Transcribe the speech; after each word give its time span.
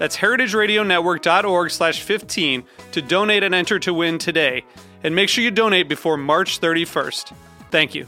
That's 0.00 0.16
heritageradionetwork.org 0.16 1.70
slash 1.70 2.02
15 2.02 2.64
to 2.92 3.02
donate 3.02 3.42
and 3.42 3.54
enter 3.54 3.78
to 3.80 3.92
win 3.92 4.16
today. 4.16 4.64
And 5.04 5.14
make 5.14 5.28
sure 5.28 5.44
you 5.44 5.50
donate 5.50 5.90
before 5.90 6.16
March 6.16 6.58
31st. 6.58 7.34
Thank 7.70 7.94
you. 7.94 8.06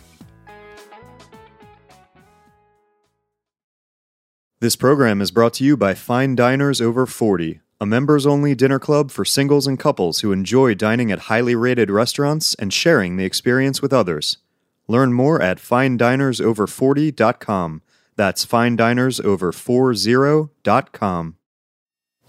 This 4.61 4.75
program 4.75 5.21
is 5.21 5.31
brought 5.31 5.53
to 5.55 5.65
you 5.65 5.77
by 5.77 5.93
Fine 5.93 6.35
Diners 6.35 6.81
Over 6.81 7.05
40, 7.05 7.61
a 7.79 7.85
members 7.85 8.25
only 8.25 8.55
dinner 8.55 8.79
club 8.79 9.11
for 9.11 9.27
singles 9.27 9.67
and 9.67 9.79
couples 9.79 10.21
who 10.21 10.33
enjoy 10.33 10.75
dining 10.75 11.13
at 11.13 11.19
highly 11.19 11.55
rated 11.55 11.91
restaurants 11.91 12.55
and 12.55 12.73
sharing 12.73 13.19
the 13.19 13.27
experience 13.27 13.83
with 13.83 13.93
others. 13.93 14.39
Learn 14.89 15.13
more 15.13 15.43
at 15.43 15.59
finedinersover40.com. 15.59 17.83
That's 18.17 18.47
finedinersover40.com. 18.47 21.37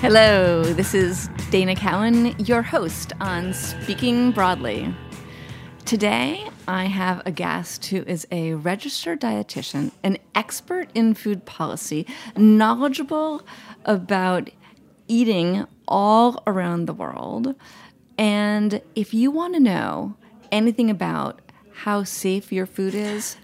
Hello, 0.00 0.64
this 0.64 0.94
is 0.94 1.28
Dana 1.50 1.74
Cowin, 1.74 2.34
your 2.48 2.62
host 2.62 3.12
on 3.20 3.52
Speaking 3.52 4.32
Broadly. 4.32 4.94
Today, 5.84 6.48
I 6.66 6.86
have 6.86 7.20
a 7.26 7.30
guest 7.30 7.84
who 7.84 7.98
is 8.04 8.26
a 8.32 8.54
registered 8.54 9.20
dietitian, 9.20 9.92
an 10.02 10.16
expert 10.34 10.88
in 10.94 11.12
food 11.12 11.44
policy, 11.44 12.06
knowledgeable 12.34 13.46
about 13.84 14.48
eating 15.06 15.66
all 15.86 16.42
around 16.46 16.86
the 16.86 16.94
world. 16.94 17.54
And 18.16 18.80
if 18.94 19.12
you 19.12 19.30
want 19.30 19.52
to 19.52 19.60
know 19.60 20.16
anything 20.50 20.88
about 20.88 21.42
how 21.74 22.04
safe 22.04 22.50
your 22.50 22.64
food 22.64 22.94
is, 22.94 23.36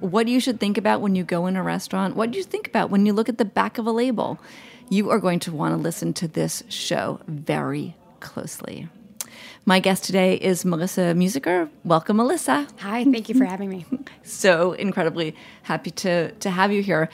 what 0.00 0.26
you 0.26 0.40
should 0.40 0.58
think 0.58 0.76
about 0.76 1.00
when 1.02 1.14
you 1.14 1.22
go 1.22 1.46
in 1.46 1.54
a 1.54 1.62
restaurant, 1.62 2.16
what 2.16 2.34
you 2.34 2.42
think 2.42 2.66
about 2.66 2.90
when 2.90 3.06
you 3.06 3.12
look 3.12 3.28
at 3.28 3.38
the 3.38 3.44
back 3.44 3.78
of 3.78 3.86
a 3.86 3.92
label, 3.92 4.40
you 4.90 5.08
are 5.08 5.20
going 5.20 5.38
to 5.38 5.52
want 5.52 5.72
to 5.72 5.76
listen 5.76 6.12
to 6.12 6.26
this 6.28 6.64
show 6.68 7.20
very 7.28 7.94
closely. 8.18 8.88
My 9.64 9.78
guest 9.78 10.02
today 10.02 10.34
is 10.34 10.64
Melissa 10.64 11.14
Musiker. 11.14 11.70
Welcome, 11.84 12.16
Melissa. 12.16 12.66
Hi, 12.80 13.04
thank 13.04 13.28
you 13.28 13.36
for 13.36 13.44
having 13.44 13.70
me. 13.70 13.86
so 14.24 14.72
incredibly 14.72 15.36
happy 15.62 15.92
to 15.92 16.32
to 16.32 16.50
have 16.50 16.72
you 16.72 16.82
here. 16.82 17.08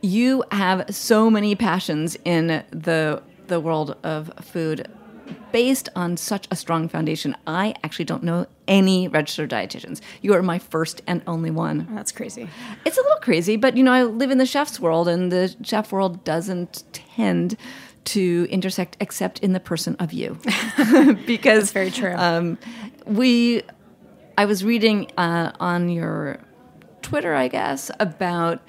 You 0.00 0.42
have 0.52 0.86
so 0.94 1.28
many 1.28 1.54
passions 1.54 2.16
in 2.24 2.64
the 2.70 3.22
the 3.46 3.60
world 3.60 3.96
of 4.02 4.32
food 4.40 4.88
based 5.52 5.90
on 5.94 6.16
such 6.16 6.48
a 6.50 6.56
strong 6.56 6.88
foundation. 6.88 7.36
I 7.46 7.74
actually 7.84 8.06
don't 8.06 8.22
know 8.22 8.46
any 8.68 9.08
registered 9.08 9.50
dietitians. 9.50 10.00
You 10.22 10.34
are 10.34 10.42
my 10.42 10.58
first 10.58 11.02
and 11.06 11.22
only 11.26 11.50
one. 11.50 11.88
That's 11.90 12.12
crazy. 12.12 12.48
It's 12.84 12.96
a 12.96 13.02
little 13.02 13.18
crazy, 13.18 13.56
but 13.56 13.76
you 13.76 13.82
know, 13.82 13.92
I 13.92 14.04
live 14.04 14.30
in 14.30 14.38
the 14.38 14.46
chef's 14.46 14.78
world 14.78 15.08
and 15.08 15.32
the 15.32 15.54
chef 15.62 15.90
world 15.90 16.22
doesn't 16.24 16.84
tend 16.92 17.56
to 18.04 18.46
intersect 18.50 18.96
except 19.00 19.40
in 19.40 19.52
the 19.52 19.60
person 19.60 19.96
of 19.98 20.12
you. 20.12 20.38
because 21.26 21.70
That's 21.70 21.72
very 21.72 21.90
true. 21.90 22.14
Um, 22.16 22.58
we, 23.06 23.62
I 24.36 24.44
was 24.44 24.64
reading 24.64 25.10
uh, 25.18 25.52
on 25.58 25.88
your 25.88 26.38
Twitter, 27.02 27.34
I 27.34 27.48
guess, 27.48 27.90
about 27.98 28.62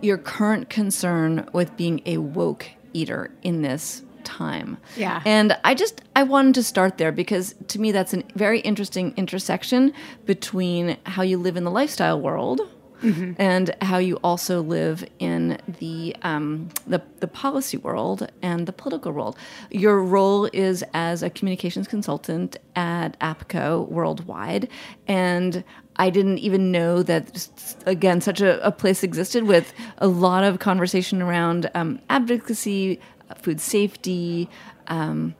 your 0.00 0.18
current 0.18 0.68
concern 0.68 1.48
with 1.52 1.76
being 1.76 2.02
a 2.04 2.18
woke 2.18 2.66
eater 2.92 3.30
in 3.42 3.62
this 3.62 4.02
time. 4.24 4.78
Yeah. 4.96 5.22
And 5.24 5.56
I 5.64 5.74
just 5.74 6.02
I 6.16 6.22
wanted 6.22 6.54
to 6.56 6.62
start 6.62 6.98
there 6.98 7.12
because 7.12 7.54
to 7.68 7.78
me 7.78 7.92
that's 7.92 8.14
a 8.14 8.22
very 8.34 8.60
interesting 8.60 9.14
intersection 9.16 9.92
between 10.24 10.96
how 11.04 11.22
you 11.22 11.38
live 11.38 11.56
in 11.56 11.64
the 11.64 11.70
lifestyle 11.70 12.20
world 12.20 12.60
mm-hmm. 13.04 13.32
and 13.38 13.74
how 13.82 13.98
you 13.98 14.16
also 14.16 14.62
live 14.62 15.04
in 15.18 15.58
the, 15.78 16.16
um, 16.22 16.68
the 16.86 17.02
the 17.20 17.28
policy 17.28 17.76
world 17.76 18.30
and 18.42 18.66
the 18.66 18.72
political 18.72 19.12
world. 19.12 19.36
Your 19.70 20.02
role 20.02 20.48
is 20.52 20.84
as 20.94 21.22
a 21.22 21.30
communications 21.30 21.88
consultant 21.88 22.56
at 22.76 23.18
APCO 23.20 23.88
worldwide, 23.88 24.68
and 25.06 25.64
I 25.96 26.10
didn't 26.10 26.38
even 26.38 26.72
know 26.72 27.02
that 27.02 27.48
again 27.86 28.20
such 28.20 28.40
a, 28.40 28.64
a 28.66 28.72
place 28.72 29.02
existed 29.02 29.44
with 29.44 29.72
a 29.98 30.08
lot 30.08 30.44
of 30.44 30.58
conversation 30.58 31.22
around 31.22 31.70
um, 31.74 32.00
advocacy, 32.10 33.00
food 33.38 33.60
safety. 33.60 34.48
Um, 34.86 35.34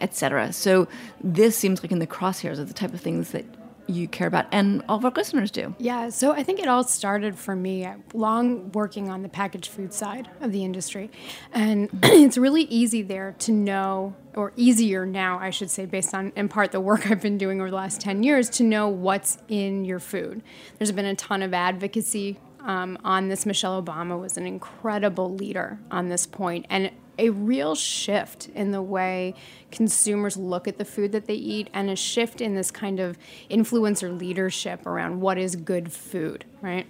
etc. 0.00 0.52
So 0.52 0.88
this 1.20 1.56
seems 1.56 1.82
like 1.82 1.90
in 1.90 1.98
the 1.98 2.06
crosshairs 2.06 2.58
of 2.58 2.68
the 2.68 2.74
type 2.74 2.94
of 2.94 3.00
things 3.00 3.32
that 3.32 3.44
you 3.86 4.06
care 4.06 4.28
about 4.28 4.46
and 4.52 4.82
all 4.88 4.98
of 4.98 5.04
our 5.04 5.10
listeners 5.10 5.50
do. 5.50 5.74
Yeah, 5.78 6.10
so 6.10 6.32
I 6.32 6.42
think 6.42 6.60
it 6.60 6.68
all 6.68 6.84
started 6.84 7.36
for 7.36 7.56
me 7.56 7.88
long 8.14 8.70
working 8.72 9.08
on 9.08 9.22
the 9.22 9.28
packaged 9.28 9.70
food 9.70 9.92
side 9.92 10.30
of 10.40 10.52
the 10.52 10.64
industry. 10.64 11.10
And 11.52 11.90
it's 12.02 12.38
really 12.38 12.62
easy 12.62 13.02
there 13.02 13.34
to 13.40 13.52
know, 13.52 14.14
or 14.34 14.52
easier 14.56 15.04
now, 15.04 15.38
I 15.38 15.50
should 15.50 15.70
say, 15.70 15.86
based 15.86 16.14
on 16.14 16.32
in 16.36 16.48
part 16.48 16.72
the 16.72 16.80
work 16.80 17.06
I've 17.10 17.20
been 17.20 17.38
doing 17.38 17.60
over 17.60 17.70
the 17.70 17.76
last 17.76 18.00
10 18.00 18.22
years, 18.22 18.48
to 18.50 18.62
know 18.62 18.88
what's 18.88 19.38
in 19.48 19.84
your 19.84 19.98
food. 19.98 20.42
There's 20.78 20.92
been 20.92 21.06
a 21.06 21.16
ton 21.16 21.42
of 21.42 21.52
advocacy 21.52 22.38
um, 22.60 22.98
on 23.04 23.28
this. 23.28 23.44
Michelle 23.46 23.82
Obama 23.82 24.20
was 24.20 24.36
an 24.36 24.46
incredible 24.46 25.34
leader 25.34 25.78
on 25.90 26.08
this 26.08 26.26
point, 26.26 26.66
and 26.70 26.90
a 27.20 27.28
real 27.28 27.74
shift 27.74 28.48
in 28.54 28.72
the 28.72 28.82
way 28.82 29.34
consumers 29.70 30.36
look 30.36 30.68
at 30.68 30.78
the 30.78 30.84
food 30.84 31.12
that 31.12 31.26
they 31.26 31.34
eat 31.34 31.68
and 31.72 31.90
a 31.90 31.96
shift 31.96 32.40
in 32.40 32.54
this 32.54 32.70
kind 32.70 33.00
of 33.00 33.16
influencer 33.50 34.18
leadership 34.18 34.86
around 34.86 35.20
what 35.20 35.38
is 35.38 35.56
good 35.56 35.92
food, 35.92 36.44
right? 36.60 36.86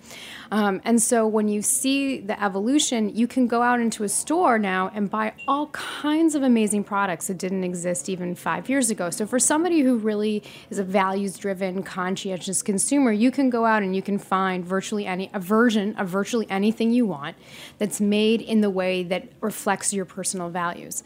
Um, 0.50 0.80
and 0.84 1.00
so 1.00 1.26
when 1.26 1.48
you 1.48 1.62
see 1.62 2.20
the 2.20 2.42
evolution, 2.42 3.14
you 3.14 3.26
can 3.26 3.46
go 3.46 3.62
out 3.62 3.80
into 3.80 4.04
a 4.04 4.08
store 4.08 4.58
now 4.58 4.90
and 4.94 5.10
buy 5.10 5.32
all 5.46 5.66
kinds 5.68 6.34
of 6.34 6.42
amazing 6.42 6.84
products 6.84 7.28
that 7.28 7.38
didn't 7.38 7.64
exist 7.64 8.08
even 8.08 8.34
five 8.34 8.68
years 8.68 8.90
ago. 8.90 9.10
So 9.10 9.26
for 9.26 9.38
somebody 9.38 9.80
who 9.80 9.96
really 9.96 10.42
is 10.70 10.78
a 10.78 10.84
values 10.84 11.36
driven, 11.38 11.82
conscientious 11.82 12.62
consumer, 12.62 13.12
you 13.12 13.30
can 13.30 13.50
go 13.50 13.64
out 13.64 13.82
and 13.82 13.94
you 13.94 14.02
can 14.02 14.18
find 14.18 14.64
virtually 14.64 15.06
any, 15.06 15.30
a 15.32 15.40
version 15.40 15.94
of 15.96 16.08
virtually 16.08 16.46
anything 16.50 16.90
you 16.90 17.06
want 17.06 17.36
that's 17.78 18.00
made 18.00 18.40
in 18.40 18.60
the 18.60 18.70
way 18.70 19.02
that 19.04 19.28
reflects 19.40 19.92
your 19.92 20.04
personal 20.04 20.48
values. 20.50 21.02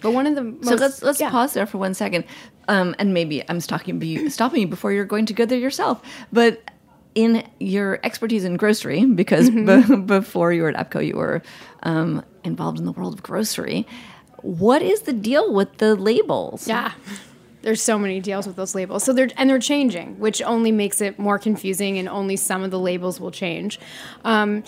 But 0.00 0.12
one 0.12 0.26
of 0.26 0.34
the 0.34 0.42
most, 0.42 0.68
so 0.68 0.74
let's 0.74 1.02
let's 1.02 1.17
yeah. 1.20 1.30
pause 1.30 1.54
there 1.54 1.66
for 1.66 1.78
one 1.78 1.94
second, 1.94 2.24
um, 2.68 2.94
and 2.98 3.14
maybe 3.14 3.42
I'm 3.48 3.60
stopping 3.60 4.00
you, 4.02 4.30
stopping 4.30 4.60
you 4.60 4.68
before 4.68 4.92
you're 4.92 5.04
going 5.04 5.26
to 5.26 5.32
go 5.32 5.44
there 5.44 5.58
yourself. 5.58 6.02
But 6.32 6.62
in 7.14 7.44
your 7.58 7.98
expertise 8.04 8.44
in 8.44 8.56
grocery, 8.56 9.04
because 9.04 9.50
mm-hmm. 9.50 10.02
b- 10.02 10.02
before 10.20 10.52
you 10.52 10.62
were 10.62 10.68
at 10.68 10.90
APCO, 10.90 11.06
you 11.06 11.16
were 11.16 11.42
um, 11.82 12.24
involved 12.44 12.78
in 12.78 12.84
the 12.84 12.92
world 12.92 13.14
of 13.14 13.22
grocery. 13.22 13.86
What 14.42 14.82
is 14.82 15.02
the 15.02 15.12
deal 15.12 15.52
with 15.52 15.78
the 15.78 15.96
labels? 15.96 16.68
Yeah. 16.68 16.92
There's 17.62 17.82
so 17.82 17.98
many 17.98 18.20
deals 18.20 18.46
with 18.46 18.54
those 18.54 18.74
labels. 18.76 19.02
So 19.02 19.12
they're 19.12 19.30
and 19.36 19.50
they're 19.50 19.58
changing, 19.58 20.20
which 20.20 20.40
only 20.42 20.70
makes 20.70 21.00
it 21.00 21.18
more 21.18 21.40
confusing, 21.40 21.98
and 21.98 22.08
only 22.08 22.36
some 22.36 22.62
of 22.62 22.70
the 22.70 22.78
labels 22.78 23.18
will 23.18 23.32
change. 23.32 23.80
Um, 24.24 24.62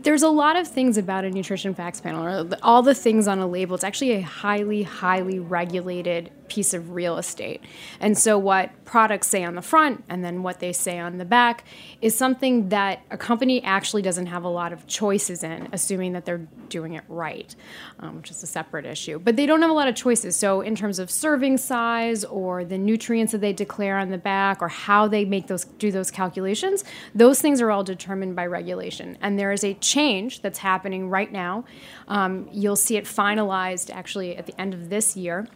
there's 0.00 0.22
a 0.22 0.28
lot 0.28 0.56
of 0.56 0.68
things 0.68 0.96
about 0.96 1.24
a 1.24 1.30
nutrition 1.30 1.74
facts 1.74 2.00
panel, 2.00 2.24
or 2.24 2.48
all 2.62 2.82
the 2.82 2.94
things 2.94 3.28
on 3.28 3.38
a 3.38 3.46
label. 3.46 3.74
It's 3.74 3.84
actually 3.84 4.12
a 4.12 4.20
highly, 4.20 4.82
highly 4.82 5.38
regulated 5.38 6.30
piece 6.48 6.74
of 6.74 6.92
real 6.92 7.18
estate. 7.18 7.62
And 8.00 8.16
so, 8.16 8.38
what 8.38 8.70
products 8.84 9.28
say 9.28 9.44
on 9.44 9.54
the 9.54 9.62
front 9.62 10.04
and 10.08 10.24
then 10.24 10.42
what 10.42 10.60
they 10.60 10.72
say 10.72 10.98
on 10.98 11.18
the 11.18 11.24
back 11.24 11.64
is 12.00 12.14
something 12.14 12.70
that 12.70 13.02
a 13.10 13.16
company 13.16 13.62
actually 13.62 14.02
doesn't 14.02 14.26
have 14.26 14.44
a 14.44 14.48
lot 14.48 14.72
of 14.72 14.86
choices 14.86 15.42
in, 15.44 15.68
assuming 15.72 16.12
that 16.12 16.24
they're 16.24 16.46
doing 16.68 16.94
it 16.94 17.04
right, 17.08 17.54
um, 18.00 18.16
which 18.16 18.30
is 18.30 18.42
a 18.42 18.46
separate 18.46 18.86
issue. 18.86 19.18
But 19.18 19.36
they 19.36 19.46
don't 19.46 19.62
have 19.62 19.70
a 19.70 19.74
lot 19.74 19.88
of 19.88 19.94
choices. 19.94 20.36
So, 20.36 20.60
in 20.60 20.74
terms 20.74 20.98
of 20.98 21.10
serving 21.10 21.58
size 21.58 22.24
or 22.24 22.64
the 22.64 22.78
nutrients 22.78 23.32
that 23.32 23.40
they 23.40 23.52
declare 23.52 23.98
on 23.98 24.10
the 24.10 24.18
back 24.18 24.62
or 24.62 24.68
how 24.68 25.08
they 25.08 25.24
make 25.24 25.46
those 25.46 25.64
do 25.64 25.90
those 25.92 26.10
calculations, 26.10 26.84
those 27.14 27.40
things 27.40 27.60
are 27.60 27.70
all 27.70 27.84
determined 27.84 28.36
by 28.36 28.46
regulation. 28.46 29.18
And 29.20 29.38
there 29.38 29.52
is 29.52 29.64
a 29.64 29.74
change 29.74 30.42
that's 30.42 30.58
happening 30.58 31.10
right 31.10 31.30
now. 31.30 31.64
Um, 32.08 32.48
you'll 32.52 32.76
see 32.76 32.96
it 32.96 33.04
finalized 33.04 33.90
actually 33.90 34.36
at 34.36 34.46
the 34.46 34.58
end 34.60 34.74
of 34.74 34.88
this 34.88 35.16
year 35.16 35.46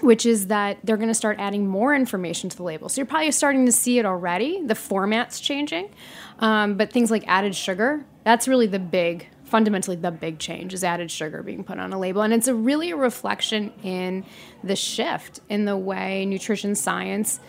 which 0.00 0.26
is 0.26 0.48
that 0.48 0.78
they're 0.84 0.96
going 0.96 1.08
to 1.08 1.14
start 1.14 1.38
adding 1.38 1.66
more 1.66 1.94
information 1.94 2.50
to 2.50 2.56
the 2.56 2.62
label. 2.62 2.88
So 2.88 3.00
you're 3.00 3.06
probably 3.06 3.30
starting 3.30 3.66
to 3.66 3.72
see 3.72 3.98
it 3.98 4.06
already. 4.06 4.62
The 4.64 4.74
format's 4.74 5.40
changing, 5.40 5.90
um, 6.38 6.76
but 6.76 6.92
things 6.92 7.10
like 7.10 7.24
added 7.26 7.54
sugar, 7.54 8.04
that's 8.24 8.46
really 8.48 8.66
the 8.66 8.78
big, 8.78 9.28
fundamentally 9.44 9.96
the 9.96 10.10
big 10.10 10.38
change 10.38 10.74
is 10.74 10.84
added 10.84 11.10
sugar 11.10 11.42
being 11.42 11.64
put 11.64 11.78
on 11.78 11.92
a 11.92 11.98
label. 11.98 12.22
And 12.22 12.34
it's 12.34 12.48
a 12.48 12.54
really 12.54 12.90
a 12.90 12.96
reflection 12.96 13.72
in 13.82 14.24
the 14.62 14.76
shift 14.76 15.40
in 15.48 15.64
the 15.64 15.76
way 15.76 16.26
nutrition 16.26 16.74
science 16.74 17.40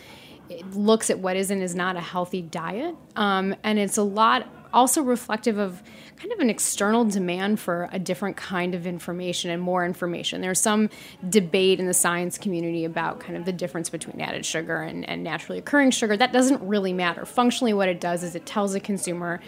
looks 0.71 1.09
at 1.09 1.19
what 1.19 1.35
is 1.35 1.51
and 1.51 1.61
is 1.61 1.75
not 1.75 1.95
a 1.95 2.01
healthy 2.01 2.41
diet. 2.41 2.95
Um, 3.15 3.55
and 3.63 3.77
it's 3.79 3.97
a 3.97 4.03
lot 4.03 4.47
also 4.73 5.01
reflective 5.01 5.57
of 5.57 5.81
kind 6.17 6.31
of 6.33 6.39
an 6.39 6.49
external 6.49 7.05
demand 7.05 7.59
for 7.59 7.89
a 7.91 7.99
different 7.99 8.37
kind 8.37 8.73
of 8.73 8.87
information 8.87 9.51
and 9.51 9.61
more 9.61 9.85
information. 9.85 10.41
There's 10.41 10.59
some 10.59 10.89
debate 11.29 11.79
in 11.79 11.85
the 11.85 11.93
science 11.93 12.37
community 12.37 12.85
about 12.85 13.19
kind 13.19 13.37
of 13.37 13.45
the 13.45 13.53
difference 13.53 13.89
between 13.89 14.19
added 14.19 14.45
sugar 14.45 14.77
and, 14.77 15.07
and 15.07 15.23
naturally 15.23 15.59
occurring 15.59 15.91
sugar. 15.91 16.17
That 16.17 16.33
doesn't 16.33 16.61
really 16.61 16.93
matter. 16.93 17.25
Functionally, 17.25 17.73
what 17.73 17.87
it 17.87 18.01
does 18.01 18.23
is 18.23 18.35
it 18.35 18.45
tells 18.45 18.73
a 18.73 18.79
consumer 18.79 19.39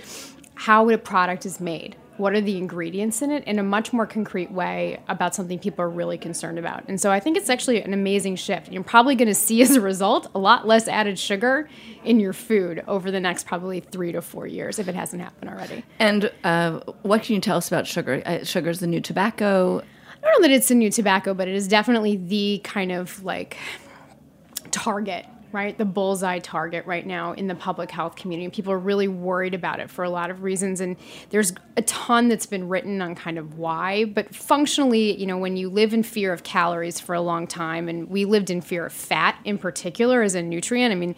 how 0.54 0.90
a 0.90 0.98
product 0.98 1.46
is 1.46 1.60
made 1.60 1.96
what 2.20 2.34
are 2.34 2.42
the 2.42 2.58
ingredients 2.58 3.22
in 3.22 3.32
it 3.32 3.44
in 3.46 3.60
a 3.60 3.64
much 3.64 3.94
more 3.94 4.06
concrete 4.06 4.52
way 4.52 5.00
about 5.08 5.34
something 5.34 5.58
people 5.58 5.84
are 5.84 5.90
really 5.90 6.18
concerned 6.18 6.60
about. 6.60 6.84
And 6.88 7.00
so 7.00 7.12
I 7.12 7.20
think 7.20 7.38
it's 7.38 7.50
actually 7.50 7.82
an 7.82 7.94
amazing 7.94 8.36
shift. 8.36 8.72
You're 8.72 8.84
probably 8.84 9.16
going 9.16 9.30
to 9.30 9.36
see 9.36 9.62
as 9.62 9.76
a 9.76 9.82
result 9.82 10.30
a 10.36 10.40
lot 10.40 10.68
less 10.68 10.88
added 10.88 11.18
sugar 11.18 11.70
in 12.04 12.20
your 12.20 12.34
food 12.34 12.84
over 12.88 13.10
the 13.10 13.20
next 13.20 13.48
probably 13.48 13.80
three 13.80 14.12
to 14.12 14.22
four 14.22 14.46
years 14.46 14.80
if 14.80 14.88
it 14.88 14.96
hasn't 14.96 15.22
happened 15.22 15.50
already. 15.50 15.84
And 15.98 16.32
uh, 16.44 16.80
what 17.04 17.24
can 17.24 17.36
you 17.36 17.42
tell 17.42 17.58
us 17.58 17.68
about 17.68 17.88
sugar? 17.88 18.22
Uh, 18.26 18.44
sugar 18.44 18.70
is 18.70 18.80
the 18.80 18.88
new 18.88 19.02
tobacco. 19.02 19.80
I 19.80 20.22
don't 20.22 20.42
know 20.42 20.48
that 20.48 20.54
it's 20.54 20.68
the 20.68 20.76
new 20.76 20.92
tobacco, 20.92 21.34
but 21.34 21.48
it 21.48 21.56
is 21.56 21.68
definitely 21.68 22.18
the 22.18 22.60
kind 22.66 22.92
of 22.92 23.24
like 23.24 23.58
target 24.72 25.26
right? 25.52 25.78
The 25.78 25.86
bullseye 25.86 26.40
target 26.40 26.86
right 26.86 27.06
now 27.06 27.34
in 27.34 27.48
the 27.48 27.56
public 27.56 27.92
health 27.92 28.16
community. 28.16 28.50
People 28.50 28.74
are 28.74 28.80
really 28.80 29.08
worried 29.08 29.54
about 29.54 29.80
it 29.80 29.90
for 29.90 30.04
a 30.04 30.10
lot 30.10 30.30
of 30.30 30.44
reasons. 30.44 30.82
And 30.82 30.96
there's 31.30 31.54
a 31.78 31.82
ton 31.84 32.28
that's 32.28 32.46
been 32.46 32.68
written 32.68 33.02
on 33.02 33.16
kind 33.16 33.38
of 33.38 33.58
why. 33.58 34.06
But 34.06 34.34
functionally, 34.34 35.18
you 35.18 35.26
know, 35.26 35.38
when 35.38 35.58
you 35.58 35.70
live 35.70 35.94
in 35.94 36.04
fear 36.04 36.34
of 36.34 36.44
calories 36.44 37.00
for 37.00 37.16
a 37.16 37.22
long 37.22 37.48
time, 37.48 37.90
and 37.90 38.10
we 38.10 38.26
lived 38.26 38.50
in 38.50 38.62
fear 38.62 38.86
of 38.86 38.94
fat 38.94 39.40
in 39.44 39.58
particular 39.58 40.22
as 40.22 40.36
a 40.36 40.42
nutrient, 40.42 40.92
I 40.92 40.96
mean, 40.96 41.16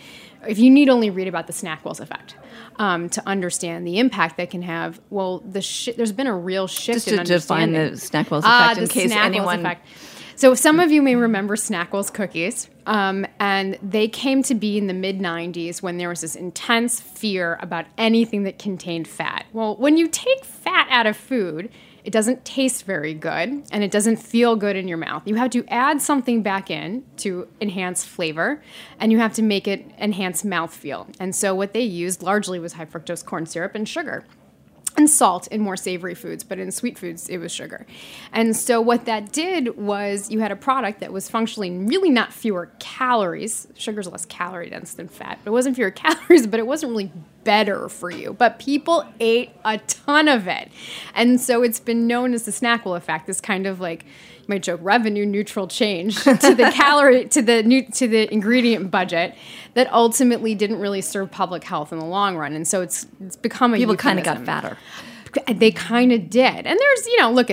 if 0.47 0.57
you 0.57 0.69
need 0.69 0.89
only 0.89 1.09
read 1.09 1.27
about 1.27 1.47
the 1.47 1.53
Snackwell's 1.53 1.99
effect. 1.99 2.35
Um, 2.77 3.09
to 3.09 3.21
understand 3.27 3.85
the 3.85 3.99
impact 3.99 4.37
that 4.37 4.49
can 4.49 4.61
have, 4.63 4.99
well, 5.09 5.39
the 5.39 5.61
sh- 5.61 5.89
there's 5.95 6.13
been 6.13 6.25
a 6.25 6.35
real 6.35 6.67
shift 6.67 7.05
Just 7.05 7.07
to 7.09 7.19
in 7.19 7.25
define 7.25 7.73
the 7.73 7.91
Snackwell's 7.91 8.43
ah, 8.45 8.71
effect 8.71 8.79
uh, 8.79 8.81
in 8.81 8.87
case 8.87 9.11
anyone 9.11 9.59
effect. 9.59 9.85
So 10.41 10.55
some 10.55 10.79
of 10.79 10.91
you 10.91 11.03
may 11.03 11.15
remember 11.15 11.55
Snackwell's 11.55 12.09
cookies, 12.09 12.67
um, 12.87 13.27
and 13.39 13.77
they 13.83 14.07
came 14.07 14.41
to 14.41 14.55
be 14.55 14.75
in 14.75 14.87
the 14.87 14.93
mid 14.95 15.19
90s 15.19 15.83
when 15.83 15.99
there 15.99 16.09
was 16.09 16.21
this 16.21 16.35
intense 16.35 16.99
fear 16.99 17.59
about 17.61 17.85
anything 17.95 18.41
that 18.45 18.57
contained 18.57 19.07
fat. 19.07 19.45
Well, 19.53 19.75
when 19.75 19.97
you 19.97 20.07
take 20.07 20.43
fat 20.43 20.87
out 20.89 21.05
of 21.05 21.15
food, 21.15 21.69
it 22.03 22.09
doesn't 22.09 22.43
taste 22.43 22.85
very 22.85 23.13
good 23.13 23.65
and 23.71 23.83
it 23.83 23.91
doesn't 23.91 24.15
feel 24.15 24.55
good 24.55 24.75
in 24.75 24.87
your 24.87 24.97
mouth. 24.97 25.21
You 25.27 25.35
have 25.35 25.51
to 25.51 25.63
add 25.67 26.01
something 26.01 26.41
back 26.41 26.71
in 26.71 27.03
to 27.17 27.47
enhance 27.61 28.03
flavor 28.03 28.63
and 28.99 29.11
you 29.11 29.19
have 29.19 29.33
to 29.33 29.43
make 29.43 29.67
it 29.67 29.85
enhance 29.99 30.41
mouthfeel. 30.41 31.13
And 31.19 31.35
so 31.35 31.53
what 31.53 31.73
they 31.73 31.83
used 31.83 32.23
largely 32.23 32.57
was 32.57 32.73
high 32.73 32.85
fructose 32.85 33.23
corn 33.23 33.45
syrup 33.45 33.75
and 33.75 33.87
sugar 33.87 34.25
and 35.01 35.09
salt 35.09 35.47
in 35.47 35.61
more 35.61 35.75
savory 35.75 36.13
foods, 36.13 36.43
but 36.43 36.59
in 36.59 36.71
sweet 36.71 36.97
foods, 36.97 37.27
it 37.27 37.39
was 37.39 37.51
sugar. 37.51 37.85
And 38.31 38.55
so, 38.55 38.79
what 38.79 39.05
that 39.05 39.31
did 39.31 39.75
was 39.77 40.29
you 40.29 40.39
had 40.39 40.51
a 40.51 40.55
product 40.55 40.99
that 40.99 41.11
was 41.11 41.27
functionally 41.27 41.71
really 41.71 42.09
not 42.09 42.31
fewer 42.31 42.71
calories. 42.79 43.67
Sugar's 43.75 44.07
less 44.07 44.25
calorie 44.25 44.69
dense 44.69 44.93
than 44.93 45.07
fat, 45.07 45.39
but 45.43 45.49
it 45.49 45.53
wasn't 45.53 45.75
fewer 45.75 45.91
calories, 46.05 46.45
but 46.45 46.59
it 46.59 46.67
wasn't 46.67 46.91
really 46.91 47.11
better 47.43 47.89
for 47.89 48.11
you. 48.11 48.33
But 48.33 48.59
people 48.59 49.05
ate 49.19 49.51
a 49.65 49.79
ton 49.79 50.27
of 50.27 50.47
it. 50.47 50.71
And 51.15 51.41
so, 51.41 51.63
it's 51.63 51.79
been 51.79 52.05
known 52.07 52.33
as 52.33 52.43
the 52.43 52.51
Snackwell 52.51 52.95
effect, 52.95 53.25
this 53.27 53.41
kind 53.41 53.65
of 53.65 53.79
like, 53.79 54.05
might 54.47 54.63
joke 54.63 54.79
revenue 54.83 55.25
neutral 55.25 55.67
change 55.67 56.15
to 56.23 56.55
the 56.55 56.71
calorie 56.73 57.25
to 57.25 57.41
the 57.41 57.63
new 57.63 57.85
to 57.91 58.07
the 58.07 58.31
ingredient 58.33 58.91
budget 58.91 59.35
that 59.73 59.91
ultimately 59.93 60.55
didn't 60.55 60.79
really 60.79 61.01
serve 61.01 61.31
public 61.31 61.63
health 61.63 61.91
in 61.91 61.99
the 61.99 62.05
long 62.05 62.37
run 62.37 62.53
and 62.53 62.67
so 62.67 62.81
it's 62.81 63.07
it's 63.21 63.35
become 63.35 63.73
a 63.73 63.77
people 63.77 63.95
kind 63.95 64.19
of 64.19 64.25
got 64.25 64.43
fatter 64.45 64.77
they 65.47 65.71
kind 65.71 66.11
of 66.11 66.29
did. 66.29 66.65
And 66.65 66.79
there's, 66.79 67.07
you 67.07 67.17
know, 67.17 67.31
look, 67.31 67.49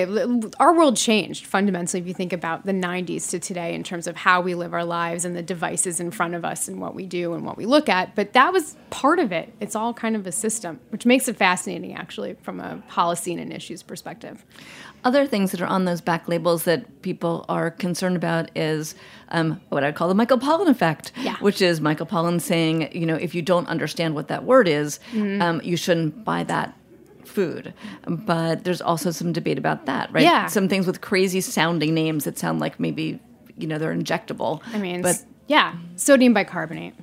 our 0.59 0.75
world 0.75 0.97
changed 0.97 1.47
fundamentally 1.47 2.01
if 2.01 2.07
you 2.07 2.15
think 2.15 2.33
about 2.33 2.67
the 2.67 2.73
90s 2.73 3.31
to 3.31 3.39
today 3.39 3.75
in 3.75 3.83
terms 3.83 4.07
of 4.07 4.17
how 4.17 4.41
we 4.41 4.55
live 4.55 4.75
our 4.75 4.85
lives 4.85 5.25
and 5.25 5.37
the 5.37 5.43
devices 5.43 6.01
in 6.01 6.11
front 6.11 6.35
of 6.35 6.45
us 6.45 6.69
and 6.69 6.81
what 6.81 6.95
we 6.95 7.07
do 7.07 7.35
and 7.35 7.45
what 7.45 7.57
we 7.57 7.67
look 7.67 7.89
at. 7.89 8.15
But 8.15 8.33
that 8.33 8.53
was 8.53 8.77
part 8.91 9.19
of 9.19 9.33
it. 9.33 9.53
It's 9.61 9.77
all 9.77 9.95
kind 9.95 10.17
of 10.17 10.27
a 10.27 10.33
system, 10.33 10.81
which 10.91 11.07
makes 11.07 11.29
it 11.29 11.37
fascinating, 11.37 11.95
actually, 11.95 12.35
from 12.43 12.61
a 12.61 12.83
policy 12.89 13.33
and 13.33 13.41
an 13.41 13.53
issues 13.53 13.83
perspective. 13.83 14.45
Other 15.05 15.27
things 15.27 15.53
that 15.53 15.61
are 15.61 15.67
on 15.67 15.85
those 15.85 16.01
back 16.01 16.29
labels 16.29 16.65
that 16.65 17.03
people 17.03 17.45
are 17.49 17.71
concerned 17.71 18.17
about 18.17 18.51
is 18.57 18.95
um, 19.29 19.61
what 19.69 19.85
I 19.85 19.89
would 19.89 19.95
call 19.95 20.09
the 20.09 20.15
Michael 20.15 20.39
Pollan 20.39 20.69
effect, 20.69 21.13
yeah. 21.17 21.37
which 21.41 21.63
is 21.63 21.81
Michael 21.81 22.07
Pollan 22.07 22.41
saying, 22.41 22.93
you 22.93 23.07
know, 23.07 23.15
if 23.15 23.35
you 23.35 23.43
don't 23.43 23.69
understand 23.69 24.15
what 24.15 24.29
that 24.29 24.45
word 24.45 24.69
is, 24.69 24.99
mm-hmm. 25.13 25.41
um, 25.41 25.61
you 25.63 25.77
shouldn't 25.77 26.25
buy 26.25 26.45
that 26.45 26.77
food. 27.25 27.75
But 28.07 28.65
there's 28.65 28.81
also 28.81 29.11
some 29.11 29.33
debate 29.33 29.59
about 29.59 29.87
that, 29.87 30.13
right? 30.13 30.25
Yeah. 30.25 30.47
Some 30.47 30.69
things 30.69 30.87
with 30.87 31.01
crazy 31.01 31.41
sounding 31.41 31.95
names 31.95 32.25
that 32.25 32.39
sound 32.39 32.59
like 32.59 32.81
maybe, 32.81 33.21
you 33.57 33.67
know, 33.67 33.79
they're 33.79 33.95
injectable. 33.95 34.61
I 34.73 34.79
mean, 34.79 35.03
but 35.03 35.23
yeah, 35.47 35.75
sodium 35.97 36.35
bicarbonate, 36.35 36.95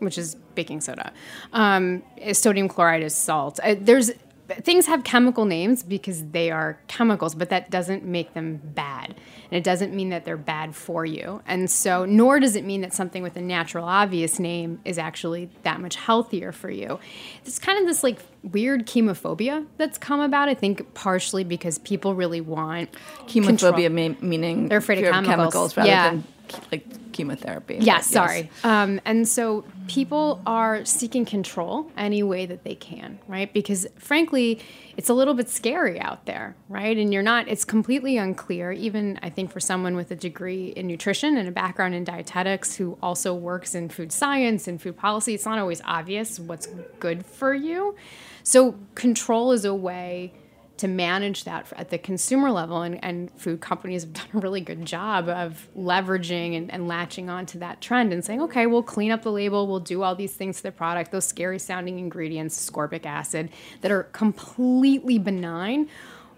which 0.00 0.18
is 0.18 0.34
baking 0.54 0.80
soda. 0.80 1.12
Um, 1.52 2.02
sodium 2.32 2.68
chloride 2.68 3.02
is 3.02 3.14
salt. 3.14 3.60
Uh, 3.62 3.76
there's 3.78 4.10
things 4.48 4.86
have 4.86 5.04
chemical 5.04 5.44
names 5.44 5.82
because 5.82 6.24
they 6.30 6.50
are 6.50 6.78
chemicals, 6.88 7.34
but 7.34 7.50
that 7.50 7.70
doesn't 7.70 8.04
make 8.04 8.34
them 8.34 8.60
bad. 8.62 9.14
And 9.50 9.58
it 9.58 9.64
doesn't 9.64 9.94
mean 9.94 10.08
that 10.08 10.24
they're 10.24 10.36
bad 10.36 10.74
for 10.74 11.04
you. 11.04 11.42
And 11.46 11.70
so, 11.70 12.04
nor 12.04 12.40
does 12.40 12.56
it 12.56 12.64
mean 12.64 12.80
that 12.80 12.94
something 12.94 13.22
with 13.22 13.36
a 13.36 13.40
natural, 13.40 13.84
obvious 13.84 14.38
name 14.38 14.80
is 14.84 14.98
actually 14.98 15.50
that 15.62 15.80
much 15.80 15.96
healthier 15.96 16.52
for 16.52 16.70
you. 16.70 16.98
It's 17.44 17.58
kind 17.58 17.78
of 17.78 17.86
this 17.86 18.02
like 18.02 18.20
weird 18.42 18.86
chemophobia 18.86 19.66
that's 19.76 19.98
come 19.98 20.20
about, 20.20 20.48
I 20.48 20.54
think, 20.54 20.94
partially 20.94 21.44
because 21.44 21.78
people 21.78 22.14
really 22.14 22.40
want 22.40 22.90
chemophobia, 23.26 23.90
ma- 23.90 24.18
meaning 24.26 24.68
they're 24.68 24.78
afraid 24.78 25.04
of 25.04 25.12
chemicals. 25.12 25.28
chemicals 25.28 25.76
rather 25.76 25.88
yeah. 25.88 26.10
than 26.10 26.24
like 26.72 27.07
chemotherapy. 27.18 27.74
Yeah, 27.74 27.96
yes. 27.96 28.06
sorry. 28.06 28.48
Um, 28.62 29.00
and 29.04 29.26
so 29.26 29.64
people 29.88 30.40
are 30.46 30.84
seeking 30.84 31.24
control 31.24 31.90
any 31.96 32.22
way 32.22 32.46
that 32.46 32.62
they 32.62 32.76
can, 32.76 33.18
right? 33.26 33.52
Because 33.52 33.88
frankly, 33.98 34.60
it's 34.96 35.08
a 35.08 35.14
little 35.14 35.34
bit 35.34 35.48
scary 35.48 36.00
out 36.00 36.26
there, 36.26 36.54
right? 36.68 36.96
And 36.96 37.12
you're 37.12 37.24
not, 37.24 37.48
it's 37.48 37.64
completely 37.64 38.16
unclear, 38.18 38.70
even 38.70 39.18
I 39.20 39.30
think 39.30 39.50
for 39.50 39.58
someone 39.58 39.96
with 39.96 40.12
a 40.12 40.16
degree 40.16 40.68
in 40.68 40.86
nutrition 40.86 41.36
and 41.36 41.48
a 41.48 41.52
background 41.52 41.94
in 41.94 42.04
dietetics 42.04 42.76
who 42.76 42.96
also 43.02 43.34
works 43.34 43.74
in 43.74 43.88
food 43.88 44.12
science 44.12 44.68
and 44.68 44.80
food 44.80 44.96
policy, 44.96 45.34
it's 45.34 45.44
not 45.44 45.58
always 45.58 45.82
obvious 45.84 46.38
what's 46.38 46.68
good 47.00 47.26
for 47.26 47.52
you. 47.52 47.96
So 48.44 48.76
control 48.94 49.50
is 49.50 49.64
a 49.64 49.74
way 49.74 50.32
to 50.78 50.88
manage 50.88 51.44
that 51.44 51.72
at 51.76 51.90
the 51.90 51.98
consumer 51.98 52.50
level. 52.50 52.82
And, 52.82 53.02
and, 53.04 53.30
food 53.38 53.60
companies 53.60 54.02
have 54.02 54.12
done 54.14 54.28
a 54.34 54.38
really 54.38 54.60
good 54.60 54.84
job 54.84 55.28
of 55.28 55.68
leveraging 55.76 56.56
and, 56.56 56.72
and, 56.72 56.88
latching 56.88 57.28
onto 57.28 57.58
that 57.58 57.80
trend 57.80 58.12
and 58.12 58.24
saying, 58.24 58.40
okay, 58.42 58.66
we'll 58.66 58.82
clean 58.82 59.10
up 59.10 59.22
the 59.22 59.30
label, 59.30 59.66
we'll 59.66 59.80
do 59.80 60.02
all 60.02 60.14
these 60.14 60.34
things 60.34 60.58
to 60.58 60.62
the 60.64 60.72
product, 60.72 61.12
those 61.12 61.26
scary 61.26 61.58
sounding 61.58 61.98
ingredients, 61.98 62.70
ascorbic 62.70 63.04
acid, 63.04 63.50
that 63.82 63.90
are 63.90 64.04
completely 64.04 65.18
benign, 65.18 65.88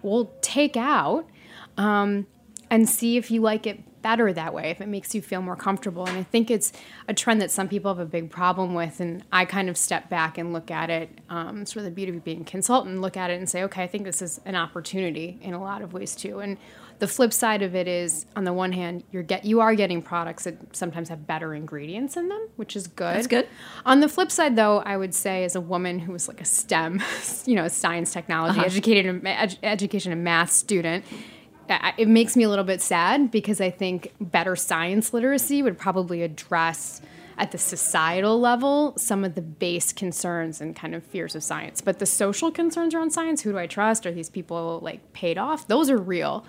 we'll 0.02 0.32
take 0.40 0.76
out 0.76 1.26
um, 1.76 2.26
and 2.70 2.88
see 2.88 3.16
if 3.16 3.30
you 3.30 3.40
like 3.40 3.66
it 3.66 3.80
better 4.02 4.32
that 4.32 4.54
way, 4.54 4.70
if 4.70 4.80
it 4.80 4.88
makes 4.88 5.14
you 5.14 5.22
feel 5.22 5.42
more 5.42 5.56
comfortable. 5.56 6.06
And 6.06 6.16
I 6.16 6.22
think 6.22 6.50
it's 6.50 6.72
a 7.08 7.14
trend 7.14 7.40
that 7.40 7.50
some 7.50 7.68
people 7.68 7.94
have 7.94 8.04
a 8.04 8.08
big 8.08 8.30
problem 8.30 8.74
with. 8.74 9.00
And 9.00 9.24
I 9.32 9.44
kind 9.44 9.68
of 9.68 9.76
step 9.76 10.08
back 10.08 10.38
and 10.38 10.52
look 10.52 10.70
at 10.70 10.90
it, 10.90 11.10
um, 11.28 11.66
sort 11.66 11.78
of 11.78 11.84
the 11.84 11.90
beauty 11.90 12.16
of 12.16 12.24
being 12.24 12.42
a 12.42 12.44
consultant, 12.44 13.00
look 13.00 13.16
at 13.16 13.30
it 13.30 13.38
and 13.38 13.48
say, 13.48 13.62
okay, 13.64 13.82
I 13.82 13.86
think 13.86 14.04
this 14.04 14.22
is 14.22 14.40
an 14.44 14.56
opportunity 14.56 15.38
in 15.42 15.54
a 15.54 15.60
lot 15.60 15.82
of 15.82 15.92
ways 15.92 16.14
too. 16.14 16.40
And 16.40 16.58
the 17.00 17.08
flip 17.08 17.32
side 17.32 17.62
of 17.62 17.74
it 17.74 17.88
is, 17.88 18.26
on 18.36 18.44
the 18.44 18.52
one 18.52 18.72
hand, 18.72 19.04
you're 19.10 19.22
get 19.22 19.44
you 19.46 19.60
are 19.60 19.74
getting 19.74 20.02
products 20.02 20.44
that 20.44 20.76
sometimes 20.76 21.08
have 21.08 21.26
better 21.26 21.54
ingredients 21.54 22.16
in 22.16 22.28
them, 22.28 22.48
which 22.56 22.76
is 22.76 22.86
good. 22.86 23.16
That's 23.16 23.26
good. 23.26 23.48
On 23.86 24.00
the 24.00 24.08
flip 24.08 24.30
side, 24.30 24.54
though, 24.54 24.80
I 24.80 24.98
would 24.98 25.14
say, 25.14 25.44
as 25.44 25.56
a 25.56 25.62
woman 25.62 25.98
who 25.98 26.12
was 26.12 26.28
like 26.28 26.42
a 26.42 26.44
STEM, 26.44 27.02
you 27.46 27.56
know, 27.56 27.68
science, 27.68 28.12
technology, 28.12 28.60
educated, 28.60 29.26
ed- 29.26 29.58
education, 29.62 30.12
and 30.12 30.22
math 30.22 30.50
student, 30.52 31.06
it 31.98 32.08
makes 32.08 32.36
me 32.36 32.44
a 32.44 32.48
little 32.48 32.64
bit 32.64 32.80
sad 32.82 33.30
because 33.30 33.60
I 33.60 33.70
think 33.70 34.12
better 34.20 34.56
science 34.56 35.12
literacy 35.12 35.62
would 35.62 35.78
probably 35.78 36.22
address 36.22 37.00
at 37.38 37.52
the 37.52 37.58
societal 37.58 38.38
level 38.38 38.94
some 38.98 39.24
of 39.24 39.34
the 39.34 39.40
base 39.40 39.92
concerns 39.92 40.60
and 40.60 40.76
kind 40.76 40.94
of 40.94 41.02
fears 41.02 41.34
of 41.34 41.42
science. 41.42 41.80
But 41.80 41.98
the 41.98 42.06
social 42.06 42.50
concerns 42.50 42.94
around 42.94 43.12
science, 43.12 43.40
who 43.40 43.52
do 43.52 43.58
I 43.58 43.66
trust? 43.66 44.04
Are 44.04 44.12
these 44.12 44.28
people 44.28 44.80
like 44.82 45.12
paid 45.12 45.38
off? 45.38 45.66
Those 45.66 45.88
are 45.90 45.96
real. 45.96 46.44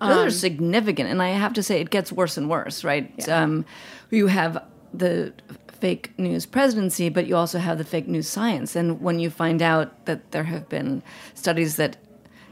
Those 0.00 0.16
Um, 0.16 0.26
are 0.26 0.30
significant, 0.30 1.10
and 1.10 1.22
I 1.22 1.30
have 1.30 1.52
to 1.54 1.62
say, 1.62 1.78
it 1.78 1.90
gets 1.90 2.10
worse 2.10 2.38
and 2.38 2.48
worse. 2.48 2.84
Right? 2.84 3.28
Um, 3.28 3.66
you 4.10 4.28
have 4.28 4.64
the 4.94 5.34
fake 5.68 6.12
news 6.18 6.46
presidency, 6.46 7.10
but 7.10 7.26
you 7.26 7.36
also 7.36 7.58
have 7.58 7.76
the 7.76 7.84
fake 7.84 8.08
news 8.08 8.28
science. 8.28 8.74
And 8.76 9.00
when 9.02 9.18
you 9.18 9.28
find 9.28 9.60
out 9.60 10.06
that 10.06 10.30
there 10.30 10.44
have 10.44 10.68
been 10.70 11.02
studies 11.34 11.76
that 11.76 11.98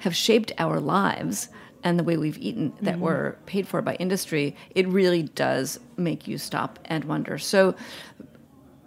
have 0.01 0.15
shaped 0.15 0.53
our 0.59 0.79
lives 0.79 1.49
and 1.89 1.99
the 1.99 2.05
way 2.05 2.17
we've 2.19 2.39
eaten 2.39 2.73
that 2.83 2.95
Mm-hmm. 2.95 3.03
were 3.03 3.39
paid 3.47 3.67
for 3.67 3.81
by 3.81 3.95
industry, 3.95 4.55
it 4.75 4.87
really 4.89 5.23
does 5.23 5.81
make 5.97 6.29
you 6.29 6.37
stop 6.37 6.79
and 6.85 7.05
wonder. 7.05 7.39
So, 7.39 7.75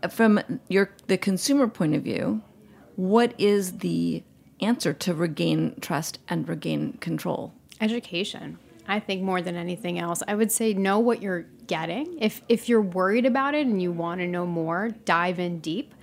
from 0.10 0.40
your 0.70 0.92
the 1.08 1.18
consumer 1.18 1.68
point 1.68 1.96
of 1.96 2.04
view, 2.04 2.42
what 2.96 3.34
is 3.40 3.80
the 3.80 4.24
answer 4.62 4.94
to 4.94 5.14
regain 5.14 5.76
trust 5.82 6.20
and 6.30 6.48
regain 6.48 6.94
control? 6.94 7.54
Education. 7.80 8.58
I 8.88 9.00
think 9.00 9.22
more 9.24 9.42
than 9.42 9.56
anything 9.56 10.00
else, 10.00 10.22
I 10.28 10.36
would 10.36 10.52
say 10.52 10.74
know 10.74 11.00
what 11.00 11.22
you're 11.22 11.46
getting. 11.68 12.18
If 12.20 12.42
if 12.50 12.68
you're 12.70 12.82
worried 12.82 13.26
about 13.26 13.56
it 13.56 13.66
and 13.66 13.82
you 13.82 13.92
want 13.92 14.22
to 14.22 14.28
know 14.28 14.46
more, 14.46 14.90
dive 15.06 15.40
in 15.40 15.60
deep. 15.60 15.94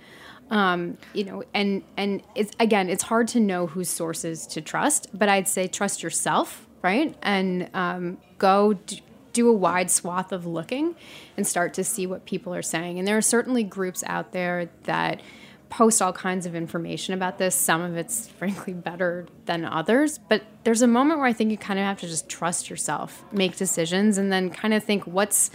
Um, 0.49 0.97
you 1.13 1.25
know, 1.25 1.43
and 1.53 1.83
and 1.95 2.23
it's 2.35 2.51
again, 2.59 2.89
it's 2.89 3.03
hard 3.03 3.27
to 3.29 3.39
know 3.39 3.67
whose 3.67 3.89
sources 3.89 4.47
to 4.47 4.61
trust, 4.61 5.07
but 5.13 5.29
I'd 5.29 5.47
say 5.47 5.67
trust 5.67 6.01
yourself, 6.01 6.67
right? 6.81 7.15
And 7.21 7.69
um, 7.73 8.17
go 8.37 8.73
d- 8.73 9.01
do 9.33 9.49
a 9.49 9.53
wide 9.53 9.91
swath 9.91 10.31
of 10.31 10.45
looking 10.45 10.95
and 11.37 11.45
start 11.45 11.73
to 11.75 11.83
see 11.83 12.07
what 12.07 12.25
people 12.25 12.53
are 12.53 12.61
saying. 12.61 12.99
And 12.99 13.07
there 13.07 13.17
are 13.17 13.21
certainly 13.21 13.63
groups 13.63 14.03
out 14.07 14.31
there 14.31 14.69
that 14.83 15.21
post 15.69 16.01
all 16.01 16.11
kinds 16.11 16.45
of 16.45 16.55
information 16.55 17.13
about 17.13 17.37
this. 17.37 17.55
Some 17.55 17.81
of 17.81 17.95
it's 17.95 18.27
frankly 18.27 18.73
better 18.73 19.27
than 19.45 19.65
others, 19.65 20.17
but 20.17 20.43
there's 20.63 20.81
a 20.81 20.87
moment 20.87 21.19
where 21.19 21.27
I 21.27 21.33
think 21.33 21.51
you 21.51 21.57
kind 21.57 21.79
of 21.79 21.85
have 21.85 21.99
to 21.99 22.07
just 22.07 22.27
trust 22.27 22.69
yourself, 22.69 23.23
make 23.31 23.55
decisions, 23.55 24.17
and 24.17 24.31
then 24.31 24.49
kind 24.49 24.73
of 24.73 24.83
think 24.83 25.05
what's 25.05 25.51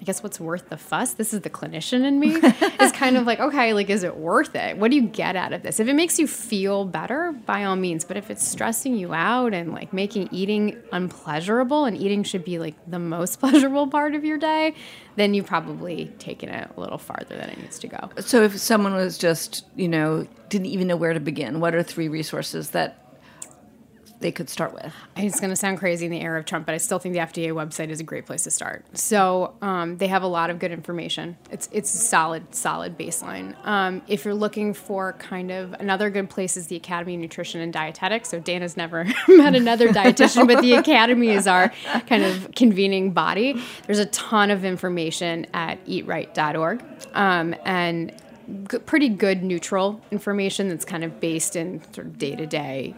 I 0.00 0.04
guess 0.04 0.22
what's 0.22 0.38
worth 0.38 0.68
the 0.68 0.76
fuss. 0.76 1.14
This 1.14 1.32
is 1.32 1.40
the 1.40 1.50
clinician 1.50 2.04
in 2.04 2.20
me. 2.20 2.34
is 2.80 2.92
kind 2.92 3.16
of 3.16 3.26
like, 3.26 3.40
okay, 3.40 3.72
like, 3.72 3.90
is 3.90 4.02
it 4.02 4.16
worth 4.16 4.54
it? 4.54 4.76
What 4.76 4.90
do 4.90 4.96
you 4.96 5.02
get 5.02 5.36
out 5.36 5.52
of 5.52 5.62
this? 5.62 5.80
If 5.80 5.88
it 5.88 5.94
makes 5.94 6.18
you 6.18 6.26
feel 6.26 6.84
better, 6.84 7.32
by 7.32 7.64
all 7.64 7.76
means. 7.76 8.04
But 8.04 8.16
if 8.16 8.30
it's 8.30 8.46
stressing 8.46 8.96
you 8.96 9.14
out 9.14 9.54
and 9.54 9.72
like 9.72 9.92
making 9.92 10.28
eating 10.32 10.76
unpleasurable, 10.92 11.84
and 11.84 11.96
eating 11.96 12.22
should 12.22 12.44
be 12.44 12.58
like 12.58 12.74
the 12.86 12.98
most 12.98 13.40
pleasurable 13.40 13.86
part 13.88 14.14
of 14.14 14.24
your 14.24 14.38
day, 14.38 14.74
then 15.16 15.34
you've 15.34 15.46
probably 15.46 16.06
taken 16.18 16.48
it 16.48 16.70
a 16.76 16.80
little 16.80 16.98
farther 16.98 17.36
than 17.36 17.48
it 17.48 17.58
needs 17.58 17.78
to 17.80 17.88
go. 17.88 18.10
So 18.20 18.42
if 18.42 18.58
someone 18.58 18.94
was 18.94 19.18
just, 19.18 19.64
you 19.76 19.88
know, 19.88 20.26
didn't 20.48 20.66
even 20.66 20.86
know 20.86 20.96
where 20.96 21.12
to 21.12 21.20
begin, 21.20 21.60
what 21.60 21.74
are 21.74 21.82
three 21.82 22.08
resources 22.08 22.70
that 22.70 23.05
they 24.20 24.32
could 24.32 24.48
start 24.48 24.72
with? 24.72 24.92
It's 25.16 25.40
going 25.40 25.50
to 25.50 25.56
sound 25.56 25.78
crazy 25.78 26.06
in 26.06 26.12
the 26.12 26.20
era 26.20 26.38
of 26.38 26.46
Trump, 26.46 26.66
but 26.66 26.74
I 26.74 26.78
still 26.78 26.98
think 26.98 27.12
the 27.14 27.20
FDA 27.20 27.52
website 27.52 27.90
is 27.90 28.00
a 28.00 28.04
great 28.04 28.26
place 28.26 28.44
to 28.44 28.50
start. 28.50 28.84
So 28.96 29.54
um, 29.62 29.98
they 29.98 30.06
have 30.06 30.22
a 30.22 30.26
lot 30.26 30.50
of 30.50 30.58
good 30.58 30.72
information. 30.72 31.36
It's 31.50 31.68
it's 31.72 31.92
a 31.94 31.98
solid 31.98 32.54
solid 32.54 32.96
baseline. 32.98 33.54
Um, 33.66 34.02
if 34.08 34.24
you're 34.24 34.34
looking 34.34 34.74
for 34.74 35.12
kind 35.14 35.50
of 35.50 35.72
another 35.74 36.10
good 36.10 36.30
place 36.30 36.56
is 36.56 36.66
the 36.68 36.76
Academy 36.76 37.14
of 37.14 37.20
Nutrition 37.20 37.60
and 37.60 37.72
Dietetics. 37.72 38.28
So 38.30 38.40
Dana's 38.40 38.76
never 38.76 39.04
met 39.28 39.54
another 39.54 39.88
dietitian, 39.88 40.46
but 40.46 40.60
the 40.62 40.74
Academy 40.74 41.30
is 41.30 41.46
our 41.46 41.68
kind 42.06 42.24
of 42.24 42.50
convening 42.54 43.12
body. 43.12 43.60
There's 43.86 43.98
a 43.98 44.06
ton 44.06 44.50
of 44.50 44.64
information 44.64 45.46
at 45.52 45.84
eatright.org, 45.86 46.82
um, 47.14 47.54
and 47.64 48.12
g- 48.70 48.78
pretty 48.78 49.08
good 49.08 49.42
neutral 49.42 50.00
information 50.10 50.68
that's 50.68 50.84
kind 50.84 51.04
of 51.04 51.20
based 51.20 51.56
in 51.56 51.82
sort 51.92 52.06
of 52.06 52.18
day 52.18 52.34
to 52.36 52.46
day 52.46 52.94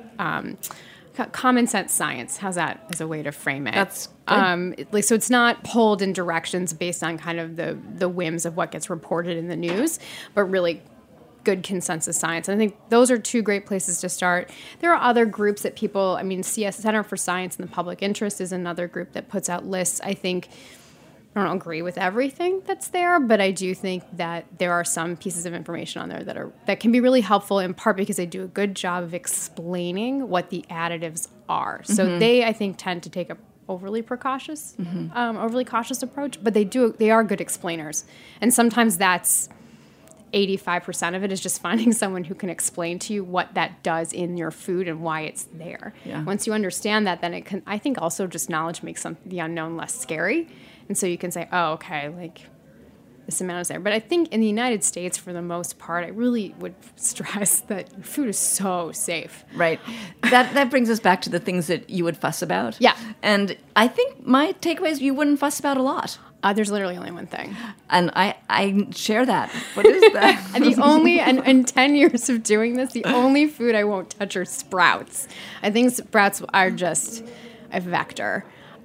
common 1.26 1.66
sense 1.66 1.92
science. 1.92 2.36
How's 2.36 2.54
that 2.54 2.84
as 2.92 3.00
a 3.00 3.06
way 3.06 3.22
to 3.22 3.32
frame 3.32 3.66
it? 3.66 3.74
That's 3.74 4.08
um, 4.26 4.74
like 4.92 5.04
so. 5.04 5.14
It's 5.14 5.30
not 5.30 5.64
pulled 5.64 6.02
in 6.02 6.12
directions 6.12 6.72
based 6.72 7.02
on 7.02 7.18
kind 7.18 7.40
of 7.40 7.56
the 7.56 7.78
the 7.94 8.08
whims 8.08 8.46
of 8.46 8.56
what 8.56 8.70
gets 8.70 8.88
reported 8.90 9.36
in 9.36 9.48
the 9.48 9.56
news, 9.56 9.98
but 10.34 10.44
really 10.44 10.82
good 11.44 11.62
consensus 11.62 12.18
science. 12.18 12.48
And 12.48 12.56
I 12.56 12.58
think 12.58 12.76
those 12.90 13.10
are 13.10 13.18
two 13.18 13.42
great 13.42 13.64
places 13.64 14.00
to 14.02 14.08
start. 14.08 14.50
There 14.80 14.92
are 14.92 15.00
other 15.00 15.24
groups 15.24 15.62
that 15.62 15.76
people. 15.76 16.16
I 16.18 16.22
mean, 16.22 16.42
CS 16.42 16.76
Center 16.76 17.02
for 17.02 17.16
Science 17.16 17.56
and 17.56 17.66
the 17.66 17.72
Public 17.72 18.02
Interest 18.02 18.40
is 18.40 18.52
another 18.52 18.86
group 18.86 19.12
that 19.12 19.28
puts 19.28 19.48
out 19.48 19.66
lists. 19.66 20.00
I 20.02 20.14
think. 20.14 20.48
I 21.38 21.44
don't 21.44 21.56
agree 21.56 21.82
with 21.82 21.98
everything 21.98 22.62
that's 22.66 22.88
there, 22.88 23.20
but 23.20 23.40
I 23.40 23.50
do 23.50 23.74
think 23.74 24.04
that 24.16 24.46
there 24.58 24.72
are 24.72 24.84
some 24.84 25.16
pieces 25.16 25.46
of 25.46 25.54
information 25.54 26.02
on 26.02 26.08
there 26.08 26.24
that 26.24 26.36
are 26.36 26.52
that 26.66 26.80
can 26.80 26.92
be 26.92 27.00
really 27.00 27.20
helpful 27.20 27.58
in 27.58 27.74
part 27.74 27.96
because 27.96 28.16
they 28.16 28.26
do 28.26 28.42
a 28.42 28.48
good 28.48 28.74
job 28.74 29.04
of 29.04 29.14
explaining 29.14 30.28
what 30.28 30.50
the 30.50 30.64
additives 30.70 31.28
are. 31.48 31.82
So 31.84 32.18
they, 32.18 32.44
I 32.44 32.52
think, 32.52 32.76
tend 32.78 33.02
to 33.04 33.10
take 33.10 33.30
a 33.30 33.36
overly 33.68 34.00
precautious, 34.00 34.74
um, 35.12 35.36
overly 35.36 35.64
cautious 35.64 36.02
approach, 36.02 36.42
but 36.42 36.54
they 36.54 36.64
do 36.64 36.94
they 36.98 37.10
are 37.10 37.22
good 37.22 37.40
explainers, 37.40 38.04
and 38.40 38.52
sometimes 38.52 38.96
that's 38.96 39.48
85% 40.32 41.16
of 41.16 41.24
it 41.24 41.32
is 41.32 41.40
just 41.40 41.60
finding 41.66 41.92
someone 41.92 42.24
who 42.24 42.34
can 42.34 42.50
explain 42.50 42.98
to 43.00 43.12
you 43.12 43.24
what 43.24 43.54
that 43.54 43.82
does 43.82 44.12
in 44.12 44.36
your 44.36 44.50
food 44.50 44.88
and 44.88 45.02
why 45.02 45.22
it's 45.22 45.44
there. 45.54 45.94
Yeah. 46.04 46.22
Once 46.24 46.46
you 46.46 46.52
understand 46.52 47.06
that, 47.06 47.20
then 47.20 47.34
it 47.34 47.44
can, 47.44 47.62
I 47.66 47.78
think 47.78 48.00
also 48.00 48.26
just 48.26 48.50
knowledge 48.50 48.82
makes 48.82 49.00
some, 49.02 49.16
the 49.24 49.38
unknown 49.38 49.76
less 49.76 49.98
scary. 49.98 50.48
And 50.88 50.96
so 50.96 51.06
you 51.06 51.18
can 51.18 51.30
say, 51.30 51.48
oh, 51.52 51.72
okay, 51.72 52.08
like 52.08 52.42
this 53.26 53.42
amount 53.42 53.60
is 53.60 53.68
there. 53.68 53.78
But 53.78 53.92
I 53.92 54.00
think 54.00 54.32
in 54.32 54.40
the 54.40 54.46
United 54.46 54.82
States, 54.82 55.18
for 55.18 55.34
the 55.34 55.42
most 55.42 55.78
part, 55.78 56.02
I 56.02 56.08
really 56.08 56.54
would 56.60 56.74
stress 56.96 57.60
that 57.60 58.04
food 58.04 58.28
is 58.28 58.38
so 58.38 58.90
safe. 58.92 59.44
Right. 59.54 59.78
That 60.22 60.54
that 60.54 60.70
brings 60.70 60.88
us 60.88 60.98
back 60.98 61.20
to 61.22 61.30
the 61.30 61.38
things 61.38 61.66
that 61.66 61.90
you 61.90 62.04
would 62.04 62.16
fuss 62.16 62.40
about. 62.40 62.80
Yeah. 62.80 62.96
And 63.22 63.56
I 63.76 63.86
think 63.86 64.26
my 64.26 64.54
takeaway 64.54 64.90
is 64.90 65.02
you 65.02 65.12
wouldn't 65.14 65.38
fuss 65.38 65.60
about 65.60 65.76
a 65.76 65.82
lot. 65.82 66.18
Uh, 66.42 66.52
there's 66.52 66.70
literally 66.70 66.96
only 66.96 67.10
one 67.10 67.26
thing. 67.26 67.54
And 67.90 68.12
I, 68.14 68.36
I 68.48 68.86
share 68.92 69.26
that. 69.26 69.50
What 69.74 69.86
is 69.86 70.12
that? 70.12 70.50
And 70.54 70.64
the 70.64 70.80
only, 70.80 71.18
and 71.18 71.44
in 71.44 71.64
10 71.64 71.96
years 71.96 72.30
of 72.30 72.44
doing 72.44 72.74
this, 72.74 72.92
the 72.92 73.04
only 73.06 73.46
food 73.48 73.74
I 73.74 73.82
won't 73.84 74.10
touch 74.10 74.36
are 74.36 74.44
sprouts. 74.44 75.26
I 75.62 75.70
think 75.70 75.92
sprouts 75.92 76.40
are 76.54 76.70
just 76.70 77.24
a 77.72 77.80
vector. 77.80 78.44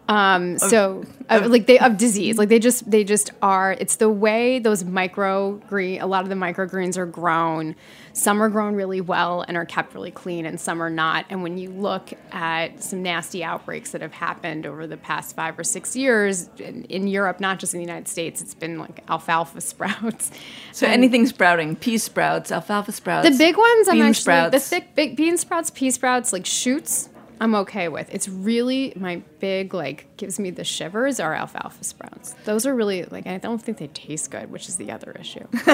Um, 0.10 0.58
so 0.60 1.06
uh, 1.30 1.46
like 1.48 1.66
they 1.66 1.80
of 1.80 1.98
disease, 1.98 2.38
like 2.38 2.50
they 2.50 2.60
just 2.60 2.90
they 2.90 3.04
just 3.04 3.32
are. 3.42 3.72
It's 3.74 3.96
the 3.96 4.10
way 4.10 4.60
those 4.60 4.84
micro 4.84 5.54
green. 5.70 6.02
A 6.02 6.08
lot 6.08 6.24
of 6.24 6.30
the 6.30 6.36
microgreens 6.36 6.98
are 6.98 7.06
grown. 7.06 7.76
Some 8.12 8.44
are 8.44 8.50
grown 8.50 8.76
really 8.76 9.02
well 9.02 9.42
and 9.48 9.56
are 9.58 9.66
kept 9.66 9.96
really 9.96 10.12
clean, 10.12 10.46
and 10.46 10.60
some 10.60 10.84
are 10.84 10.90
not. 10.90 11.26
And 11.30 11.42
when 11.42 11.58
you 11.58 11.70
look 11.72 12.14
at 12.32 12.84
some 12.84 13.02
nasty 13.02 13.44
outbreaks 13.44 13.92
that 13.92 14.02
have 14.02 14.12
happened 14.14 14.66
over 14.66 14.86
the 14.86 14.98
past 14.98 15.36
five 15.36 15.58
or 15.58 15.64
six 15.64 15.96
years 15.96 16.50
in, 16.60 16.84
in 16.86 17.08
Europe, 17.08 17.40
not 17.40 17.60
just 17.60 17.74
in 17.74 17.80
the 17.80 17.86
United 17.86 18.08
States, 18.08 18.42
it's 18.42 18.54
been 18.54 18.78
like 18.78 19.04
alfalfa 19.10 19.62
sprouts. 19.62 20.32
so 20.74 20.86
anything 20.86 21.26
sprouting, 21.26 21.76
pea 21.76 21.98
sprouts, 21.98 22.52
alfalfa 22.52 22.92
sprouts. 22.92 23.30
The 23.30 23.38
big 23.38 23.58
ones, 23.58 23.88
I'm 23.88 24.02
actually 24.02 24.14
sprouts. 24.14 24.52
the 24.52 24.60
thick 24.60 24.96
big 24.96 25.16
bean 25.16 25.38
sprouts, 25.38 25.72
pea 25.72 25.90
sprouts, 25.90 26.34
like 26.34 26.46
shoots. 26.46 27.10
I'm 27.44 27.56
okay 27.56 27.90
with. 27.90 28.08
It's 28.10 28.30
really 28.30 28.94
my 28.96 29.22
big 29.40 29.74
like 29.74 30.16
gives 30.16 30.40
me 30.40 30.50
the 30.50 30.64
shivers 30.64 31.20
are 31.20 31.34
alfalfa 31.34 31.84
sprouts. 31.84 32.36
Those 32.46 32.66
are 32.66 32.74
really 32.74 33.04
like 33.04 33.28
I 33.28 33.38
don't 33.38 33.62
think 33.62 33.80
they 33.80 33.88
taste 33.88 34.32
good, 34.32 34.50
which 34.50 34.70
is 34.70 34.78
the 34.78 34.92
other 34.92 35.12
issue. 35.20 35.46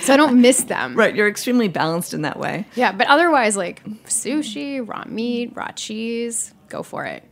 so 0.00 0.14
I 0.14 0.16
don't 0.16 0.40
miss 0.40 0.64
them. 0.64 0.94
Right, 0.96 1.14
you're 1.14 1.28
extremely 1.28 1.68
balanced 1.68 2.14
in 2.14 2.22
that 2.22 2.38
way. 2.38 2.66
Yeah, 2.76 2.92
but 2.92 3.08
otherwise 3.08 3.58
like 3.58 3.84
sushi, 4.06 4.80
raw 4.86 5.04
meat, 5.06 5.52
raw 5.54 5.70
cheese, 5.72 6.54
go 6.70 6.82
for 6.82 7.04
it. 7.04 7.22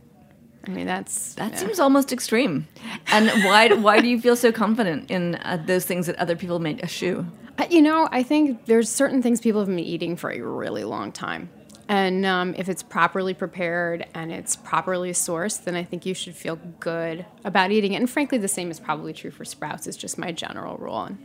I 0.67 0.69
mean 0.69 0.85
that's 0.85 1.33
That 1.33 1.53
yeah. 1.53 1.57
seems 1.57 1.79
almost 1.79 2.13
extreme. 2.13 2.67
And 3.11 3.29
why 3.45 3.69
why 3.73 3.99
do 3.99 4.07
you 4.07 4.21
feel 4.21 4.35
so 4.35 4.51
confident 4.51 5.09
in 5.09 5.35
uh, 5.37 5.57
those 5.65 5.85
things 5.85 6.05
that 6.05 6.17
other 6.17 6.35
people 6.35 6.59
may 6.59 6.75
eschew? 6.75 7.25
Uh, 7.57 7.65
You 7.71 7.81
know, 7.81 8.07
I 8.11 8.21
think 8.21 8.65
there's 8.67 8.89
certain 8.89 9.23
things 9.23 9.41
people 9.41 9.59
have 9.61 9.69
been 9.69 9.79
eating 9.79 10.17
for 10.17 10.29
a 10.29 10.39
really 10.39 10.83
long 10.83 11.11
time. 11.11 11.49
And 11.91 12.25
um, 12.25 12.55
if 12.57 12.69
it's 12.69 12.81
properly 12.81 13.33
prepared 13.33 14.07
and 14.13 14.31
it's 14.31 14.55
properly 14.55 15.11
sourced, 15.11 15.61
then 15.65 15.75
I 15.75 15.83
think 15.83 16.05
you 16.05 16.13
should 16.13 16.35
feel 16.35 16.55
good 16.79 17.25
about 17.43 17.71
eating 17.71 17.91
it. 17.91 17.97
And 17.97 18.09
frankly, 18.09 18.37
the 18.37 18.47
same 18.47 18.71
is 18.71 18.79
probably 18.79 19.11
true 19.11 19.29
for 19.29 19.43
sprouts. 19.43 19.87
It's 19.87 19.97
just 19.97 20.17
my 20.17 20.31
general 20.31 20.77
rule. 20.77 21.03
And 21.03 21.17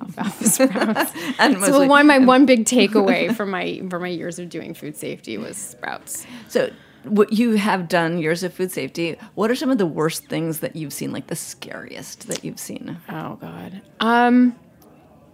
alfalfa 0.00 0.48
sprouts. 0.48 1.12
And 1.38 1.54
so 1.54 1.60
mostly- 1.60 1.86
one 1.86 2.08
my 2.08 2.18
one 2.18 2.44
big 2.44 2.64
takeaway 2.64 3.32
from 3.32 3.52
my 3.52 3.82
from 3.88 4.02
my 4.02 4.08
years 4.08 4.40
of 4.40 4.48
doing 4.48 4.74
food 4.74 4.96
safety 4.96 5.38
was 5.38 5.56
sprouts. 5.56 6.26
So, 6.48 6.72
what 7.04 7.32
you 7.32 7.52
have 7.52 7.86
done 7.88 8.18
years 8.18 8.42
of 8.42 8.52
food 8.52 8.72
safety, 8.72 9.16
what 9.36 9.48
are 9.48 9.54
some 9.54 9.70
of 9.70 9.78
the 9.78 9.86
worst 9.86 10.26
things 10.26 10.58
that 10.58 10.74
you've 10.74 10.92
seen, 10.92 11.12
like 11.12 11.28
the 11.28 11.36
scariest 11.36 12.26
that 12.26 12.44
you've 12.44 12.58
seen? 12.58 12.98
Oh 13.08 13.36
God. 13.36 13.80
Um, 14.00 14.56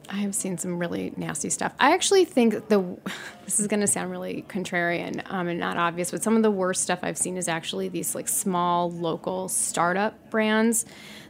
I 0.08 0.16
have 0.16 0.34
seen 0.34 0.58
some 0.58 0.78
really 0.78 1.12
nasty 1.16 1.50
stuff. 1.50 1.72
I 1.78 1.92
actually 1.92 2.24
think 2.24 2.68
the 2.68 2.96
this 3.44 3.60
is 3.60 3.66
going 3.66 3.80
to 3.80 3.86
sound 3.86 4.10
really 4.10 4.44
contrarian 4.48 5.22
um, 5.30 5.48
and 5.48 5.58
not 5.58 5.76
obvious, 5.76 6.10
but 6.10 6.22
some 6.22 6.36
of 6.36 6.42
the 6.42 6.50
worst 6.50 6.82
stuff 6.82 7.00
I've 7.02 7.18
seen 7.18 7.36
is 7.36 7.48
actually 7.48 7.88
these 7.88 8.14
like 8.14 8.28
small 8.28 8.90
local 8.90 9.48
startup 9.48 10.30
brands 10.30 10.84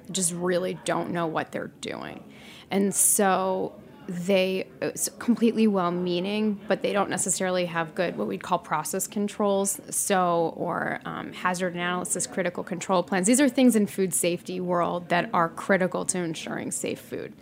that 0.06 0.12
just 0.12 0.32
really 0.32 0.78
don't 0.84 1.10
know 1.10 1.26
what 1.26 1.52
they're 1.52 1.72
doing, 1.80 2.22
and 2.70 2.94
so 2.94 3.74
they 4.08 4.66
it's 4.80 5.08
completely 5.18 5.66
well-meaning, 5.66 6.60
but 6.68 6.82
they 6.82 6.92
don't 6.92 7.10
necessarily 7.10 7.66
have 7.66 7.94
good 7.94 8.16
what 8.16 8.28
we'd 8.28 8.42
call 8.42 8.58
process 8.58 9.06
controls. 9.06 9.80
So 9.90 10.54
or 10.56 11.00
um, 11.04 11.32
hazard 11.32 11.74
analysis, 11.74 12.26
critical 12.26 12.62
control 12.62 13.02
plans. 13.02 13.26
These 13.26 13.40
are 13.40 13.48
things 13.48 13.76
in 13.76 13.86
food 13.86 14.14
safety 14.14 14.60
world 14.60 15.08
that 15.08 15.30
are 15.32 15.48
critical 15.48 16.04
to 16.06 16.18
ensuring 16.18 16.70
safe 16.70 17.00
food. 17.00 17.32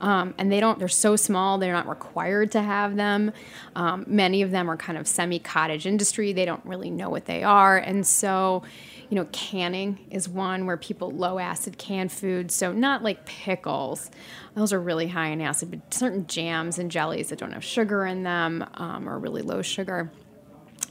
Um, 0.00 0.34
and 0.38 0.52
they 0.52 0.60
don't. 0.60 0.78
They're 0.78 0.88
so 0.88 1.16
small. 1.16 1.58
They're 1.58 1.72
not 1.72 1.88
required 1.88 2.52
to 2.52 2.62
have 2.62 2.96
them. 2.96 3.32
Um, 3.74 4.04
many 4.06 4.42
of 4.42 4.50
them 4.50 4.70
are 4.70 4.76
kind 4.76 4.98
of 4.98 5.08
semi-cottage 5.08 5.86
industry. 5.86 6.32
They 6.32 6.44
don't 6.44 6.64
really 6.64 6.90
know 6.90 7.08
what 7.08 7.24
they 7.24 7.42
are, 7.42 7.78
and 7.78 8.06
so 8.06 8.62
you 9.08 9.14
know, 9.14 9.26
canning 9.30 9.98
is 10.10 10.28
one 10.28 10.66
where 10.66 10.76
people 10.76 11.10
low 11.10 11.38
acid 11.38 11.78
can 11.78 12.08
food. 12.08 12.50
So 12.50 12.72
not 12.72 13.02
like 13.02 13.24
pickles; 13.24 14.10
those 14.56 14.72
are 14.72 14.80
really 14.80 15.06
high 15.06 15.28
in 15.28 15.40
acid. 15.40 15.70
But 15.70 15.94
certain 15.94 16.26
jams 16.26 16.78
and 16.80 16.90
jellies 16.90 17.28
that 17.28 17.38
don't 17.38 17.52
have 17.52 17.62
sugar 17.62 18.04
in 18.04 18.24
them 18.24 18.64
um, 18.74 19.08
are 19.08 19.18
really 19.18 19.42
low 19.42 19.62
sugar. 19.62 20.10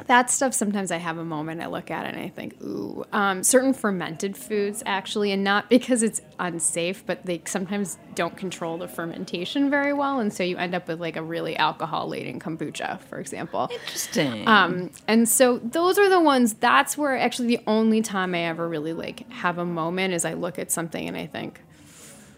That 0.08 0.30
stuff 0.30 0.54
sometimes 0.54 0.92
I 0.92 0.98
have 0.98 1.18
a 1.18 1.24
moment 1.24 1.62
I 1.62 1.68
look 1.68 1.90
at 1.90 2.06
it 2.06 2.16
and 2.16 2.24
I 2.24 2.28
think, 2.28 2.62
ooh. 2.62 3.06
Um, 3.14 3.44
certain 3.44 3.74
fermented 3.74 4.36
foods 4.36 4.84
actually, 4.86 5.32
and 5.32 5.42
not 5.42 5.70
because 5.70 6.04
it's 6.04 6.22
unsafe, 6.38 7.06
but 7.06 7.26
they 7.26 7.42
sometimes 7.46 7.98
don't 8.14 8.36
control 8.36 8.78
the 8.78 8.90
fermentation 8.90 9.70
very 9.70 9.94
well, 9.94 10.20
and 10.20 10.34
so 10.34 10.44
you 10.44 10.58
end 10.58 10.76
up 10.76 10.90
with 10.90 11.00
like 11.00 11.16
a 11.16 11.22
really 11.22 11.56
alcohol 11.56 12.10
laden 12.10 12.42
kombucha, 12.42 13.00
for 13.04 13.20
example. 13.20 13.70
Interesting. 13.72 14.46
Um, 14.48 14.92
and 15.08 15.30
so 15.30 15.60
those 15.60 15.98
are 15.98 16.10
the 16.10 16.20
ones. 16.20 16.56
That's 16.56 16.98
where 16.98 17.18
actually 17.18 17.48
the 17.48 17.64
only 17.66 18.02
time 18.02 18.36
I 18.36 18.42
ever 18.48 18.68
really 18.68 18.94
like 18.94 19.32
have 19.32 19.60
a 19.60 19.66
moment 19.66 20.14
is 20.14 20.26
I 20.26 20.34
look 20.34 20.60
at 20.60 20.74
something 20.74 21.08
and 21.08 21.16
I 21.16 21.26
think, 21.26 21.62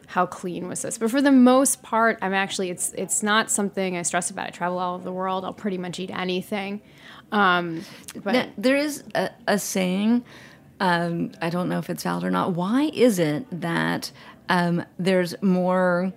how 0.08 0.26
clean 0.26 0.68
was 0.68 0.82
this? 0.82 0.98
But 0.98 1.12
for 1.12 1.22
the 1.22 1.32
most 1.32 1.84
part, 1.84 2.18
I'm 2.22 2.34
actually 2.34 2.70
it's 2.70 2.94
it's 2.94 3.22
not 3.22 3.52
something 3.52 3.98
I 3.98 4.02
stress 4.02 4.30
about. 4.30 4.48
I 4.48 4.50
travel 4.52 4.80
all 4.80 4.96
over 4.96 5.04
the 5.04 5.12
world. 5.12 5.44
I'll 5.46 5.54
pretty 5.54 5.78
much 5.78 6.00
eat 6.00 6.10
anything. 6.12 6.82
Um, 7.32 7.84
but 8.24 8.32
Now, 8.32 8.50
there 8.58 8.78
is 8.78 9.04
a, 9.14 9.30
a 9.48 9.60
saying, 9.60 10.24
um, 10.80 11.32
I 11.42 11.50
don't 11.50 11.68
know 11.68 11.78
if 11.80 11.90
it's 11.90 12.04
valid 12.04 12.24
or 12.24 12.32
not. 12.32 12.54
Why 12.54 12.84
is 12.94 13.20
it 13.20 13.46
that 13.62 14.12
um, 14.48 14.86
there's 14.98 15.36
more 15.42 16.14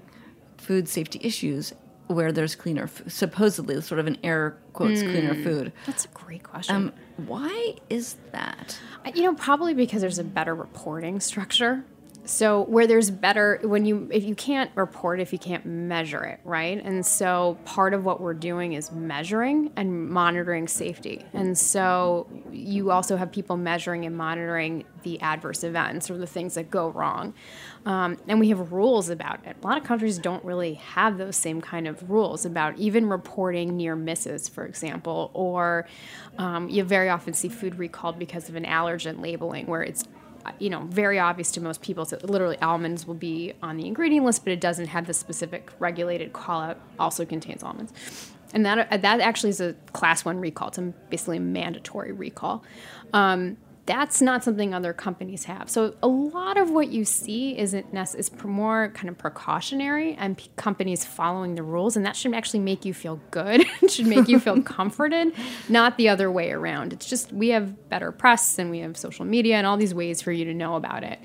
food 0.56 0.88
safety 0.88 1.18
issues 1.22 1.74
where 2.06 2.30
there's 2.30 2.54
cleaner, 2.54 2.88
supposedly 3.08 3.80
sort 3.80 3.98
of 3.98 4.06
an 4.06 4.18
air 4.22 4.56
quotes 4.72 5.02
cleaner 5.02 5.34
food? 5.34 5.72
that's 5.86 6.04
a 6.04 6.08
great 6.08 6.44
question. 6.44 6.76
Um, 6.76 6.92
why 7.26 7.74
is 7.88 8.16
that? 8.30 8.78
You 9.14 9.22
know, 9.24 9.34
probably 9.34 9.74
because 9.74 10.00
there's 10.00 10.18
a 10.20 10.24
better 10.24 10.54
reporting 10.54 11.18
structure. 11.20 11.84
So 12.24 12.62
where 12.64 12.86
there's 12.86 13.10
better 13.10 13.60
when 13.62 13.86
you 13.86 14.08
if 14.12 14.24
you 14.24 14.34
can't 14.34 14.70
report 14.74 15.20
if 15.20 15.32
you 15.32 15.38
can't 15.38 15.64
measure 15.64 16.22
it, 16.24 16.40
right? 16.44 16.80
And 16.82 17.04
so 17.04 17.58
part 17.64 17.94
of 17.94 18.04
what 18.04 18.20
we're 18.20 18.34
doing 18.34 18.74
is 18.74 18.92
measuring 18.92 19.72
and 19.76 20.08
monitoring 20.08 20.68
safety. 20.68 21.24
And 21.32 21.56
so 21.56 22.28
you 22.52 22.90
also 22.90 23.16
have 23.16 23.32
people 23.32 23.56
measuring 23.56 24.04
and 24.04 24.16
monitoring 24.16 24.84
the 25.02 25.20
adverse 25.22 25.64
events 25.64 26.10
or 26.10 26.18
the 26.18 26.26
things 26.26 26.54
that 26.54 26.70
go 26.70 26.90
wrong. 26.90 27.32
Um, 27.86 28.18
and 28.28 28.38
we 28.38 28.50
have 28.50 28.72
rules 28.72 29.08
about 29.08 29.46
it. 29.46 29.56
A 29.62 29.66
lot 29.66 29.78
of 29.78 29.84
countries 29.84 30.18
don't 30.18 30.44
really 30.44 30.74
have 30.74 31.16
those 31.16 31.36
same 31.36 31.62
kind 31.62 31.88
of 31.88 32.10
rules 32.10 32.44
about 32.44 32.78
even 32.78 33.08
reporting 33.08 33.76
near 33.76 33.96
misses, 33.96 34.48
for 34.48 34.66
example, 34.66 35.30
or 35.32 35.86
um, 36.36 36.68
you 36.68 36.84
very 36.84 37.08
often 37.08 37.32
see 37.32 37.48
food 37.48 37.76
recalled 37.76 38.18
because 38.18 38.50
of 38.50 38.56
an 38.56 38.64
allergen 38.64 39.22
labeling 39.22 39.66
where 39.66 39.82
it's 39.82 40.04
you 40.58 40.70
know 40.70 40.80
very 40.84 41.18
obvious 41.18 41.50
to 41.52 41.60
most 41.60 41.82
people. 41.82 42.04
So 42.04 42.18
literally 42.22 42.58
almonds 42.58 43.06
will 43.06 43.14
be 43.14 43.54
on 43.62 43.76
the 43.76 43.86
ingredient 43.86 44.26
list 44.26 44.44
but 44.44 44.52
it 44.52 44.60
doesn't 44.60 44.88
have 44.88 45.06
the 45.06 45.14
specific 45.14 45.70
regulated 45.78 46.32
call 46.32 46.60
out 46.60 46.80
also 46.98 47.24
contains 47.24 47.62
almonds. 47.62 47.92
And 48.52 48.66
that 48.66 49.02
that 49.02 49.20
actually 49.20 49.50
is 49.50 49.60
a 49.60 49.74
class 49.92 50.24
one 50.24 50.40
recall. 50.40 50.68
It's 50.68 50.78
a, 50.78 50.92
basically 51.08 51.36
a 51.36 51.40
mandatory 51.40 52.12
recall. 52.12 52.64
Um, 53.12 53.56
that's 53.90 54.22
not 54.22 54.44
something 54.44 54.72
other 54.72 54.92
companies 54.92 55.44
have. 55.46 55.68
So 55.68 55.96
a 56.00 56.06
lot 56.06 56.56
of 56.56 56.70
what 56.70 56.90
you 56.90 57.04
see 57.04 57.58
isn't 57.58 57.92
nec- 57.92 58.14
is 58.14 58.30
more 58.44 58.92
kind 58.94 59.08
of 59.08 59.18
precautionary 59.18 60.14
and 60.14 60.38
p- 60.38 60.48
companies 60.54 61.04
following 61.04 61.56
the 61.56 61.64
rules 61.64 61.96
and 61.96 62.06
that 62.06 62.14
should 62.14 62.32
actually 62.32 62.60
make 62.60 62.84
you 62.84 62.94
feel 62.94 63.20
good. 63.32 63.66
It 63.82 63.90
should 63.90 64.06
make 64.06 64.28
you 64.28 64.38
feel 64.38 64.62
comforted 64.78 65.34
not 65.68 65.96
the 65.96 66.08
other 66.08 66.30
way 66.30 66.52
around. 66.52 66.92
It's 66.92 67.06
just 67.06 67.32
we 67.32 67.48
have 67.48 67.88
better 67.88 68.12
press 68.12 68.60
and 68.60 68.70
we 68.70 68.78
have 68.78 68.96
social 68.96 69.24
media 69.24 69.56
and 69.56 69.66
all 69.66 69.76
these 69.76 69.92
ways 69.92 70.22
for 70.22 70.30
you 70.30 70.44
to 70.44 70.54
know 70.54 70.76
about 70.76 71.02
it. 71.02 71.18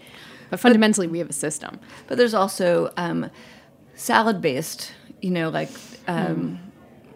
But 0.50 0.60
fundamentally 0.60 1.06
we 1.06 1.20
have 1.20 1.30
a 1.30 1.34
system. 1.34 1.80
But 2.08 2.18
there's 2.18 2.34
also 2.34 2.92
um, 2.98 3.30
salad 3.94 4.42
based, 4.42 4.92
you 5.22 5.30
know, 5.30 5.50
like 5.50 5.70
um, 6.08 6.60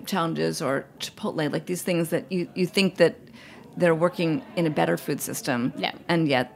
challenges 0.06 0.62
or 0.62 0.86
Chipotle, 1.00 1.52
like 1.52 1.66
these 1.66 1.82
things 1.82 2.10
that 2.10 2.32
you, 2.32 2.48
you 2.54 2.68
think 2.68 2.98
that 2.98 3.16
they're 3.80 3.96
working 3.96 4.44
in 4.56 4.66
a 4.66 4.70
better 4.70 4.98
food 4.98 5.22
system. 5.22 5.74
Yeah. 5.78 5.94
And 6.08 6.28
yet 6.28 6.56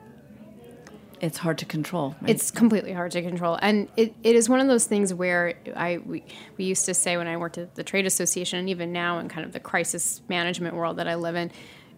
it's 1.21 1.37
hard 1.37 1.57
to 1.59 1.65
control. 1.65 2.15
right? 2.19 2.29
It's 2.29 2.51
completely 2.51 2.91
hard 2.91 3.11
to 3.13 3.21
control, 3.21 3.57
and 3.61 3.87
it, 3.95 4.13
it 4.23 4.35
is 4.35 4.49
one 4.49 4.59
of 4.59 4.67
those 4.67 4.85
things 4.85 5.13
where 5.13 5.53
I 5.73 5.99
we, 6.05 6.25
we 6.57 6.65
used 6.65 6.85
to 6.85 6.93
say 6.93 7.15
when 7.15 7.27
I 7.27 7.37
worked 7.37 7.57
at 7.57 7.75
the 7.75 7.83
trade 7.83 8.05
association, 8.05 8.59
and 8.59 8.69
even 8.69 8.91
now 8.91 9.19
in 9.19 9.29
kind 9.29 9.45
of 9.45 9.53
the 9.53 9.61
crisis 9.61 10.21
management 10.27 10.75
world 10.75 10.97
that 10.97 11.07
I 11.07 11.15
live 11.15 11.35
in, 11.35 11.49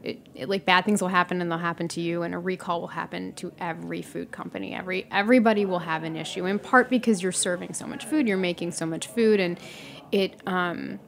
it, 0.03 0.19
it, 0.35 0.47
like 0.47 0.63
bad 0.63 0.85
things 0.85 1.01
will 1.01 1.09
happen 1.09 1.41
and 1.41 1.49
they'll 1.49 1.57
happen 1.57 1.87
to 1.87 2.01
you, 2.01 2.21
and 2.21 2.35
a 2.35 2.37
recall 2.37 2.81
will 2.81 2.87
happen 2.87 3.33
to 3.33 3.51
every 3.57 4.03
food 4.03 4.29
company. 4.29 4.75
Every 4.75 5.07
everybody 5.09 5.65
will 5.65 5.79
have 5.79 6.03
an 6.03 6.15
issue, 6.15 6.45
in 6.45 6.59
part 6.59 6.91
because 6.91 7.23
you're 7.23 7.31
serving 7.31 7.73
so 7.73 7.87
much 7.87 8.05
food, 8.05 8.27
you're 8.27 8.37
making 8.37 8.73
so 8.73 8.85
much 8.85 9.07
food, 9.07 9.39
and 9.39 9.59
it. 10.11 10.39
Um, 10.45 10.99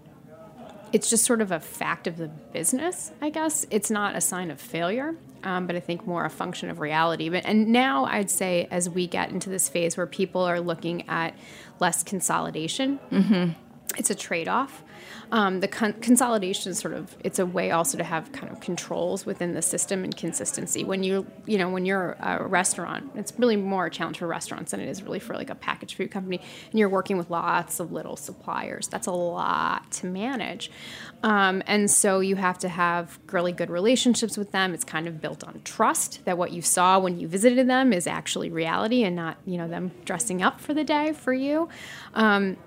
it's 0.94 1.10
just 1.10 1.26
sort 1.26 1.42
of 1.42 1.52
a 1.52 1.60
fact 1.60 2.08
of 2.08 2.18
the 2.18 2.28
business, 2.28 3.12
I 3.22 3.30
guess. 3.30 3.66
It's 3.72 3.92
not 3.92 4.16
a 4.16 4.22
sign 4.22 4.52
of 4.52 4.60
failure, 4.60 5.16
um, 5.44 5.68
but 5.68 5.76
I 5.76 5.80
think 5.80 6.08
more 6.08 6.26
a 6.26 6.30
function 6.30 6.70
of 6.70 6.80
reality. 6.80 7.30
But 7.30 7.46
and 7.46 7.68
now 7.68 8.06
I'd 8.06 8.30
say 8.30 8.68
as 8.72 8.90
we 8.90 9.08
get 9.08 9.30
into 9.32 9.50
this 9.50 9.70
phase 9.70 9.98
where 9.98 10.08
people 10.08 10.42
are 10.42 10.60
looking 10.60 11.08
at 11.10 11.36
less 11.80 12.04
consolidation, 12.04 13.00
it's 13.98 14.10
a 14.10 14.16
trade-off. 14.16 14.84
Um, 15.32 15.60
the 15.60 15.68
con- 15.68 15.94
consolidation 15.94 16.72
is 16.72 16.80
sort 16.80 16.94
of 16.94 17.16
it's 17.24 17.40
a 17.40 17.46
way 17.46 17.72
also 17.72 17.98
to 17.98 18.04
have 18.04 18.32
kind 18.32 18.52
of 18.52 18.60
controls 18.60 19.26
within 19.26 19.54
the 19.54 19.62
system 19.62 20.04
and 20.04 20.16
consistency. 20.16 20.84
When 20.84 21.04
you 21.04 21.26
you 21.46 21.58
know 21.58 21.70
when 21.70 21.86
you're 21.86 22.18
a 22.20 22.48
restaurant, 22.48 23.12
it's 23.16 23.34
really 23.38 23.58
more 23.58 23.88
a 23.88 23.90
challenge 23.90 24.20
for 24.20 24.28
restaurants 24.28 24.72
than 24.72 24.80
it 24.80 24.88
is 24.88 25.04
really 25.04 25.20
for 25.20 25.36
like 25.36 25.50
a 25.50 25.56
packaged 25.56 25.98
food 25.98 26.12
company. 26.12 26.40
And 26.72 26.80
you're 26.80 26.90
working 26.90 27.18
with 27.18 27.30
lots 27.30 27.80
of 27.80 27.92
little 27.92 28.16
suppliers. 28.16 28.88
That's 28.88 29.08
a 29.08 29.12
lot 29.12 29.92
to 29.94 30.08
manage, 30.08 30.72
um, 31.24 31.62
and 31.68 31.90
so 31.92 32.20
you 32.20 32.36
have 32.36 32.58
to 32.60 32.70
have 32.70 33.20
really 33.32 33.52
good 33.52 33.70
relationships 33.70 34.38
with 34.38 34.52
them. 34.52 34.74
It's 34.74 34.86
kind 34.86 35.08
of 35.08 35.20
built 35.22 35.44
on 35.44 35.62
trust 35.64 36.24
that 36.26 36.38
what 36.38 36.52
you 36.52 36.62
saw 36.62 37.00
when 37.00 37.20
you 37.20 37.28
visited 37.28 37.68
them 37.68 37.92
is 37.92 38.08
actually 38.08 38.50
reality 38.50 39.04
and 39.04 39.16
not 39.16 39.38
you 39.46 39.58
know 39.58 39.68
them 39.68 39.92
dressing 40.06 40.42
up 40.42 40.62
for 40.62 40.74
the 40.74 40.84
day 40.84 41.14
for 41.14 41.34
you. 41.34 41.68
Um, 42.14 42.58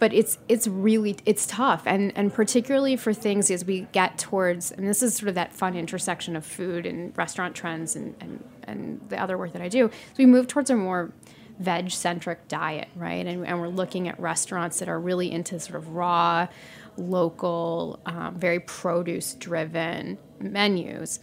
but 0.00 0.12
it's 0.14 0.38
it's 0.48 0.66
really 0.66 1.16
it's 1.26 1.46
tough 1.46 1.82
and 1.86 2.12
and 2.16 2.34
particularly 2.34 2.96
for 2.96 3.12
things 3.12 3.50
as 3.50 3.64
we 3.64 3.82
get 3.92 4.18
towards 4.18 4.72
and 4.72 4.88
this 4.88 5.02
is 5.02 5.14
sort 5.14 5.28
of 5.28 5.36
that 5.36 5.52
fun 5.52 5.76
intersection 5.76 6.34
of 6.34 6.44
food 6.44 6.86
and 6.86 7.16
restaurant 7.16 7.54
trends 7.54 7.94
and 7.94 8.16
and, 8.20 8.42
and 8.64 9.00
the 9.10 9.22
other 9.22 9.38
work 9.38 9.52
that 9.52 9.62
I 9.62 9.68
do 9.68 9.88
so 9.88 10.14
we 10.16 10.26
move 10.26 10.48
towards 10.48 10.70
a 10.70 10.74
more 10.74 11.12
veg 11.60 11.90
centric 11.90 12.48
diet 12.48 12.88
right 12.96 13.26
and, 13.26 13.46
and 13.46 13.60
we're 13.60 13.68
looking 13.68 14.08
at 14.08 14.18
restaurants 14.18 14.80
that 14.80 14.88
are 14.88 14.98
really 14.98 15.30
into 15.30 15.60
sort 15.60 15.76
of 15.76 15.90
raw 15.90 16.48
local 16.96 18.00
um, 18.06 18.34
very 18.36 18.58
produce 18.58 19.34
driven 19.34 20.18
menus 20.40 21.20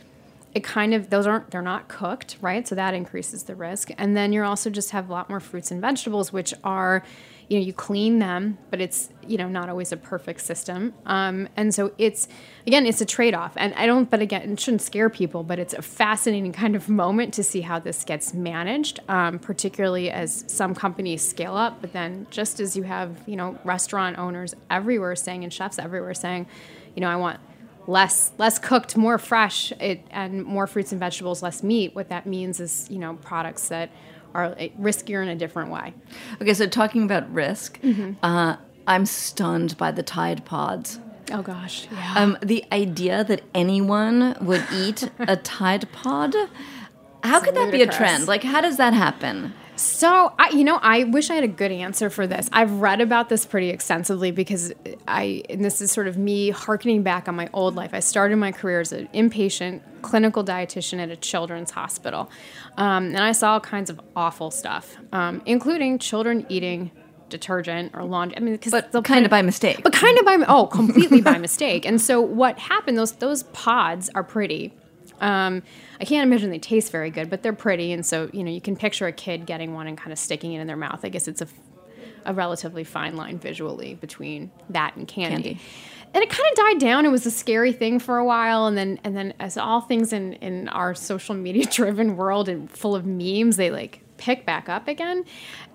it 0.53 0.63
kind 0.63 0.93
of 0.93 1.09
those 1.09 1.27
aren't 1.27 1.51
they're 1.51 1.61
not 1.61 1.87
cooked, 1.87 2.37
right? 2.41 2.67
So 2.67 2.73
that 2.73 2.95
increases 2.95 3.43
the 3.43 3.53
risk. 3.53 3.91
And 3.99 4.17
then 4.17 4.33
you 4.33 4.43
also 4.43 4.71
just 4.71 4.89
have 4.89 5.07
a 5.07 5.13
lot 5.13 5.29
more 5.29 5.39
fruits 5.39 5.69
and 5.69 5.79
vegetables, 5.79 6.33
which 6.33 6.51
are 6.63 7.03
you 7.47 7.59
know 7.59 7.65
you 7.65 7.73
clean 7.73 8.19
them 8.19 8.57
but 8.69 8.81
it's 8.81 9.09
you 9.25 9.37
know 9.37 9.47
not 9.47 9.69
always 9.69 9.91
a 9.91 9.97
perfect 9.97 10.41
system. 10.41 10.93
Um, 11.05 11.49
and 11.55 11.73
so 11.73 11.91
it's 11.97 12.27
again 12.65 12.85
it's 12.85 13.01
a 13.01 13.05
trade-off. 13.05 13.53
And 13.55 13.73
i 13.75 13.85
don't 13.85 14.09
but 14.09 14.21
again 14.21 14.51
it 14.51 14.59
shouldn't 14.59 14.81
scare 14.81 15.09
people 15.09 15.43
but 15.43 15.59
it's 15.59 15.73
a 15.73 15.81
fascinating 15.81 16.53
kind 16.63 16.75
of 16.75 16.89
moment 16.89 17.33
to 17.35 17.43
see 17.43 17.61
how 17.61 17.79
this 17.79 18.03
gets 18.03 18.33
managed 18.33 18.99
um, 19.09 19.39
particularly 19.39 20.09
as 20.09 20.45
some 20.47 20.75
companies 20.75 21.27
scale 21.27 21.55
up. 21.55 21.81
But 21.81 21.93
then 21.93 22.27
just 22.29 22.59
as 22.59 22.75
you 22.75 22.83
have 22.83 23.17
you 23.27 23.35
know 23.35 23.57
restaurant 23.63 24.17
owners 24.17 24.55
everywhere 24.69 25.15
saying 25.15 25.43
and 25.43 25.53
chefs 25.53 25.79
everywhere 25.79 26.13
saying 26.13 26.47
you 26.95 27.01
know 27.01 27.09
i 27.09 27.15
want 27.15 27.39
less 27.87 28.31
less 28.37 28.59
cooked 28.59 28.97
more 28.97 29.17
fresh 29.17 29.71
it, 29.79 30.05
and 30.11 30.43
more 30.43 30.67
fruits 30.67 30.91
and 30.91 30.99
vegetables 30.99 31.41
less 31.41 31.63
meat 31.63 31.95
what 31.95 32.09
that 32.09 32.25
means 32.25 32.59
is 32.59 32.87
you 32.89 32.99
know 32.99 33.13
products 33.21 33.69
that 33.69 33.89
are 34.33 34.55
riskier 34.79 35.21
in 35.21 35.29
a 35.29 35.35
different 35.35 35.71
way. 35.71 35.93
Okay, 36.41 36.53
so 36.53 36.67
talking 36.67 37.03
about 37.03 37.31
risk, 37.33 37.79
mm-hmm. 37.81 38.13
uh, 38.23 38.57
I'm 38.85 39.05
stunned 39.05 39.77
by 39.77 39.91
the 39.91 40.03
Tide 40.03 40.45
Pods. 40.45 40.99
Oh 41.31 41.41
gosh, 41.41 41.87
yeah. 41.91 42.13
Um, 42.15 42.37
the 42.41 42.63
idea 42.71 43.23
that 43.23 43.41
anyone 43.53 44.37
would 44.41 44.65
eat 44.73 45.09
a 45.19 45.35
Tide 45.35 45.91
Pod, 45.91 46.33
how 47.23 47.37
it's 47.37 47.45
could 47.45 47.55
ludicrous. 47.55 47.55
that 47.55 47.71
be 47.71 47.81
a 47.81 47.87
trend? 47.87 48.27
Like, 48.27 48.43
how 48.43 48.61
does 48.61 48.77
that 48.77 48.93
happen? 48.93 49.53
So, 49.77 50.33
I, 50.39 50.49
you 50.49 50.63
know, 50.63 50.79
I 50.81 51.03
wish 51.03 51.29
I 51.29 51.35
had 51.35 51.43
a 51.43 51.47
good 51.47 51.71
answer 51.71 52.09
for 52.09 52.25
this. 52.25 52.49
I've 52.51 52.71
read 52.71 52.99
about 52.99 53.29
this 53.29 53.45
pretty 53.45 53.69
extensively 53.69 54.31
because 54.31 54.73
I, 55.07 55.43
and 55.49 55.63
this 55.63 55.81
is 55.81 55.91
sort 55.91 56.07
of 56.07 56.17
me 56.17 56.49
harkening 56.49 57.03
back 57.03 57.27
on 57.27 57.35
my 57.35 57.47
old 57.53 57.75
life. 57.75 57.91
I 57.93 57.99
started 57.99 58.37
my 58.37 58.51
career 58.51 58.81
as 58.81 58.91
an 58.91 59.07
inpatient 59.13 59.81
clinical 60.01 60.43
dietitian 60.43 60.99
at 60.99 61.09
a 61.09 61.15
children's 61.15 61.71
hospital. 61.71 62.29
Um, 62.77 63.07
and 63.07 63.19
I 63.19 63.31
saw 63.33 63.53
all 63.53 63.59
kinds 63.59 63.89
of 63.89 64.01
awful 64.15 64.49
stuff, 64.49 64.97
um, 65.11 65.41
including 65.45 65.99
children 65.99 66.45
eating 66.49 66.91
detergent 67.29 67.93
or 67.93 68.03
laundry. 68.03 68.37
I 68.37 68.39
mean, 68.39 68.53
because 68.53 68.71
but 68.71 69.03
kind 69.03 69.25
of 69.25 69.29
by 69.29 69.41
mistake. 69.41 69.83
But 69.83 69.93
kind 69.93 70.17
of 70.17 70.25
by 70.25 70.43
oh, 70.47 70.65
completely 70.67 71.21
by 71.21 71.37
mistake. 71.47 71.85
And 71.85 72.01
so 72.01 72.21
what 72.21 72.57
happened? 72.57 72.97
Those 72.97 73.13
those 73.13 73.43
pods 73.43 74.09
are 74.15 74.23
pretty. 74.23 74.73
Um, 75.19 75.63
I 75.99 76.05
can't 76.05 76.25
imagine 76.25 76.49
they 76.49 76.59
taste 76.59 76.91
very 76.91 77.09
good, 77.09 77.29
but 77.29 77.43
they're 77.43 77.53
pretty, 77.53 77.91
and 77.91 78.05
so 78.05 78.29
you 78.33 78.43
know 78.43 78.51
you 78.51 78.61
can 78.61 78.75
picture 78.75 79.07
a 79.07 79.11
kid 79.11 79.45
getting 79.45 79.73
one 79.73 79.87
and 79.87 79.97
kind 79.97 80.11
of 80.11 80.19
sticking 80.19 80.53
it 80.53 80.59
in 80.59 80.67
their 80.67 80.77
mouth. 80.77 81.01
I 81.03 81.09
guess 81.09 81.27
it's 81.27 81.41
a, 81.41 81.47
a 82.25 82.33
relatively 82.33 82.83
fine 82.83 83.15
line 83.15 83.39
visually 83.39 83.95
between 83.95 84.51
that 84.69 84.95
and 84.95 85.07
candy. 85.07 85.35
candy. 85.35 85.59
And 86.13 86.23
it 86.23 86.29
kind 86.29 86.49
of 86.49 86.55
died 86.55 86.79
down. 86.79 87.05
It 87.05 87.09
was 87.09 87.25
a 87.25 87.31
scary 87.31 87.73
thing 87.73 87.99
for 87.99 88.17
a 88.17 88.25
while, 88.25 88.67
and 88.67 88.77
then 88.77 88.99
and 89.03 89.15
then 89.15 89.33
as 89.39 89.57
all 89.57 89.81
things 89.81 90.13
in 90.13 90.33
in 90.33 90.69
our 90.69 90.95
social 90.95 91.35
media 91.35 91.65
driven 91.71 92.15
world 92.15 92.49
and 92.49 92.69
full 92.69 92.95
of 92.95 93.05
memes, 93.05 93.57
they 93.57 93.71
like 93.71 94.01
pick 94.17 94.45
back 94.45 94.67
up 94.67 94.87
again. 94.87 95.23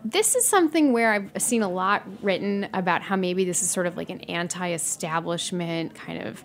This 0.05 0.35
is 0.35 0.47
something 0.47 0.93
where 0.93 1.13
I've 1.13 1.43
seen 1.43 1.63
a 1.63 1.69
lot 1.69 2.03
written 2.23 2.69
about 2.75 3.03
how 3.03 3.17
maybe 3.17 3.45
this 3.45 3.63
is 3.63 3.71
sort 3.71 3.87
of 3.87 3.97
like 3.97 4.11
an 4.11 4.21
anti 4.23 4.73
establishment 4.73 5.95
kind 5.95 6.27
of 6.27 6.45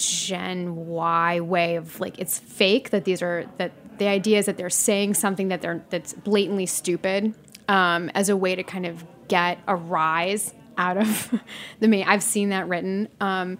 Gen 0.00 0.86
Y 0.86 1.40
way 1.40 1.76
of 1.76 2.00
like 2.00 2.18
it's 2.18 2.38
fake 2.38 2.90
that 2.90 3.04
these 3.04 3.22
are 3.22 3.46
that 3.58 3.72
the 3.98 4.08
idea 4.08 4.38
is 4.38 4.46
that 4.46 4.56
they're 4.56 4.70
saying 4.70 5.14
something 5.14 5.48
that 5.48 5.60
they're 5.60 5.84
that's 5.90 6.12
blatantly 6.12 6.66
stupid 6.66 7.34
um, 7.68 8.10
as 8.14 8.28
a 8.28 8.36
way 8.36 8.54
to 8.54 8.62
kind 8.62 8.86
of 8.86 9.04
get 9.28 9.58
a 9.68 9.76
rise 9.76 10.54
out 10.76 10.96
of 10.96 11.40
the 11.80 11.88
main. 11.88 12.06
I've 12.06 12.22
seen 12.22 12.48
that 12.48 12.66
written. 12.66 13.08
Um, 13.20 13.58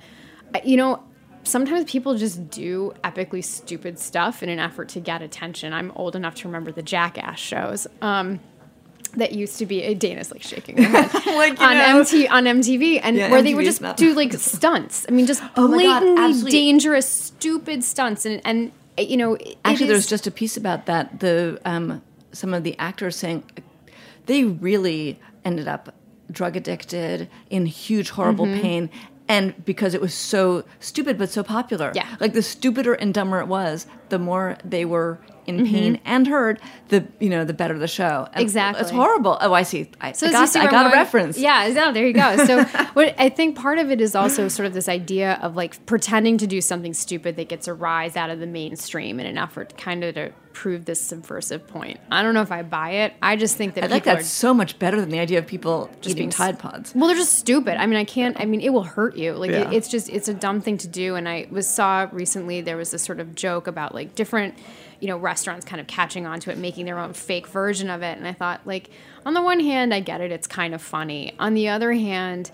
you 0.65 0.77
know, 0.77 1.03
sometimes 1.45 1.91
people 1.91 2.17
just 2.17 2.51
do 2.51 2.93
epically 3.05 3.45
stupid 3.45 3.99
stuff 3.99 4.43
in 4.43 4.49
an 4.49 4.59
effort 4.59 4.89
to 4.91 5.01
get 5.01 5.23
attention. 5.23 5.73
I'm 5.73 5.93
old 5.95 6.17
enough 6.17 6.37
to 6.37 6.49
remember 6.49 6.73
the 6.73 6.83
Jackass 6.83 7.39
shows. 7.39 7.87
Um, 8.03 8.41
that 9.11 9.33
used 9.33 9.59
to 9.59 9.67
be 9.67 9.83
a 9.83 9.95
Dana's 9.95 10.31
like 10.31 10.43
shaking 10.43 10.83
her 10.83 11.03
head 11.03 11.27
like, 11.27 11.61
on 11.61 11.77
MT 11.77 12.29
on 12.29 12.45
MTV 12.45 13.01
and 13.03 13.17
yeah, 13.17 13.31
where 13.31 13.43
they 13.43 13.55
would 13.55 13.65
just 13.65 13.83
do 13.97 14.15
like 14.15 14.33
stunts. 14.35 15.07
I 15.09 15.13
mean, 15.13 15.27
just 15.27 15.43
oh 15.57 15.69
blatantly 15.69 16.43
God, 16.43 16.51
dangerous, 16.51 17.09
stupid 17.09 17.85
stunts, 17.85 18.25
and 18.27 18.41
and 18.45 18.73
you 18.99 19.17
know, 19.17 19.37
actually, 19.65 19.87
there's 19.87 20.07
just 20.07 20.27
a 20.27 20.31
piece 20.31 20.57
about 20.57 20.87
that. 20.87 21.21
The 21.21 21.61
um, 21.65 22.03
some 22.33 22.55
of 22.55 22.65
the 22.65 22.79
actors 22.79 23.17
saying 23.17 23.45
they 24.27 24.45
really 24.45 25.19
ended 25.45 25.69
up 25.69 25.95
drug 26.31 26.57
addicted 26.57 27.29
in 27.49 27.67
huge 27.67 28.11
horrible 28.11 28.47
mm-hmm. 28.47 28.61
pain 28.61 28.91
and 29.31 29.65
because 29.65 29.95
it 29.95 30.01
was 30.01 30.13
so 30.13 30.65
stupid 30.81 31.17
but 31.17 31.31
so 31.31 31.45
popular. 31.45 31.93
Yeah. 31.95 32.17
Like 32.19 32.33
the 32.33 32.43
stupider 32.43 32.95
and 32.95 33.15
dumber 33.15 33.41
it 33.41 33.47
was, 33.47 33.87
the 34.09 34.19
more 34.19 34.59
they 34.65 34.85
were 34.85 35.21
in 35.59 35.65
mm-hmm. 35.65 35.75
pain 35.75 36.01
and 36.05 36.27
hurt, 36.27 36.61
the 36.89 37.07
you 37.19 37.29
know 37.29 37.45
the 37.45 37.53
better 37.53 37.79
the 37.79 37.89
show. 37.89 38.29
And 38.33 38.43
exactly. 38.43 38.83
It's 38.83 38.91
horrible. 38.91 39.37
Oh, 39.41 39.53
I 39.53 39.63
see. 39.63 39.91
I, 40.01 40.13
so 40.13 40.27
I 40.29 40.33
got, 40.33 40.57
I 40.57 40.71
got 40.71 40.87
a 40.87 40.91
reference. 40.91 41.39
Yeah. 41.39 41.71
No, 41.75 41.93
there 41.93 42.07
you 42.07 42.13
go. 42.13 42.45
So 42.45 42.65
what 42.95 43.15
I 43.19 43.29
think 43.29 43.57
part 43.57 43.79
of 43.79 43.91
it 43.91 44.01
is 44.01 44.15
also 44.15 44.49
sort 44.49 44.67
of 44.67 44.75
this 44.75 44.89
idea 44.89 45.39
of 45.43 45.57
like 45.57 45.85
pretending 45.87 46.39
to 46.39 46.47
do 46.47 46.61
something 46.61 46.95
stupid 46.95 47.37
that 47.37 47.49
gets 47.49 47.69
a 47.69 47.75
rise 47.75 48.17
out 48.17 48.31
of 48.31 48.41
the 48.41 48.47
mainstream 48.47 49.21
in 49.21 49.27
an 49.27 49.39
effort 49.39 49.77
kind 49.77 50.05
of 50.05 50.15
to 50.15 50.33
prove 50.53 50.85
this 50.85 51.01
subversive 51.01 51.67
point. 51.67 52.01
I 52.11 52.23
don't 52.23 52.35
know 52.35 52.43
if 52.43 52.53
I 52.53 52.63
buy 52.63 52.91
it. 52.91 53.15
I 53.23 53.37
just 53.37 53.57
think 53.57 53.75
that 53.75 53.85
I 53.85 53.87
like 53.87 54.05
that 54.05 54.25
so 54.25 54.53
much 54.53 54.79
better 54.79 55.01
than 55.01 55.11
the 55.11 55.19
idea 55.19 55.39
of 55.39 55.47
people 55.47 55.91
just 56.01 56.17
eating 56.17 56.31
Tide 56.31 56.59
Pods. 56.59 56.93
Well, 56.95 57.07
they're 57.09 57.17
just 57.17 57.39
stupid. 57.39 57.81
I 57.81 57.87
mean, 57.87 57.99
I 57.99 58.05
can't. 58.05 58.39
I 58.39 58.45
mean, 58.45 58.61
it 58.61 58.71
will 58.71 58.85
hurt 58.85 59.17
you. 59.17 59.33
Like 59.33 59.51
yeah. 59.51 59.71
it, 59.71 59.75
it's 59.75 59.89
just 59.89 60.09
it's 60.09 60.29
a 60.29 60.35
dumb 60.35 60.61
thing 60.61 60.79
to 60.79 60.89
do. 60.89 61.15
And 61.15 61.29
I 61.29 61.47
was 61.51 61.69
saw 61.69 62.09
recently 62.13 62.61
there 62.61 62.77
was 62.77 62.91
this 62.91 63.03
sort 63.03 63.21
of 63.21 63.35
joke 63.35 63.67
about 63.67 63.95
like 63.95 64.15
different 64.15 64.55
you 65.01 65.09
know 65.09 65.17
restaurants 65.17 65.65
kind 65.65 65.81
of 65.81 65.87
catching 65.87 66.27
on 66.27 66.41
to 66.41 66.51
it 66.51 66.59
making 66.59 66.87
their 66.87 66.99
own 66.99 67.13
fake 67.13 67.47
version 67.47 67.91
of 67.91 68.03
it. 68.03 68.17
And 68.19 68.27
i 68.27 68.33
thought 68.33 68.61
like 68.65 68.91
on 69.25 69.35
the 69.35 69.43
one 69.43 69.61
hand 69.61 69.93
i 69.93 70.01
get 70.01 70.21
it 70.21 70.31
it's 70.31 70.47
kind 70.47 70.75
of 70.75 70.83
funny. 70.83 71.35
On 71.39 71.55
the 71.55 71.69
other 71.69 71.93
hand 71.93 72.51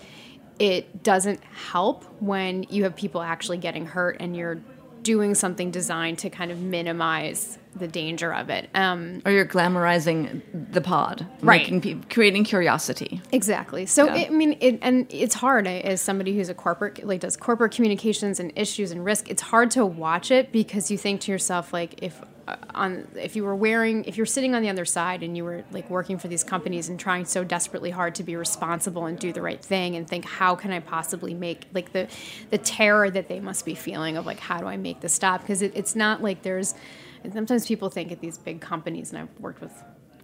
it 0.59 1.03
doesn't 1.03 1.43
help 1.43 2.03
when 2.19 2.63
you 2.63 2.83
have 2.83 2.95
people 2.95 3.21
actually 3.21 3.57
getting 3.57 3.85
hurt 3.85 4.17
and 4.19 4.35
you're 4.35 4.59
doing 5.03 5.35
something 5.35 5.71
designed 5.71 6.17
to 6.19 6.29
kind 6.29 6.51
of 6.51 6.59
minimize 6.59 7.57
the 7.79 7.87
danger 7.87 8.33
of 8.33 8.49
it. 8.49 8.69
Um, 8.73 9.21
or 9.25 9.31
you're 9.31 9.45
glamorizing 9.45 10.41
the 10.71 10.81
pod, 10.81 11.25
right? 11.41 11.71
Making, 11.71 12.03
creating 12.09 12.43
curiosity. 12.43 13.21
Exactly. 13.31 13.85
So 13.85 14.05
yeah. 14.05 14.15
it, 14.15 14.27
I 14.27 14.31
mean, 14.31 14.57
it, 14.59 14.79
and 14.81 15.07
it's 15.09 15.35
hard 15.35 15.67
as 15.67 16.01
somebody 16.01 16.35
who's 16.35 16.49
a 16.49 16.53
corporate, 16.53 17.05
like 17.05 17.21
does 17.21 17.37
corporate 17.37 17.71
communications 17.73 18.39
and 18.39 18.51
issues 18.55 18.91
and 18.91 19.03
risk. 19.03 19.29
It's 19.29 19.41
hard 19.41 19.71
to 19.71 19.85
watch 19.85 20.31
it 20.31 20.51
because 20.51 20.91
you 20.91 20.97
think 20.97 21.21
to 21.21 21.31
yourself, 21.31 21.73
like, 21.73 22.01
if 22.03 22.21
uh, 22.47 22.55
on 22.73 23.05
if 23.15 23.35
you 23.35 23.43
were 23.43 23.55
wearing 23.55 24.05
if 24.05 24.15
you're 24.15 24.25
sitting 24.25 24.55
on 24.55 24.61
the 24.61 24.69
other 24.69 24.85
side 24.85 25.21
and 25.21 25.35
you 25.35 25.43
were 25.43 25.65
like 25.71 25.89
working 25.89 26.17
for 26.17 26.29
these 26.29 26.45
companies 26.45 26.87
and 26.87 26.97
trying 26.97 27.25
so 27.25 27.43
desperately 27.43 27.89
hard 27.89 28.15
to 28.15 28.23
be 28.23 28.37
responsible 28.37 29.05
and 29.05 29.19
do 29.19 29.33
the 29.33 29.41
right 29.41 29.61
thing 29.61 29.97
and 29.97 30.07
think 30.07 30.23
how 30.23 30.55
can 30.55 30.71
I 30.71 30.79
possibly 30.79 31.33
make 31.33 31.67
like 31.73 31.91
the 31.91 32.07
the 32.49 32.57
terror 32.57 33.09
that 33.09 33.27
they 33.27 33.41
must 33.41 33.65
be 33.65 33.75
feeling 33.75 34.15
of 34.15 34.25
like 34.25 34.39
how 34.39 34.59
do 34.59 34.65
I 34.65 34.77
make 34.77 35.01
this 35.01 35.13
stop 35.13 35.41
because 35.41 35.61
it, 35.61 35.73
it's 35.75 35.93
not 35.93 36.23
like 36.23 36.43
there's 36.43 36.73
and 37.23 37.33
sometimes 37.33 37.65
people 37.67 37.89
think 37.89 38.11
at 38.11 38.21
these 38.21 38.37
big 38.37 38.61
companies 38.61 39.11
and 39.11 39.19
I've 39.19 39.39
worked 39.39 39.61
with 39.61 39.73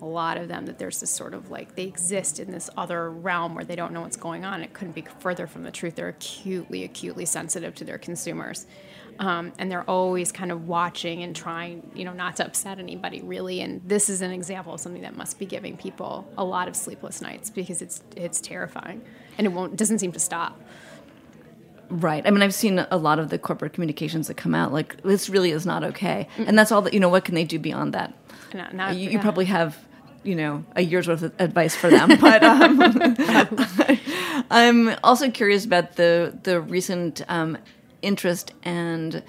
a 0.01 0.05
lot 0.05 0.37
of 0.37 0.49
them 0.49 0.65
that 0.65 0.77
there's 0.77 0.99
this 0.99 1.09
sort 1.09 1.33
of 1.33 1.49
like 1.49 1.75
they 1.75 1.83
exist 1.83 2.39
in 2.39 2.51
this 2.51 2.69
other 2.75 3.09
realm 3.09 3.55
where 3.55 3.63
they 3.63 3.75
don't 3.75 3.93
know 3.93 4.01
what's 4.01 4.17
going 4.17 4.43
on. 4.43 4.61
It 4.61 4.73
couldn't 4.73 4.93
be 4.93 5.05
further 5.19 5.47
from 5.47 5.63
the 5.63 5.71
truth. 5.71 5.95
They're 5.95 6.09
acutely, 6.09 6.83
acutely 6.83 7.25
sensitive 7.25 7.73
to 7.75 7.85
their 7.85 7.97
consumers. 7.97 8.67
Um, 9.19 9.53
and 9.59 9.71
they're 9.71 9.89
always 9.89 10.31
kind 10.31 10.51
of 10.51 10.67
watching 10.67 11.23
and 11.23 11.35
trying, 11.35 11.89
you 11.93 12.03
know, 12.03 12.13
not 12.13 12.35
to 12.37 12.45
upset 12.45 12.79
anybody 12.79 13.21
really. 13.21 13.61
And 13.61 13.81
this 13.87 14.09
is 14.09 14.21
an 14.21 14.31
example 14.31 14.73
of 14.73 14.81
something 14.81 15.03
that 15.03 15.15
must 15.15 15.39
be 15.39 15.45
giving 15.45 15.77
people 15.77 16.27
a 16.37 16.43
lot 16.43 16.67
of 16.67 16.75
sleepless 16.75 17.21
nights 17.21 17.49
because 17.49 17.81
it's 17.81 18.01
it's 18.15 18.41
terrifying, 18.41 19.03
and 19.37 19.45
it 19.45 19.51
won't 19.51 19.75
doesn't 19.75 19.99
seem 19.99 20.11
to 20.13 20.19
stop. 20.19 20.59
Right. 21.93 22.25
I 22.25 22.31
mean, 22.31 22.41
I've 22.41 22.53
seen 22.53 22.79
a 22.89 22.97
lot 22.97 23.19
of 23.19 23.29
the 23.29 23.37
corporate 23.37 23.73
communications 23.73 24.27
that 24.27 24.35
come 24.35 24.55
out 24.55 24.73
like 24.73 25.01
this 25.03 25.29
really 25.29 25.51
is 25.51 25.65
not 25.65 25.83
okay, 25.83 26.27
mm 26.37 26.47
and 26.47 26.57
that's 26.57 26.71
all 26.71 26.81
that 26.81 26.93
you 26.93 26.99
know. 26.99 27.09
What 27.09 27.23
can 27.23 27.35
they 27.35 27.45
do 27.45 27.59
beyond 27.59 27.93
that? 27.93 28.13
Not, 28.53 28.73
not, 28.73 28.95
you, 28.95 29.11
you 29.11 29.19
probably 29.19 29.45
have 29.45 29.77
you 30.23 30.35
know 30.35 30.63
a 30.75 30.81
year's 30.81 31.07
worth 31.07 31.21
of 31.21 31.33
advice 31.39 31.75
for 31.75 31.89
them 31.89 32.07
but 32.21 32.41
um, 32.43 32.79
i'm 34.49 34.95
also 35.03 35.29
curious 35.29 35.65
about 35.65 35.97
the 35.97 36.37
the 36.43 36.61
recent 36.61 37.21
um, 37.27 37.57
interest 38.01 38.53
and 38.63 39.21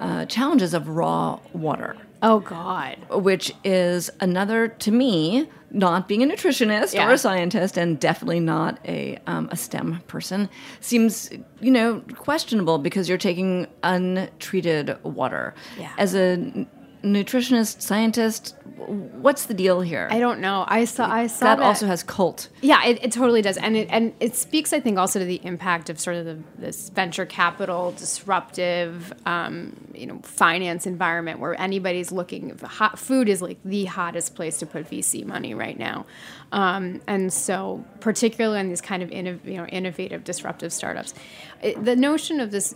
uh, 0.00 0.26
challenges 0.26 0.74
of 0.74 0.88
raw 0.88 1.38
water. 1.52 1.96
Oh, 2.22 2.40
God. 2.40 2.96
Which 3.10 3.52
is 3.64 4.10
another, 4.20 4.68
to 4.68 4.90
me, 4.90 5.48
not 5.70 6.08
being 6.08 6.22
a 6.22 6.26
nutritionist 6.26 6.94
yeah. 6.94 7.08
or 7.08 7.12
a 7.12 7.18
scientist 7.18 7.76
and 7.76 7.98
definitely 7.98 8.40
not 8.40 8.78
a, 8.86 9.18
um, 9.26 9.48
a 9.50 9.56
STEM 9.56 10.00
person, 10.06 10.48
seems, 10.80 11.30
you 11.60 11.70
know, 11.70 12.02
questionable 12.14 12.78
because 12.78 13.08
you're 13.08 13.18
taking 13.18 13.66
untreated 13.82 14.96
water. 15.02 15.54
Yeah. 15.78 15.92
As 15.98 16.14
a 16.14 16.66
nutritionist, 17.02 17.82
scientist. 17.82 18.54
What's 18.76 19.46
the 19.46 19.54
deal 19.54 19.80
here? 19.80 20.06
I 20.10 20.20
don't 20.20 20.40
know. 20.40 20.64
I 20.68 20.84
saw. 20.84 21.10
I 21.10 21.28
saw 21.28 21.46
that, 21.46 21.58
that 21.58 21.64
also 21.64 21.86
has 21.86 22.02
cult. 22.02 22.50
Yeah, 22.60 22.84
it, 22.84 23.02
it 23.02 23.10
totally 23.12 23.40
does, 23.40 23.56
and 23.56 23.74
it 23.74 23.88
and 23.90 24.12
it 24.20 24.36
speaks, 24.36 24.74
I 24.74 24.80
think, 24.80 24.98
also 24.98 25.18
to 25.18 25.24
the 25.24 25.40
impact 25.44 25.88
of 25.88 25.98
sort 25.98 26.16
of 26.16 26.26
the, 26.26 26.38
this 26.58 26.90
venture 26.90 27.24
capital 27.24 27.92
disruptive, 27.92 29.14
um, 29.24 29.74
you 29.94 30.06
know, 30.06 30.18
finance 30.22 30.86
environment 30.86 31.40
where 31.40 31.58
anybody's 31.58 32.12
looking. 32.12 32.58
Hot 32.58 32.98
food 32.98 33.30
is 33.30 33.40
like 33.40 33.58
the 33.64 33.86
hottest 33.86 34.34
place 34.34 34.58
to 34.58 34.66
put 34.66 34.90
VC 34.90 35.24
money 35.24 35.54
right 35.54 35.78
now, 35.78 36.04
um, 36.52 37.00
and 37.06 37.32
so 37.32 37.82
particularly 38.00 38.60
in 38.60 38.68
these 38.68 38.82
kind 38.82 39.02
of 39.02 39.08
inno- 39.08 39.42
you 39.44 39.56
know 39.56 39.66
innovative 39.66 40.22
disruptive 40.22 40.70
startups, 40.70 41.14
it, 41.62 41.82
the 41.82 41.96
notion 41.96 42.40
of 42.40 42.50
this 42.50 42.74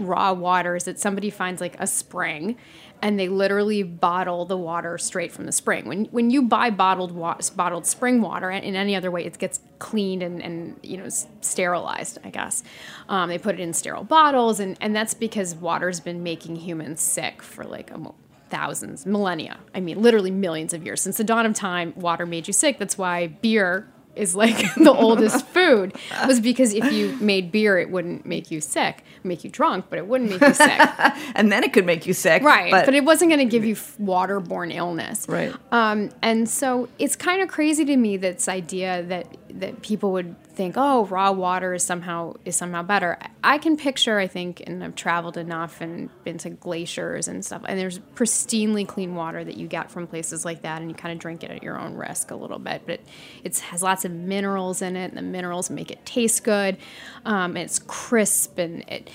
raw 0.00 0.32
water 0.32 0.76
is 0.76 0.84
that 0.84 0.98
somebody 0.98 1.30
finds 1.30 1.60
like 1.60 1.76
a 1.78 1.86
spring 1.86 2.56
and 3.02 3.18
they 3.18 3.28
literally 3.28 3.82
bottle 3.82 4.44
the 4.44 4.56
water 4.56 4.98
straight 4.98 5.32
from 5.32 5.46
the 5.46 5.52
spring. 5.52 5.86
When 5.86 6.04
when 6.06 6.30
you 6.30 6.42
buy 6.42 6.70
bottled 6.70 7.12
wa- 7.12 7.38
bottled 7.56 7.86
spring 7.86 8.20
water 8.20 8.50
in 8.50 8.76
any 8.76 8.94
other 8.94 9.10
way, 9.10 9.24
it 9.24 9.38
gets 9.38 9.60
cleaned 9.78 10.22
and, 10.22 10.42
and 10.42 10.78
you 10.82 10.96
know 10.96 11.08
sterilized. 11.40 12.18
I 12.24 12.30
guess 12.30 12.62
um, 13.08 13.28
they 13.28 13.38
put 13.38 13.54
it 13.54 13.60
in 13.60 13.72
sterile 13.72 14.04
bottles, 14.04 14.60
and 14.60 14.76
and 14.80 14.94
that's 14.94 15.14
because 15.14 15.54
water's 15.54 16.00
been 16.00 16.22
making 16.22 16.56
humans 16.56 17.00
sick 17.00 17.42
for 17.42 17.64
like 17.64 17.90
a 17.90 18.12
thousands, 18.50 19.06
millennia. 19.06 19.58
I 19.74 19.80
mean, 19.80 20.02
literally 20.02 20.30
millions 20.30 20.74
of 20.74 20.84
years 20.84 21.00
since 21.00 21.16
the 21.16 21.24
dawn 21.24 21.46
of 21.46 21.54
time. 21.54 21.94
Water 21.96 22.26
made 22.26 22.46
you 22.46 22.52
sick. 22.52 22.78
That's 22.78 22.98
why 22.98 23.28
beer 23.28 23.88
is 24.16 24.34
like 24.34 24.56
the 24.74 24.92
oldest 24.92 25.46
food 25.54 25.94
was 26.26 26.40
because 26.40 26.74
if 26.74 26.92
you 26.92 27.16
made 27.20 27.52
beer 27.52 27.78
it 27.78 27.90
wouldn't 27.90 28.26
make 28.26 28.50
you 28.50 28.60
sick 28.60 29.04
make 29.22 29.44
you 29.44 29.50
drunk 29.50 29.86
but 29.88 29.98
it 29.98 30.06
wouldn't 30.06 30.30
make 30.30 30.40
you 30.40 30.54
sick. 30.54 30.80
And 31.34 31.50
then 31.50 31.64
it 31.64 31.72
could 31.72 31.86
make 31.86 32.06
you 32.06 32.12
sick 32.12 32.42
right 32.42 32.70
but, 32.70 32.84
but 32.86 32.94
it 32.94 33.04
wasn't 33.04 33.30
going 33.30 33.38
to 33.40 33.50
give 33.50 33.64
you 33.64 33.74
waterborne 33.74 34.74
illness. 34.74 35.26
Right. 35.28 35.54
Um, 35.72 36.10
and 36.22 36.48
so 36.48 36.88
it's 36.98 37.16
kind 37.16 37.40
of 37.42 37.48
crazy 37.48 37.84
to 37.84 37.96
me 37.96 38.16
this 38.16 38.48
idea 38.48 39.02
that 39.04 39.26
that 39.54 39.82
people 39.82 40.12
would 40.12 40.42
think, 40.44 40.74
oh, 40.76 41.06
raw 41.06 41.32
water 41.32 41.74
is 41.74 41.82
somehow 41.82 42.34
is 42.44 42.56
somehow 42.56 42.82
better. 42.82 43.18
I 43.42 43.58
can 43.58 43.76
picture, 43.76 44.18
I 44.18 44.26
think, 44.26 44.62
and 44.66 44.82
I've 44.82 44.94
traveled 44.94 45.36
enough 45.36 45.80
and 45.80 46.08
been 46.24 46.38
to 46.38 46.50
glaciers 46.50 47.28
and 47.28 47.44
stuff, 47.44 47.62
and 47.66 47.78
there's 47.78 47.98
pristinely 48.14 48.86
clean 48.86 49.14
water 49.14 49.42
that 49.44 49.56
you 49.56 49.66
get 49.66 49.90
from 49.90 50.06
places 50.06 50.44
like 50.44 50.62
that, 50.62 50.80
and 50.80 50.90
you 50.90 50.94
kind 50.94 51.12
of 51.12 51.18
drink 51.18 51.42
it 51.42 51.50
at 51.50 51.62
your 51.62 51.78
own 51.78 51.94
risk 51.94 52.30
a 52.30 52.36
little 52.36 52.58
bit. 52.58 52.82
But 52.86 53.00
it 53.44 53.58
has 53.58 53.82
lots 53.82 54.04
of 54.04 54.12
minerals 54.12 54.82
in 54.82 54.96
it, 54.96 55.10
and 55.10 55.16
the 55.16 55.22
minerals 55.22 55.70
make 55.70 55.90
it 55.90 56.04
taste 56.06 56.44
good. 56.44 56.76
Um, 57.24 57.56
it's 57.56 57.78
crisp, 57.78 58.58
and 58.58 58.82
it. 58.88 59.10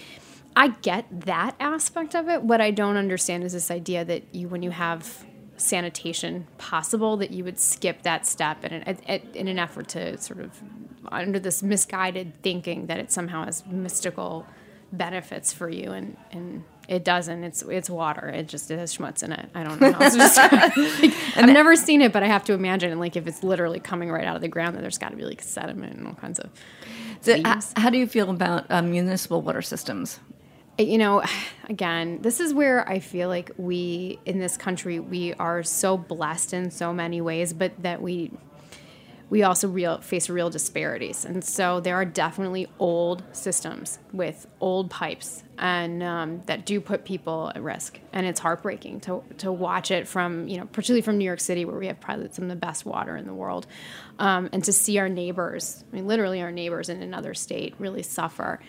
I 0.58 0.70
get 0.70 1.06
that 1.26 1.56
aspect 1.60 2.16
of 2.16 2.30
it. 2.30 2.42
What 2.42 2.62
I 2.62 2.72
don't 2.72 2.96
understand 2.96 3.44
is 3.44 3.52
this 3.52 3.70
idea 3.70 4.06
that 4.06 4.24
you, 4.34 4.48
when 4.48 4.64
you 4.64 4.72
have 4.72 5.26
sanitation 5.58 6.48
possible 6.58 7.18
that 7.18 7.32
you 7.32 7.44
would 7.44 7.60
skip 7.60 8.02
that 8.04 8.26
step 8.26 8.64
in 8.66 8.74
an, 8.74 8.98
in 9.34 9.48
an 9.48 9.60
effort 9.60 9.88
to 9.90 10.18
sort 10.18 10.40
of 10.40 10.62
under 11.12 11.40
this 11.40 11.62
misguided 11.64 12.34
thinking 12.42 12.88
that 12.88 13.00
it 13.00 13.12
somehow 13.12 13.46
has 13.46 13.66
mystical 13.68 14.46
benefits 14.92 15.54
for 15.54 15.70
you 15.70 15.92
and 15.92 16.18
and 16.32 16.64
it 16.88 17.04
doesn't. 17.04 17.44
It's 17.44 17.62
it's 17.64 17.90
water. 17.90 18.28
It 18.28 18.48
just 18.48 18.70
it 18.70 18.78
has 18.78 18.96
schmutz 18.96 19.24
in 19.24 19.32
it. 19.32 19.50
I 19.56 19.64
don't 19.64 19.82
know. 19.82 19.92
How 19.92 20.02
else 20.06 20.16
like, 21.00 21.14
I've 21.36 21.48
never 21.48 21.76
seen 21.76 22.02
it, 22.02 22.14
but 22.14 22.24
I 22.24 22.28
have 22.28 22.44
to 22.46 22.54
imagine. 22.54 22.92
And 22.92 23.00
like 23.00 23.16
if 23.16 23.28
it's 23.28 23.44
literally 23.44 23.80
coming 23.80 24.12
right 24.12 24.26
out 24.26 24.36
of 24.36 24.42
the 24.42 24.48
ground, 24.48 24.76
then 24.76 24.82
there's 24.82 24.98
got 24.98 25.10
to 25.10 25.16
be 25.16 25.26
like 25.26 25.42
sediment 25.42 25.98
and 25.98 26.08
all 26.08 26.14
kinds 26.14 26.40
of. 26.40 26.52
So 27.22 27.42
how 27.76 27.90
do 27.90 27.98
you 27.98 28.06
feel 28.06 28.30
about 28.30 28.66
um, 28.70 28.92
municipal 28.92 29.42
water 29.42 29.64
systems? 29.64 30.20
You 30.78 30.98
know, 30.98 31.24
again, 31.70 32.20
this 32.22 32.40
is 32.40 32.54
where 32.54 32.88
I 32.88 33.00
feel 33.00 33.30
like 33.30 33.52
we 33.58 34.20
in 34.26 34.40
this 34.40 34.58
country 34.58 35.00
we 35.00 35.34
are 35.36 35.64
so 35.64 35.98
blessed 35.98 36.54
in 36.54 36.72
so 36.72 36.94
many 36.94 37.22
ways, 37.22 37.54
but 37.54 37.72
that 37.84 38.02
we 38.02 38.32
we 39.28 39.42
also 39.42 39.68
real 39.68 40.02
face 40.02 40.30
real 40.30 40.52
disparities, 40.52 41.26
and 41.26 41.44
so 41.44 41.80
there 41.80 41.96
are 41.96 42.06
definitely 42.06 42.68
old 42.78 43.24
systems 43.32 43.98
with 44.14 44.46
old 44.60 44.92
pipes, 44.92 45.44
and 45.58 46.04
um, 46.04 46.44
that 46.46 46.64
do 46.64 46.80
put 46.80 47.06
people 47.06 47.52
at 47.56 47.64
risk, 47.64 48.00
and 48.14 48.28
it's 48.28 48.40
heartbreaking 48.40 49.00
to 49.02 49.24
to 49.40 49.52
watch 49.52 49.90
it 49.90 50.08
from 50.08 50.48
you 50.48 50.60
know 50.60 50.66
particularly 50.68 51.02
from 51.02 51.18
New 51.18 51.26
York 51.26 51.40
City 51.40 51.66
where 51.66 51.78
we 51.78 51.88
have 51.88 52.00
probably 52.00 52.30
some 52.32 52.46
of 52.46 52.50
the 52.50 52.56
best 52.56 52.86
water 52.86 53.18
in 53.18 53.26
the 53.26 53.34
world, 53.34 53.66
um, 54.20 54.48
and 54.54 54.64
to 54.64 54.72
see 54.72 55.00
our 55.00 55.10
neighbors, 55.10 55.84
I 55.92 55.96
mean 55.96 56.08
literally 56.08 56.44
our 56.44 56.52
neighbors 56.52 56.90
in 56.90 57.02
another 57.02 57.34
state 57.34 57.74
really 57.80 58.04
suffer. 58.04 58.60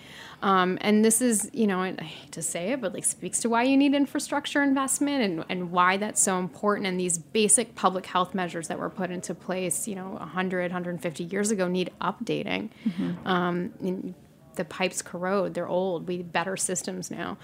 Um, 0.42 0.79
and 0.81 1.05
this 1.05 1.22
is, 1.22 1.51
you 1.53 1.66
know, 1.66 1.81
I 1.81 1.94
hate 2.03 2.33
to 2.33 2.42
say 2.42 2.72
it, 2.72 2.81
but 2.81 2.92
like 2.92 3.05
speaks 3.05 3.40
to 3.40 3.49
why 3.49 3.62
you 3.62 3.77
need 3.77 3.94
infrastructure 3.94 4.62
investment 4.62 5.22
and, 5.22 5.44
and 5.49 5.70
why 5.70 5.96
that's 5.96 6.22
so 6.22 6.38
important. 6.38 6.87
And 6.87 7.01
these 7.01 7.18
basic 7.18 7.75
public 7.75 8.07
health 8.07 8.35
measures 8.35 8.68
that 8.68 8.79
were 8.79 8.90
put 8.90 9.11
into 9.11 9.35
place, 9.35 9.88
you 9.88 9.94
know, 9.94 10.11
100, 10.11 10.72
150 10.72 11.25
years 11.25 11.51
ago 11.51 11.68
need 11.68 11.90
updating. 12.01 12.70
Mm-hmm. 12.87 13.27
Um, 13.27 14.14
the 14.57 14.64
pipes 14.64 15.03
corrode; 15.03 15.55
they're 15.55 15.68
old. 15.68 16.09
We 16.09 16.18
need 16.18 16.33
better 16.33 16.57
systems 16.57 17.11
now, 17.11 17.37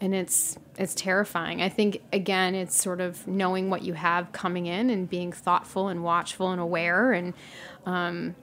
and 0.00 0.12
it's 0.12 0.58
it's 0.76 0.96
terrifying. 0.96 1.62
I 1.62 1.68
think 1.68 2.02
again, 2.12 2.56
it's 2.56 2.80
sort 2.80 3.00
of 3.00 3.24
knowing 3.26 3.70
what 3.70 3.82
you 3.82 3.94
have 3.94 4.32
coming 4.32 4.66
in 4.66 4.90
and 4.90 5.08
being 5.08 5.30
thoughtful 5.30 5.88
and 5.88 6.02
watchful 6.02 6.50
and 6.50 6.60
aware 6.60 7.12
and. 7.12 7.34
Um, 7.86 8.34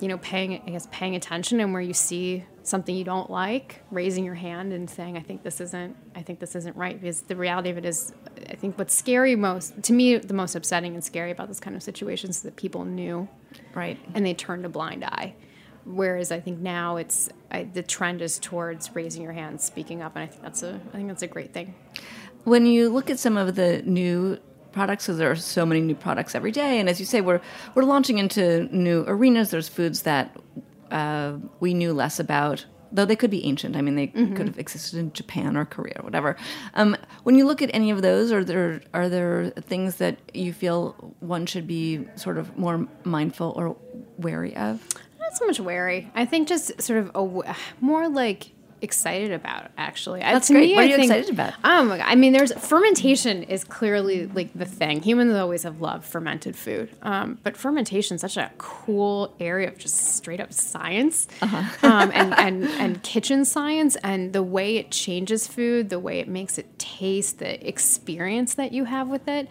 you 0.00 0.08
know, 0.08 0.18
paying 0.18 0.60
I 0.66 0.70
guess 0.70 0.88
paying 0.90 1.14
attention 1.14 1.60
and 1.60 1.72
where 1.72 1.82
you 1.82 1.92
see 1.92 2.44
something 2.62 2.94
you 2.94 3.04
don't 3.04 3.30
like, 3.30 3.82
raising 3.90 4.24
your 4.24 4.34
hand 4.34 4.72
and 4.72 4.88
saying, 4.88 5.16
"I 5.16 5.20
think 5.20 5.42
this 5.42 5.60
isn't. 5.60 5.96
I 6.14 6.22
think 6.22 6.40
this 6.40 6.54
isn't 6.54 6.76
right." 6.76 7.00
Because 7.00 7.22
the 7.22 7.36
reality 7.36 7.70
of 7.70 7.78
it 7.78 7.84
is, 7.84 8.12
I 8.48 8.54
think 8.54 8.78
what's 8.78 8.94
scary 8.94 9.36
most 9.36 9.82
to 9.82 9.92
me, 9.92 10.16
the 10.16 10.34
most 10.34 10.54
upsetting 10.54 10.94
and 10.94 11.02
scary 11.02 11.30
about 11.30 11.48
this 11.48 11.60
kind 11.60 11.76
of 11.76 11.82
situations 11.82 12.36
is 12.36 12.42
that 12.42 12.56
people 12.56 12.84
knew, 12.84 13.28
right, 13.74 13.98
and 14.14 14.24
they 14.24 14.34
turned 14.34 14.64
a 14.64 14.68
blind 14.68 15.04
eye. 15.04 15.34
Whereas 15.84 16.30
I 16.30 16.40
think 16.40 16.60
now 16.60 16.96
it's 16.96 17.28
I, 17.50 17.64
the 17.64 17.82
trend 17.82 18.22
is 18.22 18.38
towards 18.38 18.94
raising 18.94 19.22
your 19.22 19.32
hand, 19.32 19.60
speaking 19.60 20.02
up, 20.02 20.14
and 20.14 20.24
I 20.24 20.26
think 20.26 20.42
that's 20.42 20.62
a 20.62 20.80
I 20.92 20.96
think 20.96 21.08
that's 21.08 21.22
a 21.22 21.28
great 21.28 21.52
thing. 21.52 21.74
When 22.44 22.66
you 22.66 22.88
look 22.88 23.10
at 23.10 23.18
some 23.18 23.36
of 23.36 23.54
the 23.54 23.82
new 23.82 24.38
products 24.72 25.06
because 25.06 25.18
there 25.18 25.30
are 25.30 25.36
so 25.36 25.64
many 25.64 25.80
new 25.80 25.94
products 25.94 26.34
every 26.34 26.50
day. 26.50 26.80
And 26.80 26.88
as 26.88 26.98
you 26.98 27.06
say, 27.06 27.20
we're 27.20 27.40
we're 27.74 27.84
launching 27.84 28.18
into 28.18 28.68
new 28.74 29.04
arenas. 29.06 29.50
There's 29.50 29.68
foods 29.68 30.02
that 30.02 30.36
uh, 30.92 31.38
we 31.60 31.74
knew 31.74 31.92
less 31.92 32.20
about, 32.20 32.66
though 32.92 33.04
they 33.04 33.16
could 33.16 33.30
be 33.30 33.44
ancient. 33.46 33.74
I 33.76 33.80
mean, 33.80 33.96
they 33.96 34.08
mm-hmm. 34.08 34.34
could 34.34 34.46
have 34.46 34.58
existed 34.58 34.98
in 34.98 35.12
Japan 35.12 35.56
or 35.56 35.64
Korea 35.64 35.94
or 35.98 36.04
whatever. 36.04 36.36
Um, 36.74 36.96
when 37.22 37.36
you 37.36 37.46
look 37.46 37.62
at 37.62 37.70
any 37.72 37.90
of 37.90 38.02
those, 38.02 38.30
are 38.30 38.44
there 38.44 38.82
are 38.92 39.08
there 39.08 39.50
things 39.50 39.96
that 39.96 40.18
you 40.34 40.52
feel 40.52 41.14
one 41.20 41.46
should 41.46 41.66
be 41.66 42.06
sort 42.16 42.38
of 42.38 42.56
more 42.56 42.86
mindful 43.04 43.52
or 43.56 43.76
wary 44.18 44.54
of? 44.56 44.86
Not 45.18 45.36
so 45.36 45.46
much 45.46 45.60
wary. 45.60 46.10
I 46.14 46.26
think 46.26 46.48
just 46.48 46.80
sort 46.82 46.98
of 46.98 47.10
a, 47.14 47.56
more 47.80 48.08
like 48.08 48.52
excited 48.82 49.32
about 49.32 49.70
actually. 49.78 50.20
That's 50.20 50.48
to 50.48 50.54
great. 50.54 50.70
Me, 50.70 50.74
what 50.74 50.84
are 50.84 50.88
you 50.88 50.96
think, 50.96 51.10
excited 51.10 51.30
about? 51.30 51.54
Oh 51.64 51.84
my 51.84 51.98
god! 51.98 52.06
I 52.08 52.14
mean, 52.14 52.32
there's 52.32 52.52
fermentation 52.52 53.44
is 53.44 53.64
clearly 53.64 54.26
like 54.26 54.52
the 54.54 54.64
thing. 54.64 55.02
Humans 55.02 55.34
always 55.34 55.62
have 55.62 55.80
loved 55.80 56.04
fermented 56.04 56.56
food, 56.56 56.90
um, 57.02 57.38
but 57.42 57.56
fermentation 57.56 58.16
is 58.16 58.20
such 58.20 58.36
a 58.36 58.50
cool 58.58 59.34
area 59.40 59.68
of 59.68 59.78
just 59.78 59.96
straight 59.96 60.40
up 60.40 60.52
science 60.52 61.28
uh-huh. 61.40 61.86
um, 61.86 62.10
and, 62.12 62.34
and 62.38 62.64
and 62.64 63.02
kitchen 63.02 63.44
science, 63.44 63.96
and 64.02 64.32
the 64.32 64.42
way 64.42 64.76
it 64.76 64.90
changes 64.90 65.46
food, 65.46 65.88
the 65.88 66.00
way 66.00 66.18
it 66.18 66.28
makes 66.28 66.58
it 66.58 66.78
taste, 66.78 67.38
the 67.38 67.66
experience 67.66 68.54
that 68.54 68.72
you 68.72 68.84
have 68.84 69.08
with 69.08 69.28
it. 69.28 69.48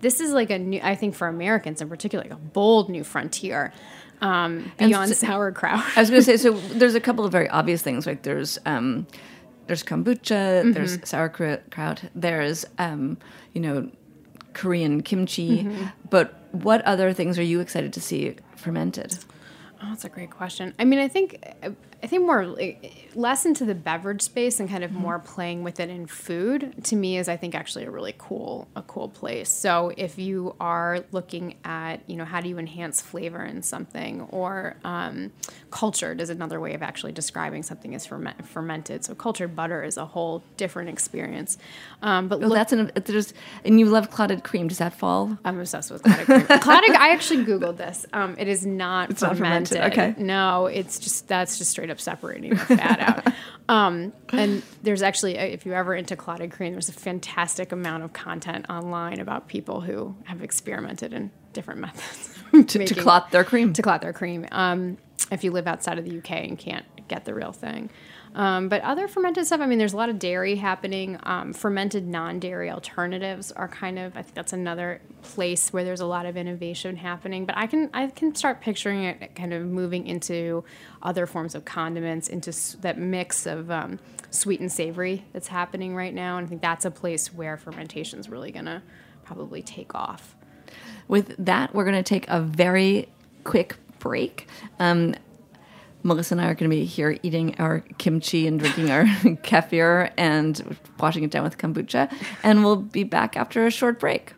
This 0.00 0.20
is 0.20 0.32
like 0.32 0.50
a 0.50 0.58
new, 0.58 0.80
I 0.82 0.94
think 0.94 1.14
for 1.14 1.26
Americans 1.26 1.80
in 1.80 1.88
particular, 1.88 2.22
like 2.22 2.32
a 2.32 2.36
bold 2.36 2.90
new 2.90 3.02
frontier 3.02 3.72
um, 4.20 4.72
beyond 4.78 5.08
so, 5.10 5.26
sauerkraut. 5.26 5.84
I 5.96 6.00
was 6.00 6.10
going 6.10 6.22
to 6.22 6.24
say, 6.24 6.36
so 6.36 6.52
there's 6.74 6.94
a 6.94 7.00
couple 7.00 7.24
of 7.24 7.32
very 7.32 7.48
obvious 7.48 7.82
things. 7.82 8.06
Like 8.06 8.22
there's 8.22 8.58
um, 8.66 9.06
there's 9.66 9.82
kombucha, 9.82 10.62
mm-hmm. 10.62 10.72
there's 10.72 10.98
sauerkraut, 11.08 12.02
there's 12.14 12.64
um, 12.78 13.18
you 13.52 13.60
know 13.60 13.90
Korean 14.52 15.02
kimchi. 15.02 15.64
Mm-hmm. 15.64 15.86
But 16.10 16.38
what 16.52 16.82
other 16.82 17.12
things 17.12 17.38
are 17.38 17.42
you 17.42 17.60
excited 17.60 17.92
to 17.92 18.00
see 18.00 18.36
fermented? 18.56 19.18
Oh, 19.82 19.88
that's 19.90 20.04
a 20.04 20.08
great 20.08 20.30
question. 20.30 20.74
I 20.78 20.84
mean, 20.84 20.98
I 20.98 21.08
think 21.08 21.38
I 22.02 22.06
think 22.06 22.24
more 22.24 22.56
less 23.14 23.46
into 23.46 23.64
the 23.64 23.74
beverage 23.74 24.22
space 24.22 24.60
and 24.60 24.68
kind 24.68 24.84
of 24.84 24.90
mm-hmm. 24.90 25.00
more 25.00 25.18
playing 25.18 25.62
with 25.62 25.80
it 25.80 25.88
in 25.88 26.06
food 26.06 26.84
to 26.84 26.96
me 26.96 27.16
is 27.16 27.28
I 27.28 27.36
think 27.36 27.54
actually 27.54 27.84
a 27.84 27.90
really 27.90 28.14
cool 28.18 28.68
a 28.76 28.82
cool 28.82 29.08
place. 29.08 29.48
So 29.48 29.92
if 29.96 30.18
you 30.18 30.54
are 30.60 31.04
looking 31.12 31.56
at 31.64 32.00
you 32.06 32.16
know 32.16 32.24
how 32.24 32.40
do 32.40 32.48
you 32.48 32.58
enhance 32.58 33.00
flavor 33.00 33.42
in 33.44 33.62
something 33.62 34.22
or 34.30 34.76
um, 34.84 35.32
cultured 35.70 36.20
is 36.20 36.30
another 36.30 36.60
way 36.60 36.74
of 36.74 36.82
actually 36.82 37.12
describing 37.12 37.62
something 37.62 37.94
as 37.94 38.06
ferment, 38.06 38.46
fermented. 38.46 39.04
So 39.04 39.14
cultured 39.14 39.56
butter 39.56 39.82
is 39.82 39.96
a 39.96 40.04
whole 40.04 40.42
different 40.56 40.90
experience. 40.90 41.58
Um, 42.02 42.28
but 42.28 42.40
well, 42.40 42.50
look, 42.50 42.56
that's 42.56 42.72
an 42.72 42.92
there's 42.94 43.32
and 43.64 43.80
you 43.80 43.86
love 43.86 44.10
clotted 44.10 44.44
cream. 44.44 44.68
Does 44.68 44.78
that 44.78 44.92
fall? 44.92 45.38
I'm 45.44 45.58
obsessed 45.58 45.90
with 45.90 46.02
clotted 46.02 46.26
cream. 46.26 46.46
clotted. 46.60 46.90
I 46.90 47.10
actually 47.10 47.44
googled 47.44 47.78
this. 47.78 48.04
Um, 48.12 48.36
it 48.38 48.48
is 48.48 48.66
not 48.66 49.10
it's 49.10 49.20
fermented. 49.20 49.78
Not 49.78 49.94
fermented. 49.94 50.14
Okay. 50.16 50.22
No, 50.22 50.66
it's 50.66 50.98
just 50.98 51.28
that's 51.28 51.58
just 51.58 51.70
straight 51.70 51.85
up 51.90 52.00
separating 52.00 52.50
the 52.50 52.56
fat 52.56 53.00
out. 53.00 53.34
Um, 53.68 54.12
and 54.28 54.62
there's 54.84 55.02
actually, 55.02 55.36
uh, 55.36 55.42
if 55.42 55.66
you're 55.66 55.74
ever 55.74 55.92
into 55.92 56.14
clotted 56.14 56.52
cream, 56.52 56.70
there's 56.70 56.88
a 56.88 56.92
fantastic 56.92 57.72
amount 57.72 58.04
of 58.04 58.12
content 58.12 58.66
online 58.70 59.18
about 59.18 59.48
people 59.48 59.80
who 59.80 60.14
have 60.22 60.40
experimented 60.40 61.12
in 61.12 61.32
different 61.52 61.80
methods 61.80 62.38
to, 62.72 62.86
to 62.86 62.94
clot 62.94 63.32
their 63.32 63.42
cream. 63.42 63.72
to 63.72 63.82
clot 63.82 64.02
their 64.02 64.12
cream. 64.12 64.46
Um, 64.52 64.98
if 65.32 65.42
you 65.42 65.50
live 65.50 65.66
outside 65.66 65.98
of 65.98 66.04
the 66.04 66.18
UK 66.18 66.30
and 66.30 66.56
can't 66.56 66.84
get 67.08 67.24
the 67.24 67.34
real 67.34 67.50
thing. 67.50 67.90
Um, 68.36 68.68
but 68.68 68.82
other 68.82 69.08
fermented 69.08 69.46
stuff, 69.46 69.62
I 69.62 69.66
mean, 69.66 69.78
there's 69.78 69.94
a 69.94 69.96
lot 69.96 70.10
of 70.10 70.18
dairy 70.18 70.56
happening. 70.56 71.18
Um, 71.22 71.54
fermented 71.54 72.06
non 72.06 72.38
dairy 72.38 72.70
alternatives 72.70 73.50
are 73.50 73.66
kind 73.66 73.98
of, 73.98 74.14
I 74.14 74.20
think 74.20 74.34
that's 74.34 74.52
another 74.52 75.00
place 75.22 75.72
where 75.72 75.84
there's 75.84 76.00
a 76.00 76.06
lot 76.06 76.26
of 76.26 76.36
innovation 76.36 76.96
happening. 76.96 77.46
But 77.46 77.56
I 77.56 77.66
can, 77.66 77.88
I 77.94 78.08
can 78.08 78.34
start 78.34 78.60
picturing 78.60 79.04
it 79.04 79.34
kind 79.34 79.54
of 79.54 79.62
moving 79.64 80.06
into 80.06 80.64
other 81.02 81.26
forms 81.26 81.54
of 81.54 81.64
condiments, 81.64 82.28
into 82.28 82.50
s- 82.50 82.76
that 82.82 82.98
mix 82.98 83.46
of 83.46 83.70
um, 83.70 83.98
sweet 84.30 84.60
and 84.60 84.70
savory 84.70 85.24
that's 85.32 85.48
happening 85.48 85.96
right 85.96 86.12
now. 86.12 86.36
And 86.36 86.46
I 86.46 86.48
think 86.48 86.60
that's 86.60 86.84
a 86.84 86.90
place 86.90 87.32
where 87.32 87.56
fermentation 87.56 88.20
is 88.20 88.28
really 88.28 88.52
going 88.52 88.66
to 88.66 88.82
probably 89.24 89.62
take 89.62 89.94
off. 89.94 90.36
With 91.08 91.34
that, 91.38 91.74
we're 91.74 91.84
going 91.84 91.96
to 91.96 92.02
take 92.02 92.28
a 92.28 92.40
very 92.42 93.08
quick 93.44 93.76
break. 93.98 94.46
Um, 94.78 95.14
Melissa 96.06 96.34
and 96.34 96.40
I 96.40 96.44
are 96.44 96.54
going 96.54 96.70
to 96.70 96.76
be 96.76 96.84
here 96.84 97.18
eating 97.22 97.54
our 97.58 97.80
kimchi 97.98 98.46
and 98.46 98.58
drinking 98.58 98.90
our 98.90 99.04
kefir 99.42 100.10
and 100.16 100.76
washing 100.98 101.24
it 101.24 101.30
down 101.30 101.44
with 101.44 101.58
kombucha. 101.58 102.12
And 102.42 102.64
we'll 102.64 102.76
be 102.76 103.04
back 103.04 103.36
after 103.36 103.66
a 103.66 103.70
short 103.70 104.00
break. 104.00 104.34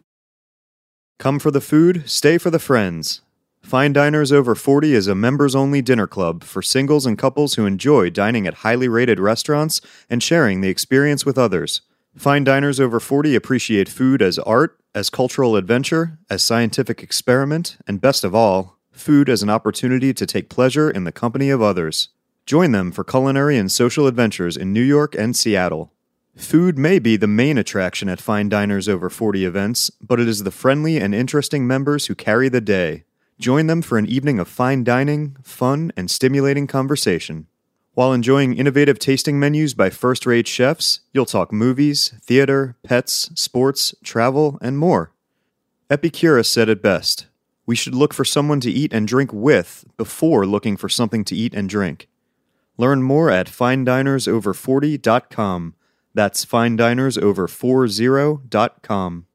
Come 1.19 1.39
for 1.39 1.51
the 1.51 1.61
food, 1.61 2.09
stay 2.09 2.39
for 2.39 2.51
the 2.51 2.59
friends. 2.59 3.23
Fine 3.61 3.93
Diners 3.93 4.33
Over 4.33 4.55
40 4.55 4.95
is 4.95 5.09
a 5.09 5.15
members 5.15 5.55
only 5.55 5.83
dinner 5.83 6.07
club 6.07 6.43
for 6.43 6.63
singles 6.63 7.05
and 7.05 7.19
couples 7.19 7.55
who 7.55 7.67
enjoy 7.67 8.09
dining 8.09 8.47
at 8.47 8.55
highly 8.55 8.89
rated 8.89 9.19
restaurants 9.19 9.81
and 10.09 10.23
sharing 10.23 10.61
the 10.61 10.69
experience 10.69 11.27
with 11.27 11.37
others. 11.37 11.83
Fine 12.17 12.45
Diners 12.45 12.81
Over 12.81 12.99
40 12.99 13.35
appreciate 13.35 13.89
food 13.89 14.23
as 14.23 14.39
art, 14.39 14.79
as 14.95 15.11
cultural 15.11 15.55
adventure, 15.55 16.19
as 16.31 16.43
scientific 16.43 17.03
experiment, 17.03 17.77
and 17.87 18.01
best 18.01 18.25
of 18.25 18.35
all, 18.35 18.78
food 18.99 19.29
as 19.29 19.43
an 19.43 19.51
opportunity 19.51 20.13
to 20.13 20.27
take 20.27 20.49
pleasure 20.49 20.91
in 20.91 21.05
the 21.05 21.13
company 21.13 21.51
of 21.51 21.63
others. 21.63 22.09
Join 22.47 22.73
them 22.73 22.93
for 22.93 23.05
culinary 23.05 23.59
and 23.59 23.71
social 23.71 24.07
adventures 24.07 24.57
in 24.57 24.73
New 24.73 24.83
York 24.83 25.15
and 25.15 25.37
Seattle. 25.37 25.93
Food 26.37 26.79
may 26.79 26.99
be 26.99 27.17
the 27.17 27.27
main 27.27 27.59
attraction 27.59 28.09
at 28.09 28.21
Fine 28.21 28.49
Diners 28.49 28.89
Over 28.89 29.11
40 29.11 29.45
events, 29.45 29.91
but 30.01 30.21
it 30.21 30.29
is 30.29 30.45
the 30.45 30.51
friendly 30.51 30.99
and 30.99 31.15
interesting 31.15 31.67
members 31.67 32.07
who 32.07 32.15
carry 32.15 32.49
the 32.49 32.61
day. 32.61 33.05
Join 33.39 33.67
them 33.67 33.83
for 33.83 33.99
an 33.99 34.07
evening 34.07 34.39
of 34.39 34.49
fine 34.49 34.85
dining, 34.85 35.37
fun, 35.43 35.93
and 35.97 36.11
stimulating 36.11 36.67
conversation. 36.67 37.47
While 37.95 38.13
enjoying 38.13 38.57
innovative 38.57 38.99
tasting 38.99 39.41
menus 39.41 39.75
by 39.75 39.91
first 39.91 40.27
rate 40.27 40.47
chefs, 40.47 41.01
you'll 41.13 41.27
talk 41.27 41.53
movies, 41.53 42.15
theater, 42.23 42.77
pets, 42.85 43.31
sports, 43.35 43.95
travel, 44.05 44.59
and 44.63 44.79
more. 44.79 45.13
Epicurus 45.91 46.49
said 46.49 46.69
it 46.69 46.81
best 46.81 47.27
we 47.69 47.77
should 47.77 47.95
look 47.95 48.13
for 48.15 48.25
someone 48.25 48.61
to 48.61 48.71
eat 48.71 48.95
and 48.95 49.07
drink 49.07 49.31
with 49.31 49.85
before 49.99 50.47
looking 50.47 50.79
for 50.79 50.89
something 50.89 51.23
to 51.23 51.37
eat 51.37 51.53
and 51.53 51.69
drink. 51.69 52.09
Learn 52.79 53.03
more 53.03 53.31
at 53.31 53.47
finedinersover40.com. 53.47 55.75
That's 56.15 56.47
finedinersover40.com. 56.47 59.27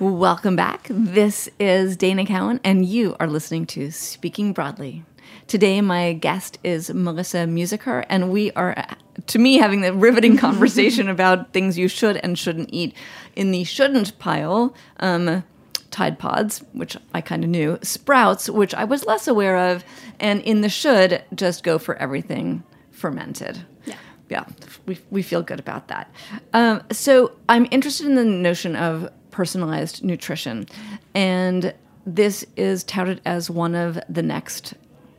Welcome 0.00 0.56
back. 0.56 0.88
This 0.90 1.48
is 1.60 1.96
Dana 1.96 2.24
Cowin, 2.24 2.58
and 2.64 2.84
you 2.84 3.14
are 3.20 3.28
listening 3.28 3.66
to 3.66 3.92
Speaking 3.92 4.52
Broadly. 4.52 5.04
Today, 5.46 5.80
my 5.80 6.14
guest 6.14 6.58
is 6.64 6.92
Melissa 6.92 7.46
Musiker, 7.46 8.04
and 8.08 8.32
we 8.32 8.50
are, 8.52 8.84
to 9.28 9.38
me, 9.38 9.58
having 9.58 9.82
the 9.82 9.92
riveting 9.92 10.36
conversation 10.38 11.08
about 11.08 11.52
things 11.52 11.78
you 11.78 11.86
should 11.86 12.16
and 12.16 12.36
shouldn't 12.36 12.70
eat. 12.72 12.96
In 13.36 13.52
the 13.52 13.62
shouldn't 13.62 14.18
pile, 14.18 14.74
um, 14.98 15.44
Tide 15.92 16.18
Pods, 16.18 16.64
which 16.72 16.96
I 17.14 17.20
kind 17.20 17.44
of 17.44 17.50
knew, 17.50 17.78
Sprouts, 17.82 18.50
which 18.50 18.74
I 18.74 18.84
was 18.84 19.06
less 19.06 19.28
aware 19.28 19.56
of, 19.70 19.84
and 20.18 20.40
in 20.42 20.62
the 20.62 20.68
should, 20.68 21.22
just 21.34 21.62
go 21.62 21.78
for 21.78 21.94
everything 21.96 22.64
fermented. 22.90 23.64
Yeah. 23.84 23.94
Yeah, 24.28 24.44
we, 24.86 24.98
we 25.10 25.22
feel 25.22 25.42
good 25.42 25.60
about 25.60 25.88
that. 25.88 26.10
Um, 26.54 26.82
so 26.90 27.32
I'm 27.48 27.68
interested 27.70 28.06
in 28.06 28.14
the 28.14 28.24
notion 28.24 28.74
of 28.74 29.08
personalized 29.30 30.02
nutrition, 30.02 30.66
and 31.14 31.74
this 32.06 32.44
is 32.56 32.82
touted 32.84 33.20
as 33.24 33.48
one 33.50 33.74
of 33.74 34.00
the 34.08 34.22
next 34.22 34.74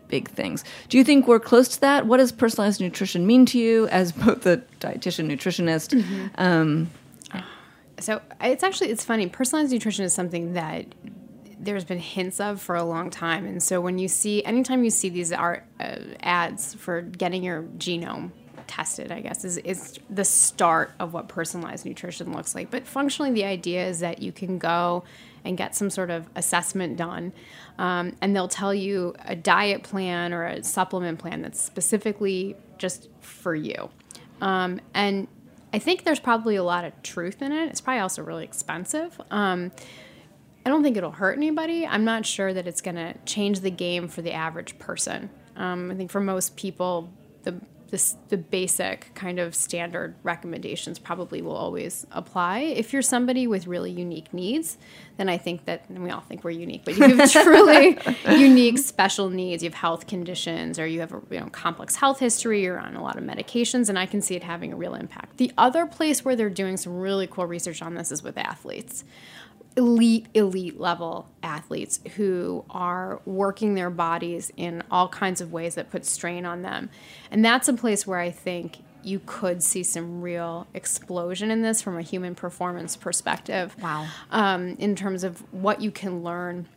big 0.10 0.30
things. 0.30 0.64
Do 0.90 0.98
you 0.98 1.04
think 1.04 1.28
we're 1.28 1.40
close 1.40 1.68
to 1.70 1.82
that? 1.82 2.06
What 2.06 2.18
does 2.18 2.32
personalized 2.32 2.82
nutrition 2.82 3.26
mean 3.26 3.46
to 3.48 3.60
you 3.60 3.88
as 3.88 4.12
both 4.12 4.46
a 4.46 4.58
dietitian 4.80 5.28
nutritionist? 5.32 5.94
Um, 6.38 6.90
So 8.00 8.22
it's 8.42 8.64
actually 8.64 8.90
it's 8.90 9.06
funny. 9.06 9.28
Personalized 9.28 9.72
nutrition 9.72 10.06
is 10.06 10.14
something 10.14 10.54
that 10.54 10.86
there's 11.60 11.86
been 11.86 12.00
hints 12.00 12.40
of 12.40 12.62
for 12.62 12.76
a 12.76 12.84
long 12.84 13.10
time, 13.10 13.46
and 13.46 13.62
so 13.62 13.80
when 13.80 13.98
you 13.98 14.08
see 14.08 14.44
anytime 14.44 14.84
you 14.84 14.90
see 14.90 15.10
these 15.10 15.32
art 15.32 15.66
uh, 15.80 15.98
ads 16.22 16.74
for 16.74 17.02
getting 17.02 17.44
your 17.44 17.64
genome 17.78 18.32
tested, 18.68 19.12
I 19.12 19.22
guess 19.22 19.46
is 19.46 19.58
is 19.58 20.00
the 20.10 20.26
start 20.26 20.92
of 21.00 21.14
what 21.14 21.28
personalized 21.28 21.86
nutrition 21.86 22.34
looks 22.34 22.56
like. 22.56 22.72
But 22.72 22.88
functionally, 22.88 23.32
the 23.32 23.46
idea 23.46 23.88
is 23.88 24.00
that 24.00 24.22
you 24.22 24.32
can 24.32 24.58
go 24.58 25.04
and 25.46 25.58
get 25.58 25.76
some 25.76 25.90
sort 25.90 26.10
of 26.10 26.30
assessment 26.36 26.98
done, 26.98 27.34
um, 27.78 28.16
and 28.22 28.36
they'll 28.36 28.48
tell 28.48 28.74
you 28.74 29.16
a 29.26 29.36
diet 29.36 29.84
plan 29.84 30.34
or 30.34 30.46
a 30.46 30.64
supplement 30.64 31.20
plan 31.20 31.42
that's 31.42 31.62
specifically 31.62 32.56
just 32.78 33.10
for 33.22 33.56
you. 33.56 33.90
Um, 34.42 34.82
and 34.94 35.28
I 35.74 35.80
think 35.80 36.04
there's 36.04 36.20
probably 36.20 36.56
a 36.56 36.64
lot 36.64 36.86
of 36.86 37.02
truth 37.02 37.42
in 37.42 37.52
it. 37.52 37.70
It's 37.70 37.82
probably 37.82 38.02
also 38.02 38.22
really 38.22 38.44
expensive. 38.44 39.20
Um, 39.32 39.72
I 40.66 40.70
don't 40.70 40.84
think 40.84 40.96
it'll 40.96 41.12
hurt 41.12 41.36
anybody. 41.36 41.86
I'm 41.86 42.06
not 42.06 42.26
sure 42.26 42.54
that 42.54 42.68
it's 42.68 42.80
going 42.82 42.96
to 42.96 43.16
change 43.26 43.62
the 43.62 43.72
game 43.72 44.08
for 44.08 44.22
the 44.22 44.32
average 44.32 44.78
person. 44.80 45.30
Um, 45.56 45.92
I 45.92 45.96
think 45.96 46.12
for 46.12 46.22
most 46.22 46.56
people, 46.56 47.12
the 47.42 47.60
this, 47.90 48.16
the 48.30 48.38
basic 48.38 49.14
kind 49.14 49.40
of 49.40 49.54
standard 49.54 50.16
recommendations 50.24 50.98
probably 51.00 51.42
will 51.42 51.56
always 51.56 52.08
apply. 52.12 52.60
If 52.60 52.94
you're 52.94 53.02
somebody 53.02 53.46
with 53.48 53.68
really 53.68 53.92
unique 53.92 54.34
needs, 54.34 54.78
then 55.18 55.30
I 55.30 55.38
think 55.38 55.66
that 55.66 55.86
and 55.90 56.04
we 56.04 56.10
all 56.10 56.22
think 56.22 56.44
we're 56.44 56.52
unique, 56.52 56.84
but 56.86 56.98
you 56.98 57.16
have 57.16 57.32
truly 57.44 57.98
unique 58.28 58.80
special 58.80 59.30
needs. 59.30 59.62
You 59.62 59.70
have 59.70 59.76
health 59.76 60.08
conditions, 60.08 60.80
or 60.80 60.88
you 60.88 61.02
have 61.02 61.14
a 61.14 61.22
you 61.30 61.40
know, 61.40 61.48
complex 61.48 61.96
health 61.96 62.20
history, 62.20 62.64
you're 62.64 62.80
on 62.80 62.96
a 62.96 63.04
lot 63.04 63.18
of 63.18 63.24
medications, 63.24 63.90
and 63.90 64.00
I 64.00 64.06
can 64.06 64.22
see 64.22 64.36
it 64.36 64.44
having 64.44 64.74
a 64.74 64.76
real 64.76 64.96
impact. 64.96 65.38
The 65.38 65.52
other 65.58 65.86
place 65.86 66.26
where 66.26 66.36
they're 66.36 66.50
doing 66.50 66.78
some 66.78 66.98
really 66.98 67.28
cool 67.28 67.46
research 67.46 67.82
on 67.82 67.96
this 67.96 68.12
is 68.12 68.24
with 68.24 68.38
athletes 68.38 69.04
elite, 69.76 70.28
elite 70.34 70.80
level 70.80 71.28
athletes 71.42 72.00
who 72.16 72.64
are 72.70 73.22
working 73.26 73.76
their 73.76 73.90
bodies 73.90 74.52
in 74.56 74.84
all 74.92 75.08
kinds 75.08 75.42
of 75.42 75.52
ways 75.52 75.76
that 75.76 75.90
put 75.90 76.06
strain 76.06 76.46
on 76.46 76.62
them. 76.62 76.90
And 77.32 77.44
that's 77.44 77.68
a 77.68 77.74
place 77.74 78.06
where 78.06 78.20
I 78.20 78.32
think 78.32 78.78
you 79.04 79.22
could 79.26 79.62
see 79.62 79.84
some 79.84 80.22
real 80.22 80.66
explosion 80.74 81.52
in 81.52 81.62
this 81.62 81.82
from 81.82 81.98
a 81.98 82.02
human 82.02 82.36
performance 82.36 82.96
perspective. 82.96 83.76
Wow. 83.82 84.08
Um, 84.32 84.76
in 84.80 84.96
terms 84.96 85.24
of 85.24 85.40
what 85.54 85.82
you 85.82 85.92
can 85.92 86.24
learn 86.24 86.68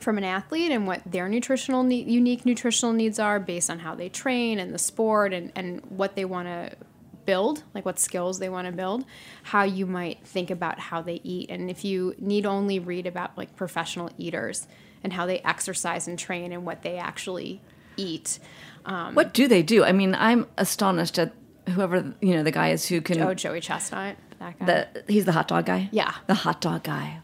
from 0.00 0.18
an 0.18 0.24
athlete 0.24 0.70
and 0.70 0.86
what 0.86 1.00
their 1.06 1.28
nutritional 1.28 1.82
need, 1.82 2.06
unique 2.08 2.44
nutritional 2.44 2.92
needs 2.92 3.18
are 3.18 3.40
based 3.40 3.70
on 3.70 3.80
how 3.80 3.94
they 3.94 4.08
train 4.08 4.58
and 4.58 4.72
the 4.72 4.78
sport 4.78 5.32
and, 5.32 5.50
and 5.56 5.84
what 5.86 6.14
they 6.14 6.24
want 6.24 6.46
to 6.46 6.76
build, 7.26 7.64
like 7.74 7.84
what 7.84 7.98
skills 7.98 8.38
they 8.38 8.48
want 8.48 8.66
to 8.66 8.72
build, 8.72 9.04
how 9.42 9.64
you 9.64 9.84
might 9.84 10.24
think 10.26 10.50
about 10.50 10.78
how 10.78 11.02
they 11.02 11.20
eat. 11.24 11.50
And 11.50 11.68
if 11.70 11.84
you 11.84 12.14
need 12.18 12.46
only 12.46 12.78
read 12.78 13.06
about 13.06 13.36
like 13.36 13.54
professional 13.56 14.10
eaters 14.16 14.66
and 15.02 15.12
how 15.12 15.26
they 15.26 15.40
exercise 15.40 16.08
and 16.08 16.18
train 16.18 16.52
and 16.52 16.64
what 16.64 16.82
they 16.82 16.96
actually 16.96 17.60
eat. 17.96 18.38
Um, 18.84 19.14
what 19.14 19.34
do 19.34 19.48
they 19.48 19.62
do? 19.62 19.84
I 19.84 19.92
mean, 19.92 20.14
I'm 20.14 20.46
astonished 20.56 21.18
at 21.18 21.32
whoever 21.68 22.14
you 22.20 22.34
know 22.34 22.42
the 22.42 22.52
guy 22.52 22.70
is 22.70 22.86
who 22.86 23.00
can. 23.00 23.20
oh, 23.20 23.34
Joey 23.34 23.60
Chestnut, 23.60 24.16
that 24.38 24.58
guy. 24.58 24.66
the 24.66 25.04
he's 25.08 25.24
the 25.24 25.32
hot 25.32 25.48
dog 25.48 25.66
guy. 25.66 25.88
Yeah. 25.92 26.14
the 26.26 26.34
hot 26.34 26.60
dog 26.60 26.84
guy. 26.84 27.20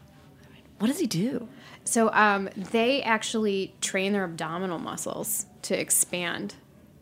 What 0.79 0.87
does 0.87 0.99
he 0.99 1.07
do? 1.07 1.47
So 1.85 2.11
um, 2.13 2.49
they 2.55 3.01
actually 3.03 3.75
train 3.81 4.13
their 4.13 4.23
abdominal 4.23 4.79
muscles 4.79 5.45
to 5.63 5.79
expand 5.79 6.55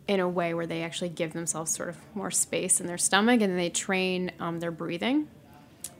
in 0.08 0.20
a 0.20 0.28
way 0.28 0.52
where 0.54 0.66
they 0.66 0.82
actually 0.82 1.08
give 1.10 1.32
themselves 1.32 1.70
sort 1.74 1.88
of 1.88 1.96
more 2.14 2.30
space 2.30 2.80
in 2.80 2.86
their 2.86 2.98
stomach, 2.98 3.40
and 3.40 3.58
they 3.58 3.70
train 3.70 4.32
um, 4.40 4.60
their 4.60 4.70
breathing 4.70 5.28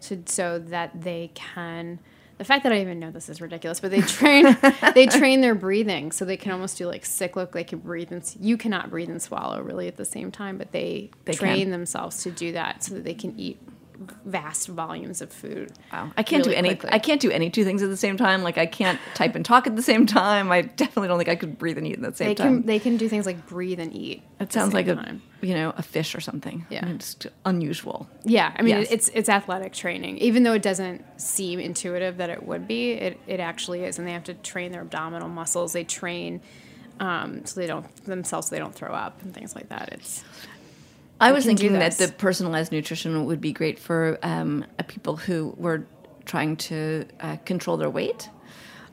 to, 0.02 0.22
so 0.26 0.58
that 0.58 1.02
they 1.02 1.30
can. 1.34 1.98
The 2.38 2.44
fact 2.44 2.64
that 2.64 2.72
I 2.72 2.80
even 2.80 2.98
know 2.98 3.12
this 3.12 3.28
is 3.28 3.40
ridiculous, 3.40 3.78
but 3.78 3.92
they 3.92 4.00
train 4.00 4.56
they 4.94 5.06
train 5.06 5.42
their 5.42 5.54
breathing 5.54 6.10
so 6.10 6.24
they 6.24 6.36
can 6.36 6.50
almost 6.50 6.76
do 6.78 6.88
like 6.88 7.04
cyclic. 7.06 7.52
They 7.52 7.62
can 7.62 7.78
breathe 7.78 8.10
and 8.10 8.36
you 8.40 8.56
cannot 8.56 8.90
breathe 8.90 9.10
and 9.10 9.22
swallow 9.22 9.60
really 9.62 9.86
at 9.86 9.96
the 9.96 10.04
same 10.04 10.32
time, 10.32 10.58
but 10.58 10.72
they, 10.72 11.10
They 11.24 11.34
train 11.34 11.58
can. 11.60 11.70
themselves 11.70 12.22
to 12.24 12.30
do 12.32 12.52
that 12.52 12.82
so 12.82 12.94
that 12.94 13.04
they 13.04 13.14
can 13.14 13.38
eat 13.38 13.60
vast 14.24 14.68
volumes 14.68 15.20
of 15.22 15.32
food. 15.32 15.72
Wow. 15.92 16.12
I 16.16 16.22
can't 16.22 16.44
really 16.44 16.54
do 16.54 16.58
any. 16.58 16.68
quickly. 16.70 16.90
I 16.92 16.98
can't 16.98 17.20
do 17.20 17.30
any 17.30 17.50
two 17.50 17.64
things 17.64 17.82
at 17.82 17.88
the 17.90 17.96
same 17.96 18.16
time. 18.16 18.42
Like 18.42 18.58
I 18.58 18.66
can't 18.66 18.98
type 19.14 19.34
and 19.34 19.44
talk 19.44 19.66
at 19.66 19.76
the 19.76 19.82
same 19.82 20.06
time. 20.06 20.50
I 20.52 20.62
definitely 20.62 21.08
don't 21.08 21.18
think 21.18 21.28
I 21.28 21.36
could 21.36 21.58
breathe 21.58 21.78
and 21.78 21.86
eat 21.86 21.94
at 21.94 22.02
the 22.02 22.14
same 22.14 22.28
They 22.28 22.34
time. 22.34 22.58
can 22.58 22.66
they 22.66 22.78
can 22.78 22.96
do 22.96 23.08
things 23.08 23.26
like 23.26 23.46
breathe 23.46 23.80
and 23.80 23.94
eat. 23.94 24.22
at 24.40 24.48
it 24.48 24.52
sounds 24.52 24.74
like 24.74 24.88
a 24.88 25.16
you 25.40 25.54
know 25.54 25.72
a 25.76 25.82
fish 25.82 26.14
or 26.14 26.20
something. 26.20 26.66
Yeah. 26.70 26.80
I 26.82 26.86
mean, 26.86 26.94
it's 26.96 27.16
unusual. 27.44 28.08
Yeah, 28.24 28.52
I 28.56 28.62
mean 28.62 28.76
Yes. 28.78 28.88
it's 28.90 29.08
it's 29.14 29.28
athletic 29.28 29.72
training. 29.72 30.18
Even 30.18 30.42
though 30.42 30.54
it 30.54 30.62
doesn't 30.62 31.04
seem 31.20 31.58
intuitive 31.60 32.16
that 32.18 32.30
it 32.30 32.42
would 32.44 32.66
be, 32.68 32.92
it, 32.92 33.18
it 33.26 33.40
actually 33.40 33.84
is, 33.84 33.98
and 33.98 34.06
they 34.06 34.12
have 34.12 34.24
to 34.24 34.34
train 34.34 34.72
their 34.72 34.82
abdominal 34.82 35.28
muscles. 35.28 35.72
They 35.72 35.84
train 35.84 36.40
um, 37.00 37.44
so 37.46 37.58
they 37.60 37.66
don't 37.66 37.86
themselves 38.04 38.48
so 38.48 38.54
they 38.54 38.60
don't 38.60 38.74
throw 38.74 38.92
up 38.92 39.20
and 39.22 39.34
things 39.34 39.54
like 39.56 39.68
that. 39.70 39.88
It's 39.92 40.22
I 41.22 41.32
was 41.32 41.44
thinking 41.44 41.72
that 41.74 41.98
the 41.98 42.08
personalized 42.08 42.72
nutrition 42.72 43.24
would 43.26 43.40
be 43.40 43.52
great 43.52 43.78
for 43.78 44.18
um, 44.22 44.64
uh, 44.78 44.82
people 44.82 45.16
who 45.16 45.54
were 45.56 45.86
trying 46.24 46.56
to 46.56 47.06
uh, 47.20 47.36
control 47.44 47.76
their 47.76 47.90
weight, 47.90 48.28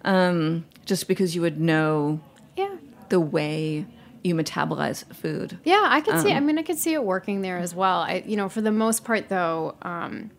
um, 0.06 0.66
just 0.86 1.08
because 1.08 1.36
you 1.36 1.42
would 1.42 1.60
know 1.60 2.20
yeah. 2.56 2.76
the 3.10 3.20
way 3.20 3.86
you 4.24 4.36
metabolize 4.36 5.06
food. 5.14 5.58
Yeah, 5.64 5.86
I 5.86 6.02
could 6.02 6.16
Um, 6.16 6.22
see. 6.22 6.34
I 6.34 6.40
mean, 6.40 6.58
I 6.58 6.64
could 6.64 6.78
see 6.78 6.94
it 6.94 7.04
working 7.04 7.42
there 7.42 7.58
as 7.58 7.74
well. 7.74 8.00
I, 8.02 8.24
you 8.26 8.36
know, 8.36 8.50
for 8.50 8.62
the 8.62 8.72
most 8.72 9.04
part, 9.06 9.30
though, 9.30 9.76
um, 9.82 10.32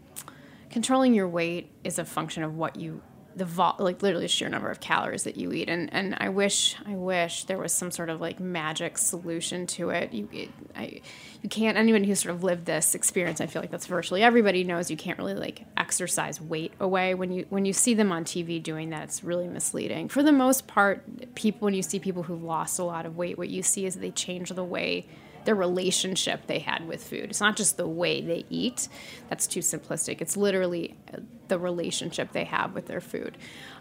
controlling 0.71 1.15
your 1.15 1.29
weight 1.29 1.71
is 1.83 1.99
a 1.99 2.05
function 2.05 2.43
of 2.43 2.57
what 2.57 2.77
you, 2.77 3.01
the 3.37 3.45
vol, 3.45 3.77
like 3.79 4.03
literally 4.03 4.29
sheer 4.29 4.49
number 4.49 4.71
of 4.71 4.81
calories 4.81 5.25
that 5.25 5.37
you 5.37 5.53
eat. 5.53 5.69
And 5.69 5.93
and 5.93 6.17
I 6.19 6.29
wish, 6.29 6.77
I 6.87 6.95
wish 6.95 7.45
there 7.45 7.59
was 7.59 7.73
some 7.73 7.91
sort 7.91 8.11
of 8.11 8.21
like 8.21 8.41
magic 8.41 8.99
solution 8.99 9.67
to 9.69 9.91
it. 9.91 10.13
You, 10.13 10.29
it, 10.33 10.51
I, 10.77 11.01
you 11.43 11.49
can't. 11.49 11.77
Anyone 11.77 12.05
who 12.05 12.15
sort 12.15 12.35
of 12.35 12.43
lived 12.43 12.67
this 12.67 12.95
experience, 12.95 13.41
I 13.41 13.47
feel 13.47 13.63
like 13.63 13.71
that's 13.71 13.87
virtually 13.87 14.23
everybody 14.23 14.65
knows. 14.65 14.91
You 14.91 14.97
can't 14.97 15.19
really 15.19 15.35
like 15.35 15.65
exercise 15.77 16.41
weight 16.41 16.73
away 16.81 17.15
when 17.15 17.33
you 17.33 17.47
when 17.51 17.65
you 17.65 17.73
see 17.73 17.95
them 17.95 18.13
on 18.13 18.25
TV 18.25 18.63
doing 18.63 18.91
that. 18.91 19.05
It's 19.05 19.23
really 19.23 19.49
misleading. 19.49 20.09
For 20.09 20.23
the 20.23 20.33
most 20.33 20.67
part, 20.67 21.35
people 21.35 21.67
when 21.67 21.75
you 21.75 21.83
see 21.83 21.99
people 21.99 22.25
who've 22.25 22.43
lost 22.43 22.79
a 22.79 22.85
lot 22.85 23.07
of 23.07 23.17
weight, 23.17 23.39
what 23.39 23.49
you 23.49 23.63
see 23.63 23.87
is 23.87 23.95
they 23.95 24.11
change 24.11 24.51
the 24.51 24.65
way 24.65 25.07
their 25.45 25.55
relationship 25.55 26.47
they 26.47 26.59
had 26.59 26.87
with 26.87 27.03
food. 27.03 27.31
It's 27.31 27.41
not 27.41 27.57
just 27.57 27.77
the 27.77 27.89
way 27.89 28.21
they 28.21 28.45
eat. 28.51 28.89
That's 29.29 29.47
too 29.47 29.61
simplistic. 29.61 30.21
It's 30.21 30.37
literally 30.37 30.97
uh, 31.13 31.19
the 31.49 31.59
relationship 31.59 32.33
they 32.33 32.45
have 32.45 32.75
with 32.75 32.87
their 32.87 33.01
food, 33.01 33.37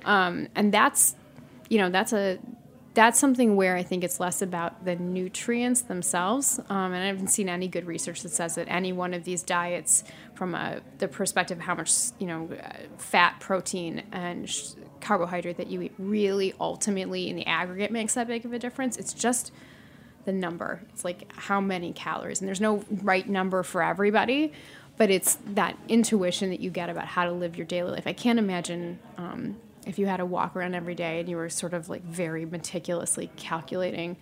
um, 0.05 0.47
and 0.55 0.74
that's 0.74 1.16
you 1.70 1.78
know 1.78 1.89
that's 1.89 2.14
a 2.14 2.39
that's 2.95 3.20
something 3.20 3.55
where 3.55 3.76
I 3.76 3.84
think 3.84 4.03
it's 4.03 4.20
less 4.20 4.41
about 4.41 4.84
the 4.84 4.95
nutrients 4.95 5.82
themselves. 5.82 6.60
Um, 6.70 6.91
and 6.91 6.95
I 6.95 7.05
haven't 7.05 7.28
seen 7.28 7.47
any 7.47 7.68
good 7.68 7.86
research 7.86 8.24
that 8.24 8.30
says 8.30 8.55
that 8.55 8.68
any 8.68 8.91
one 8.91 9.14
of 9.14 9.24
these 9.24 9.43
diets, 9.43 10.03
from 10.34 10.55
a, 10.55 10.82
the 10.97 11.07
perspective 11.07 11.60
of 11.60 11.64
how 11.64 11.76
much 11.76 11.93
you 12.20 12.28
know 12.28 12.49
uh, 12.51 12.72
fat, 12.97 13.39
protein, 13.39 14.03
and 14.12 14.49
sh- 14.49 14.72
carbohydrate 15.01 15.57
that 15.57 15.68
you 15.68 15.84
eat, 15.84 15.93
really 15.97 16.53
ultimately 16.60 17.30
in 17.30 17.36
the 17.36 17.45
aggregate 17.45 17.91
makes 17.91 18.16
that 18.16 18.28
big 18.28 18.43
of 18.45 18.53
a 18.53 18.60
difference. 18.60 18.97
It's 18.97 19.14
just 19.14 19.51
the 20.26 20.34
number. 20.34 20.82
It's 20.89 21.03
like 21.03 21.32
how 21.36 21.61
many 21.61 21.93
calories, 21.93 22.39
and 22.39 22.47
there's 22.47 22.61
no 22.61 22.84
right 22.89 23.28
number 23.28 23.63
for 23.63 23.82
everybody, 23.82 24.53
but 24.97 25.09
it's 25.09 25.38
that 25.53 25.78
intuition 25.88 26.49
that 26.49 26.59
you 26.59 26.70
get 26.70 26.89
about 26.89 27.05
how 27.05 27.24
to 27.24 27.32
live 27.32 27.55
your 27.55 27.65
daily 27.65 27.91
life. 27.91 28.05
I 28.05 28.13
can't 28.13 28.38
imagine 28.38 28.99
um, 29.17 29.57
if 29.86 29.97
you 29.97 30.07
had 30.07 30.17
to 30.17 30.26
walk 30.26 30.55
around 30.55 30.76
every 30.76 30.95
day 30.95 31.20
and 31.20 31.30
you 31.30 31.38
were 31.38 31.49
sort 31.49 31.74
of 31.74 31.89
like 31.89 32.03
very 32.03 32.45
meticulously 32.45 33.32
calculating, 33.38 34.17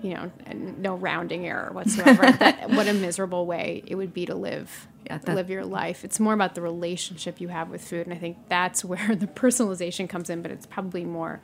you 0.00 0.14
know, 0.14 0.32
and 0.46 0.78
no 0.80 0.96
rounding 0.96 1.46
error 1.46 1.70
whatsoever. 1.72 2.30
that 2.38 2.70
what 2.70 2.88
a 2.88 2.94
miserable 2.94 3.46
way 3.46 3.82
it 3.86 3.94
would 3.94 4.14
be 4.14 4.26
to 4.26 4.34
live. 4.34 4.88
Yeah, 5.04 5.18
that- 5.18 5.36
live 5.36 5.50
your 5.50 5.64
life. 5.64 6.04
It's 6.04 6.18
more 6.18 6.32
about 6.34 6.54
the 6.54 6.62
relationship 6.62 7.40
you 7.40 7.48
have 7.48 7.68
with 7.68 7.84
food, 7.84 8.06
and 8.06 8.14
I 8.14 8.18
think 8.18 8.38
that's 8.48 8.84
where 8.84 9.14
the 9.14 9.26
personalization 9.26 10.08
comes 10.08 10.30
in. 10.30 10.42
But 10.42 10.50
it's 10.50 10.66
probably 10.66 11.04
more 11.04 11.40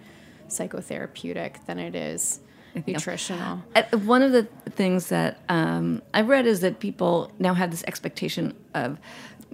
psychotherapeutic 0.49 1.67
than 1.67 1.79
it 1.79 1.95
is 1.95 2.41
nutritional. 2.87 3.63
Uh, 3.75 3.83
One 3.99 4.23
of 4.23 4.33
the 4.33 4.45
things 4.71 5.09
that 5.09 5.41
um, 5.49 6.03
I've 6.15 6.29
read 6.29 6.47
is 6.47 6.61
that 6.61 6.81
people 6.81 7.31
now 7.39 7.55
have 7.55 7.71
this 7.71 7.85
expectation 7.87 8.55
of 8.75 8.99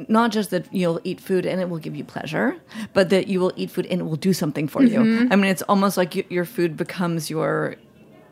not 0.09 0.33
just 0.33 0.51
that 0.51 0.67
you'll 0.75 1.01
eat 1.05 1.21
food 1.21 1.47
and 1.47 1.61
it 1.61 1.69
will 1.69 1.79
give 1.79 1.95
you 1.95 2.03
pleasure, 2.05 2.57
but 2.95 3.11
that 3.11 3.29
you 3.29 3.39
will 3.41 3.53
eat 3.57 3.71
food 3.71 3.87
and 3.87 4.01
it 4.01 4.05
will 4.05 4.17
do 4.17 4.33
something 4.33 4.67
for 4.69 4.83
you. 4.83 5.01
I 5.31 5.37
mean, 5.37 5.51
it's 5.51 5.63
almost 5.63 5.97
like 5.97 6.15
y- 6.17 6.25
your 6.29 6.45
food 6.45 6.77
becomes 6.77 7.31
your. 7.31 7.77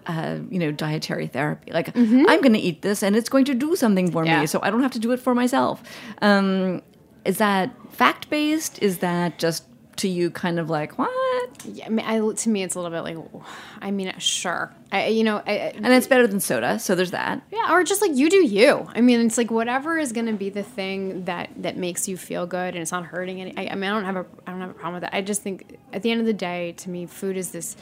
Uh, 0.05 0.41
you 0.51 0.59
know, 0.59 0.73
dietary 0.73 1.29
therapy. 1.29 1.71
Like, 1.71 1.97
I'm 1.97 2.41
going 2.41 2.55
to 2.55 2.59
eat 2.59 2.83
this, 2.83 3.05
and 3.05 3.15
it's 3.15 3.29
going 3.29 3.45
to 3.45 3.55
do 3.55 3.77
something 3.77 4.11
for 4.11 4.25
Yeah. 4.27 4.41
me, 4.41 4.47
so 4.49 4.59
I 4.61 4.69
don't 4.69 4.83
have 4.83 4.91
to 4.95 4.99
do 4.99 5.13
it 5.13 5.21
for 5.21 5.33
myself. 5.33 5.81
Um, 6.21 6.83
is 7.25 7.39
that 7.39 7.71
fact 7.93 8.29
based? 8.29 8.83
Is 8.83 8.99
that 8.99 9.39
just 9.39 9.63
to 9.97 10.09
you, 10.09 10.31
kind 10.31 10.59
of 10.59 10.71
like 10.71 10.99
what? 10.99 11.65
Yeah, 11.65 11.87
I 11.87 11.89
mean, 11.91 12.07
I, 12.07 12.19
to 12.33 12.49
me, 12.49 12.63
it's 12.63 12.75
a 12.75 12.81
little 12.81 12.91
bit 12.97 13.03
like, 13.03 13.45
I 13.81 13.91
mean, 13.91 14.13
sure, 14.19 14.73
I, 14.91 15.09
you 15.09 15.23
know, 15.23 15.43
I, 15.47 15.73
And 15.75 15.87
it's 15.87 16.07
better 16.07 16.27
than 16.27 16.41
soda, 16.41 16.79
so 16.79 16.95
there's 16.95 17.11
that. 17.13 17.43
yeah, 17.51 17.73
or 17.73 17.85
just 17.85 18.01
like 18.01 18.15
you 18.15 18.29
do 18.31 18.45
you. 18.45 18.89
I 18.95 19.01
mean, 19.01 19.21
it's 19.21 19.39
like 19.39 19.51
whatever 19.51 19.99
is 19.99 20.13
going 20.13 20.27
to 20.27 20.33
be 20.33 20.51
the 20.51 20.63
thing 20.63 21.25
that 21.25 21.51
that 21.59 21.77
makes 21.77 22.09
you 22.09 22.17
feel 22.17 22.47
good, 22.47 22.75
and 22.75 22.79
it's 22.83 22.93
not 22.93 23.05
hurting 23.05 23.41
any. 23.41 23.57
I, 23.57 23.73
I 23.73 23.75
mean, 23.75 23.85
I 23.85 23.95
don't 23.95 24.05
have 24.05 24.17
a, 24.17 24.27
I 24.47 24.51
don't 24.51 24.61
have 24.61 24.71
a 24.71 24.75
problem 24.75 24.95
with 24.95 25.03
that. 25.03 25.15
I 25.15 25.21
just 25.21 25.43
think 25.43 25.79
at 25.93 26.03
the 26.03 26.11
end 26.11 26.21
of 26.21 26.27
the 26.27 26.33
day, 26.33 26.73
to 26.79 26.91
me, 26.91 27.07
food 27.07 27.37
is 27.37 27.51
this, 27.53 27.77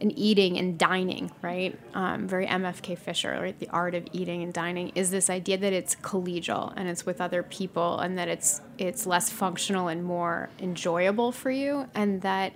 and 0.00 0.16
eating 0.16 0.58
and 0.58 0.78
dining, 0.78 1.30
right? 1.42 1.78
Um, 1.94 2.26
very 2.28 2.46
MFK 2.46 2.98
Fisher, 2.98 3.38
right? 3.40 3.58
The 3.58 3.68
art 3.68 3.94
of 3.94 4.06
eating 4.12 4.42
and 4.42 4.52
dining 4.52 4.90
is 4.94 5.10
this 5.10 5.30
idea 5.30 5.58
that 5.58 5.72
it's 5.72 5.96
collegial 5.96 6.72
and 6.76 6.88
it's 6.88 7.06
with 7.06 7.20
other 7.20 7.42
people, 7.42 7.98
and 7.98 8.18
that 8.18 8.28
it's 8.28 8.60
it's 8.78 9.06
less 9.06 9.30
functional 9.30 9.88
and 9.88 10.04
more 10.04 10.48
enjoyable 10.58 11.32
for 11.32 11.50
you, 11.50 11.88
and 11.94 12.22
that 12.22 12.52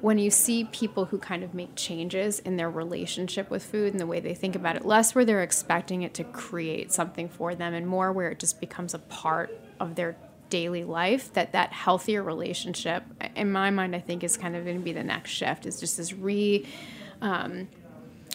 when 0.00 0.18
you 0.18 0.30
see 0.30 0.64
people 0.64 1.06
who 1.06 1.16
kind 1.18 1.42
of 1.42 1.54
make 1.54 1.74
changes 1.76 2.38
in 2.40 2.56
their 2.56 2.68
relationship 2.68 3.48
with 3.48 3.64
food 3.64 3.92
and 3.92 3.98
the 3.98 4.06
way 4.06 4.20
they 4.20 4.34
think 4.34 4.54
about 4.54 4.76
it, 4.76 4.84
less 4.84 5.14
where 5.14 5.24
they're 5.24 5.42
expecting 5.42 6.02
it 6.02 6.12
to 6.12 6.24
create 6.24 6.92
something 6.92 7.26
for 7.26 7.54
them 7.54 7.72
and 7.72 7.86
more 7.86 8.12
where 8.12 8.28
it 8.28 8.38
just 8.38 8.60
becomes 8.60 8.92
a 8.92 8.98
part 8.98 9.58
of 9.80 9.94
their 9.94 10.14
daily 10.50 10.84
life, 10.84 11.32
that 11.34 11.52
that 11.52 11.72
healthier 11.72 12.22
relationship, 12.22 13.04
in 13.34 13.50
my 13.50 13.70
mind, 13.70 13.94
I 13.94 14.00
think 14.00 14.24
is 14.24 14.36
kind 14.36 14.56
of 14.56 14.64
going 14.64 14.78
to 14.78 14.82
be 14.82 14.92
the 14.92 15.04
next 15.04 15.30
shift. 15.30 15.66
Is 15.66 15.80
just 15.80 15.96
this 15.96 16.12
re 16.12 16.66
um, 17.20 17.68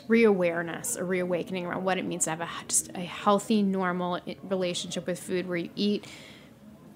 reawareness, 0.07 0.97
a 0.97 1.03
reawakening 1.03 1.65
around 1.65 1.83
what 1.83 1.97
it 1.97 2.05
means 2.05 2.25
to 2.25 2.31
have 2.31 2.41
a 2.41 2.49
just 2.67 2.89
a 2.95 3.01
healthy, 3.01 3.61
normal 3.61 4.19
relationship 4.43 5.07
with 5.07 5.19
food, 5.19 5.47
where 5.47 5.57
you 5.57 5.69
eat 5.75 6.07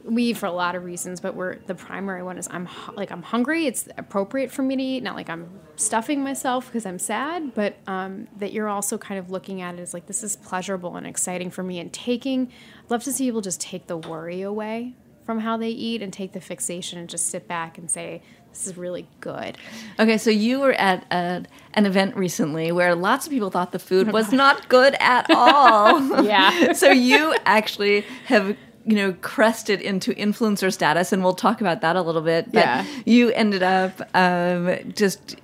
we 0.06 0.24
eat 0.24 0.38
for 0.38 0.48
a 0.48 0.52
lot 0.52 0.76
of 0.76 0.84
reasons, 0.84 1.22
but 1.22 1.34
we're 1.34 1.60
the 1.60 1.76
primary 1.76 2.24
one 2.24 2.38
is 2.38 2.48
I'm 2.52 2.68
like 2.96 3.12
I'm 3.12 3.22
hungry. 3.22 3.68
It's 3.68 3.88
appropriate 3.98 4.52
for 4.52 4.62
me 4.62 4.76
to 4.76 4.84
eat, 4.84 5.04
not 5.04 5.16
like 5.16 5.30
I'm 5.30 5.50
stuffing 5.76 6.22
myself 6.24 6.68
because 6.68 6.86
I'm 6.86 7.00
sad, 7.00 7.54
but 7.54 7.78
um, 7.88 8.28
that 8.38 8.52
you're 8.52 8.68
also 8.68 8.98
kind 8.98 9.20
of 9.20 9.32
looking 9.32 9.62
at 9.62 9.76
it 9.76 9.80
as 9.80 9.94
like 9.94 10.08
this 10.08 10.24
is 10.24 10.36
pleasurable 10.36 10.96
and 10.98 11.08
exciting 11.08 11.50
for 11.50 11.64
me. 11.64 11.80
And 11.80 11.92
taking, 11.94 12.52
love 12.90 13.04
to 13.06 13.14
see 13.14 13.26
people 13.26 13.42
just 13.42 13.62
take 13.62 13.88
the 13.88 13.98
worry 13.98 14.42
away 14.42 14.96
from 15.26 15.40
how 15.40 15.58
they 15.58 15.70
eat 15.70 16.02
and 16.02 16.12
take 16.12 16.34
the 16.34 16.42
fixation 16.42 17.00
and 17.00 17.10
just 17.10 17.30
sit 17.30 17.48
back 17.48 17.78
and 17.78 17.90
say 17.90 18.22
this 18.52 18.68
is 18.68 18.78
really 18.78 19.08
good. 19.20 19.58
Okay, 20.00 20.18
so 20.18 20.30
you 20.30 20.60
were 20.60 20.74
at 20.74 21.06
a, 21.12 21.44
an 21.74 21.86
event 21.86 22.16
recently 22.16 22.72
where 22.72 22.94
lots 22.94 23.26
of 23.26 23.32
people 23.32 23.50
thought 23.50 23.72
the 23.72 23.80
food 23.80 24.12
was 24.14 24.32
not 24.44 24.70
good 24.70 24.96
at 25.00 25.26
all. 25.32 26.24
Yeah. 26.24 26.74
so 26.74 26.92
you 26.92 27.36
actually 27.46 28.02
have 28.26 28.56
you 28.86 28.96
know 28.96 29.14
crested 29.22 29.82
into 29.82 30.14
influencer 30.14 30.72
status, 30.72 31.12
and 31.14 31.24
we'll 31.24 31.34
talk 31.34 31.62
about 31.62 31.82
that 31.82 31.96
a 31.96 32.02
little 32.02 32.22
bit. 32.22 32.52
But 32.52 32.66
Yeah. 32.66 32.86
you 33.06 33.32
ended 33.32 33.64
up 33.64 34.02
um, 34.14 34.92
just 34.94 35.38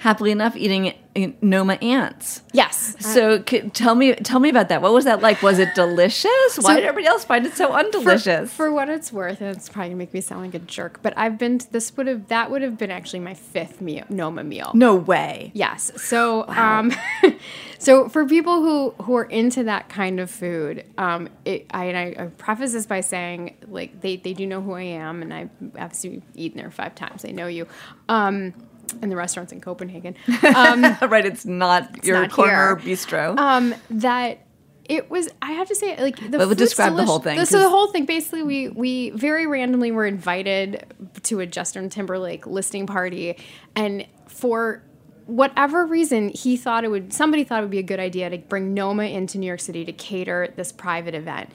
happily 0.00 0.30
enough 0.30 0.56
eating 0.56 0.94
uh, 1.14 1.26
Noma 1.42 1.74
ants. 1.82 2.40
Yes. 2.54 2.96
So 3.00 3.42
c- 3.46 3.68
tell 3.68 3.94
me, 3.94 4.14
tell 4.14 4.40
me 4.40 4.48
about 4.48 4.70
that. 4.70 4.80
What 4.80 4.94
was 4.94 5.04
that 5.04 5.20
like? 5.20 5.42
Was 5.42 5.58
it 5.58 5.74
delicious? 5.74 6.58
Why 6.58 6.76
did 6.76 6.84
everybody 6.84 7.06
else 7.06 7.22
find 7.24 7.44
it 7.44 7.54
so 7.54 7.72
undelicious? 7.72 8.50
for 8.52 8.72
what 8.72 8.88
it's 8.88 9.12
worth, 9.12 9.42
and 9.42 9.54
it's 9.54 9.68
probably 9.68 9.90
gonna 9.90 9.98
make 9.98 10.14
me 10.14 10.22
sound 10.22 10.40
like 10.42 10.54
a 10.54 10.58
jerk, 10.58 11.00
but 11.02 11.12
I've 11.18 11.36
been 11.36 11.58
to, 11.58 11.70
this 11.72 11.94
would 11.96 12.06
have 12.06 12.28
that 12.28 12.50
would 12.50 12.62
have 12.62 12.78
been 12.78 12.90
actually 12.90 13.20
my 13.20 13.34
fifth 13.34 13.80
meal, 13.82 14.04
Noma 14.08 14.42
meal. 14.42 14.70
no 14.74 14.94
way. 14.94 15.50
Yes. 15.54 15.92
So, 16.02 16.48
um, 16.48 16.92
so 17.78 18.08
for 18.08 18.24
people 18.24 18.62
who 18.62 18.90
who 19.04 19.14
are 19.16 19.24
into 19.24 19.64
that 19.64 19.90
kind 19.90 20.18
of 20.18 20.30
food, 20.30 20.84
um, 20.96 21.28
it, 21.44 21.66
I, 21.72 21.84
and 21.84 21.98
I, 21.98 22.24
I 22.24 22.26
preface 22.28 22.72
this 22.72 22.86
by 22.86 23.02
saying, 23.02 23.56
like, 23.68 24.00
they 24.00 24.16
they 24.16 24.32
do 24.32 24.46
know 24.46 24.62
who 24.62 24.72
I 24.72 24.82
am, 24.82 25.20
and 25.20 25.34
I've 25.34 25.50
obviously 25.78 26.22
eaten 26.34 26.58
there 26.58 26.70
five 26.70 26.94
times. 26.94 27.20
They 27.20 27.32
know 27.32 27.48
you. 27.48 27.66
Um, 28.08 28.54
and 29.00 29.10
the 29.10 29.16
restaurants 29.16 29.52
in 29.52 29.60
Copenhagen. 29.60 30.14
right, 30.42 31.24
it's 31.26 31.44
not 31.46 32.04
your 32.04 32.22
not 32.22 32.30
corner 32.32 32.76
here. 32.76 32.96
bistro. 32.96 33.38
Um, 33.38 33.74
that 33.90 34.38
it 34.84 35.10
was. 35.10 35.28
I 35.40 35.52
have 35.52 35.68
to 35.68 35.74
say, 35.74 35.96
like 36.00 36.16
the. 36.18 36.38
But 36.38 36.48
food's 36.48 36.56
describe 36.58 36.96
the 36.96 37.04
whole 37.04 37.18
thing, 37.20 37.36
So 37.36 37.40
'cause- 37.42 37.50
the 37.64 37.68
whole 37.68 37.88
thing, 37.88 38.06
basically, 38.06 38.42
we 38.42 38.68
we 38.68 39.10
very 39.10 39.46
randomly 39.46 39.92
were 39.92 40.06
invited 40.06 40.84
to 41.24 41.40
a 41.40 41.46
Justin 41.46 41.88
Timberlake 41.90 42.46
listing 42.46 42.86
party, 42.86 43.36
and 43.76 44.06
for 44.26 44.82
whatever 45.26 45.86
reason, 45.86 46.28
he 46.30 46.56
thought 46.56 46.82
it 46.84 46.88
would. 46.88 47.12
Somebody 47.12 47.44
thought 47.44 47.60
it 47.60 47.62
would 47.62 47.70
be 47.70 47.78
a 47.78 47.84
good 47.84 48.00
idea 48.00 48.30
to 48.30 48.38
bring 48.38 48.74
Noma 48.74 49.04
into 49.04 49.38
New 49.38 49.46
York 49.46 49.60
City 49.60 49.84
to 49.84 49.92
cater 49.92 50.52
this 50.56 50.72
private 50.72 51.14
event, 51.14 51.50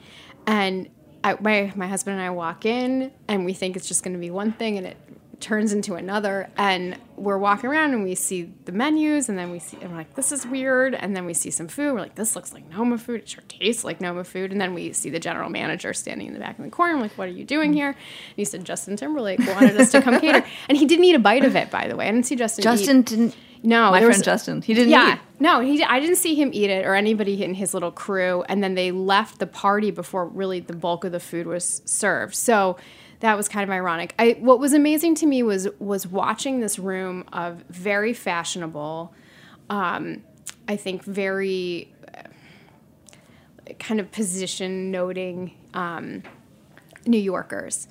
and 0.46 0.88
I, 1.22 1.36
my 1.40 1.72
my 1.76 1.86
husband 1.88 2.16
and 2.18 2.24
I 2.24 2.30
walk 2.30 2.64
in, 2.64 3.12
and 3.28 3.44
we 3.44 3.52
think 3.52 3.76
it's 3.76 3.86
just 3.88 4.02
going 4.02 4.14
to 4.14 4.18
be 4.20 4.30
one 4.30 4.52
thing, 4.52 4.78
and 4.78 4.86
it 4.86 4.96
turns 5.40 5.72
into 5.72 5.94
another. 5.94 6.48
And 6.56 6.98
we're 7.16 7.38
walking 7.38 7.70
around, 7.70 7.94
and 7.94 8.04
we 8.04 8.14
see 8.14 8.52
the 8.64 8.72
menus, 8.72 9.28
and 9.28 9.38
then 9.38 9.50
we 9.50 9.58
see, 9.58 9.78
and 9.80 9.90
we're 9.90 9.96
like, 9.96 10.14
"This 10.14 10.32
is 10.32 10.46
weird." 10.46 10.94
And 10.94 11.16
then 11.16 11.24
we 11.24 11.34
see 11.34 11.50
some 11.50 11.68
food. 11.68 11.94
We're 11.94 12.00
like, 12.00 12.14
"This 12.14 12.36
looks 12.36 12.52
like 12.52 12.68
Noma 12.70 12.98
food. 12.98 13.22
It 13.22 13.28
sure 13.28 13.42
tastes 13.48 13.84
like 13.84 14.00
Noma 14.00 14.24
food." 14.24 14.52
And 14.52 14.60
then 14.60 14.74
we 14.74 14.92
see 14.92 15.10
the 15.10 15.20
general 15.20 15.50
manager 15.50 15.92
standing 15.92 16.26
in 16.26 16.34
the 16.34 16.40
back 16.40 16.58
of 16.58 16.64
the 16.64 16.70
corner. 16.70 16.94
I'm 16.94 17.00
like, 17.00 17.16
"What 17.16 17.28
are 17.28 17.32
you 17.32 17.44
doing 17.44 17.72
mm. 17.72 17.76
here?" 17.76 17.88
And 17.88 18.36
he 18.36 18.44
said, 18.44 18.64
"Justin 18.64 18.96
Timberlake 18.96 19.38
wanted 19.40 19.80
us 19.80 19.92
to 19.92 20.02
come 20.02 20.20
cater," 20.20 20.44
and 20.68 20.76
he 20.76 20.86
didn't 20.86 21.04
eat 21.04 21.14
a 21.14 21.20
bite 21.20 21.44
of 21.44 21.56
it. 21.56 21.70
By 21.70 21.88
the 21.88 21.96
way, 21.96 22.08
I 22.08 22.12
didn't 22.12 22.26
see 22.26 22.36
Justin. 22.36 22.62
Justin 22.62 22.98
eat. 22.98 23.06
didn't. 23.06 23.36
No, 23.62 23.90
my 23.90 23.98
friend 23.98 24.08
was- 24.08 24.22
Justin. 24.22 24.62
He 24.62 24.74
didn't. 24.74 24.90
Yeah, 24.90 25.14
eat. 25.14 25.20
no, 25.40 25.60
he. 25.60 25.82
I 25.82 26.00
didn't 26.00 26.16
see 26.16 26.34
him 26.34 26.50
eat 26.52 26.70
it 26.70 26.84
or 26.84 26.94
anybody 26.94 27.42
in 27.42 27.54
his 27.54 27.74
little 27.74 27.90
crew. 27.90 28.44
And 28.48 28.62
then 28.62 28.74
they 28.74 28.90
left 28.90 29.38
the 29.38 29.46
party 29.46 29.90
before 29.90 30.26
really 30.26 30.60
the 30.60 30.76
bulk 30.76 31.04
of 31.04 31.12
the 31.12 31.20
food 31.20 31.46
was 31.46 31.82
served. 31.84 32.34
So 32.34 32.76
that 33.20 33.36
was 33.36 33.48
kind 33.48 33.64
of 33.64 33.70
ironic. 33.70 34.14
I 34.18 34.36
what 34.40 34.58
was 34.58 34.72
amazing 34.72 35.14
to 35.16 35.26
me 35.26 35.42
was 35.42 35.68
was 35.78 36.06
watching 36.06 36.60
this 36.60 36.78
room 36.78 37.24
of 37.32 37.64
very 37.68 38.12
fashionable, 38.12 39.12
um, 39.70 40.22
I 40.68 40.76
think 40.76 41.04
very 41.04 41.92
uh, 42.16 42.22
kind 43.78 44.00
of 44.00 44.12
position 44.12 44.90
noting 44.90 45.52
um, 45.74 46.22
New 47.06 47.18
Yorkers 47.18 47.88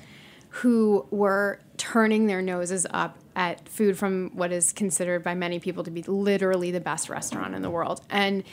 who 0.49 1.05
were 1.11 1.59
turning 1.75 2.27
their 2.27 2.41
noses 2.41 2.87
up 2.91 3.17
at 3.35 3.67
food 3.67 3.97
from 3.97 4.31
what 4.33 4.53
is 4.53 4.71
considered 4.71 5.21
by 5.21 5.35
many 5.35 5.59
people 5.59 5.83
to 5.83 5.91
be 5.91 6.01
literally 6.03 6.71
the 6.71 6.79
best 6.79 7.09
restaurant 7.09 7.53
in 7.53 7.61
the 7.61 7.69
world. 7.69 8.01
And 8.09 8.43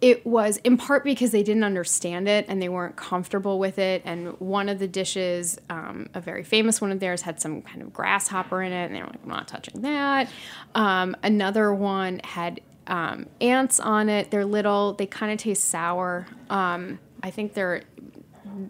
it 0.00 0.26
was 0.26 0.58
in 0.58 0.76
part 0.76 1.04
because 1.04 1.30
they 1.30 1.42
didn't 1.42 1.64
understand 1.64 2.28
it 2.28 2.44
and 2.48 2.60
they 2.60 2.68
weren't 2.68 2.96
comfortable 2.96 3.58
with 3.58 3.78
it. 3.78 4.02
And 4.04 4.38
one 4.40 4.68
of 4.68 4.78
the 4.78 4.86
dishes, 4.86 5.58
um, 5.70 6.08
a 6.14 6.20
very 6.20 6.44
famous 6.44 6.80
one 6.80 6.92
of 6.92 7.00
theirs, 7.00 7.22
had 7.22 7.40
some 7.40 7.62
kind 7.62 7.80
of 7.80 7.92
grasshopper 7.92 8.62
in 8.62 8.72
it, 8.72 8.86
and 8.86 8.94
they 8.94 9.00
were 9.00 9.06
like, 9.06 9.22
"I'm 9.22 9.28
not 9.28 9.48
touching 9.48 9.80
that." 9.82 10.30
Um, 10.74 11.16
another 11.22 11.74
one 11.74 12.20
had 12.24 12.60
um, 12.86 13.26
ants 13.40 13.80
on 13.80 14.08
it. 14.08 14.30
They're 14.30 14.44
little. 14.44 14.92
They 14.92 15.06
kind 15.06 15.32
of 15.32 15.38
taste 15.38 15.64
sour. 15.64 16.26
Um, 16.50 16.98
I 17.22 17.30
think 17.30 17.54
they're 17.54 17.82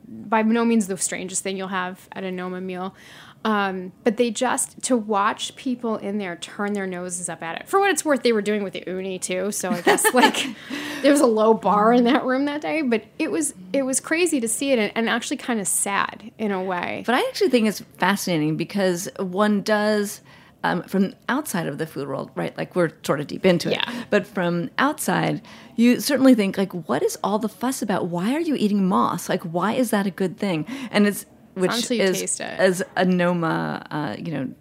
by 0.08 0.42
no 0.42 0.64
means 0.64 0.86
the 0.86 0.96
strangest 0.96 1.42
thing 1.42 1.56
you'll 1.56 1.68
have 1.68 2.08
at 2.12 2.24
a 2.24 2.30
Noma 2.30 2.60
meal. 2.60 2.94
Um, 3.46 3.92
but 4.02 4.16
they 4.16 4.32
just 4.32 4.82
to 4.82 4.96
watch 4.96 5.54
people 5.54 5.98
in 5.98 6.18
there 6.18 6.34
turn 6.34 6.72
their 6.72 6.86
noses 6.86 7.28
up 7.28 7.44
at 7.44 7.60
it. 7.60 7.68
For 7.68 7.78
what 7.78 7.90
it's 7.90 8.04
worth, 8.04 8.24
they 8.24 8.32
were 8.32 8.42
doing 8.42 8.64
with 8.64 8.72
the 8.72 8.82
uni 8.84 9.20
too. 9.20 9.52
So 9.52 9.70
I 9.70 9.82
guess 9.82 10.04
like 10.14 10.48
there 11.02 11.12
was 11.12 11.20
a 11.20 11.28
low 11.28 11.54
bar 11.54 11.92
in 11.92 12.02
that 12.04 12.24
room 12.24 12.46
that 12.46 12.60
day. 12.60 12.82
But 12.82 13.04
it 13.20 13.30
was 13.30 13.54
it 13.72 13.82
was 13.82 14.00
crazy 14.00 14.40
to 14.40 14.48
see 14.48 14.72
it 14.72 14.80
and, 14.80 14.90
and 14.96 15.08
actually 15.08 15.36
kind 15.36 15.60
of 15.60 15.68
sad 15.68 16.32
in 16.38 16.50
a 16.50 16.60
way. 16.60 17.04
But 17.06 17.14
I 17.14 17.20
actually 17.20 17.50
think 17.50 17.68
it's 17.68 17.80
fascinating 17.98 18.56
because 18.56 19.08
one 19.18 19.62
does. 19.62 20.20
Um, 20.64 20.82
from 20.82 21.14
outside 21.28 21.68
of 21.68 21.78
the 21.78 21.86
food 21.86 22.08
world, 22.08 22.32
right? 22.34 22.56
Like 22.58 22.74
we're 22.74 22.90
sort 23.04 23.20
of 23.20 23.28
deep 23.28 23.46
into 23.46 23.68
it. 23.68 23.74
Yeah. 23.74 24.04
But 24.10 24.26
from 24.26 24.70
outside, 24.78 25.40
you 25.76 26.00
certainly 26.00 26.34
think 26.34 26.58
like, 26.58 26.72
what 26.88 27.04
is 27.04 27.16
all 27.22 27.38
the 27.38 27.48
fuss 27.48 27.82
about? 27.82 28.08
Why 28.08 28.34
are 28.34 28.40
you 28.40 28.56
eating 28.56 28.88
moss? 28.88 29.28
Like, 29.28 29.42
why 29.42 29.74
is 29.74 29.90
that 29.90 30.08
a 30.08 30.10
good 30.10 30.38
thing? 30.38 30.66
And 30.90 31.06
it's 31.06 31.24
which 31.56 31.90
is 31.90 32.18
taste 32.20 32.40
it. 32.40 32.58
as 32.58 32.82
a 32.96 33.04
Noma, 33.04 33.86
uh, 33.90 34.16
you 34.18 34.32
know, 34.32 34.54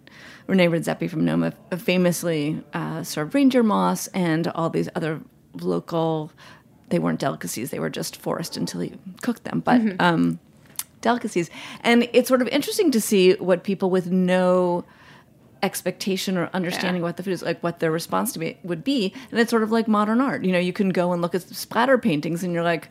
René 0.48 0.68
Redzepi 0.70 1.08
from 1.10 1.24
Noma 1.24 1.52
famously 1.76 2.62
uh, 2.72 3.02
served 3.02 3.34
reindeer 3.34 3.62
moss 3.62 4.06
and 4.08 4.48
all 4.48 4.70
these 4.70 4.88
other 4.94 5.20
local. 5.54 6.30
They 6.88 6.98
weren't 6.98 7.18
delicacies; 7.20 7.70
they 7.70 7.78
were 7.80 7.90
just 7.90 8.16
forest 8.16 8.56
until 8.56 8.82
you 8.84 8.98
cooked 9.22 9.44
them. 9.44 9.60
But 9.60 9.80
Mm-hmm. 9.80 9.96
um, 10.00 10.38
delicacies, 11.00 11.50
and 11.82 12.08
it's 12.12 12.28
sort 12.28 12.42
of 12.42 12.48
interesting 12.48 12.90
to 12.92 13.00
see 13.00 13.34
what 13.34 13.62
people 13.64 13.90
with 13.90 14.10
no 14.10 14.84
expectation 15.62 16.36
or 16.36 16.50
understanding 16.52 17.02
Yeah. 17.02 17.06
what 17.08 17.16
the 17.16 17.22
food 17.22 17.32
is 17.32 17.42
like 17.42 17.60
what 17.62 17.80
their 17.80 17.90
response 17.90 18.32
to 18.34 18.42
it 18.42 18.58
would 18.62 18.84
be 18.84 19.12
and 19.30 19.40
it's 19.40 19.50
sort 19.50 19.62
of 19.62 19.72
like 19.72 19.88
modern 19.88 20.20
art 20.20 20.44
you 20.44 20.52
know 20.52 20.58
you 20.58 20.72
can 20.72 20.90
go 20.90 21.12
and 21.12 21.22
look 21.22 21.34
at 21.34 21.42
splatter 21.42 21.96
paintings 21.96 22.44
and 22.44 22.52
you're 22.52 22.62
like 22.62 22.88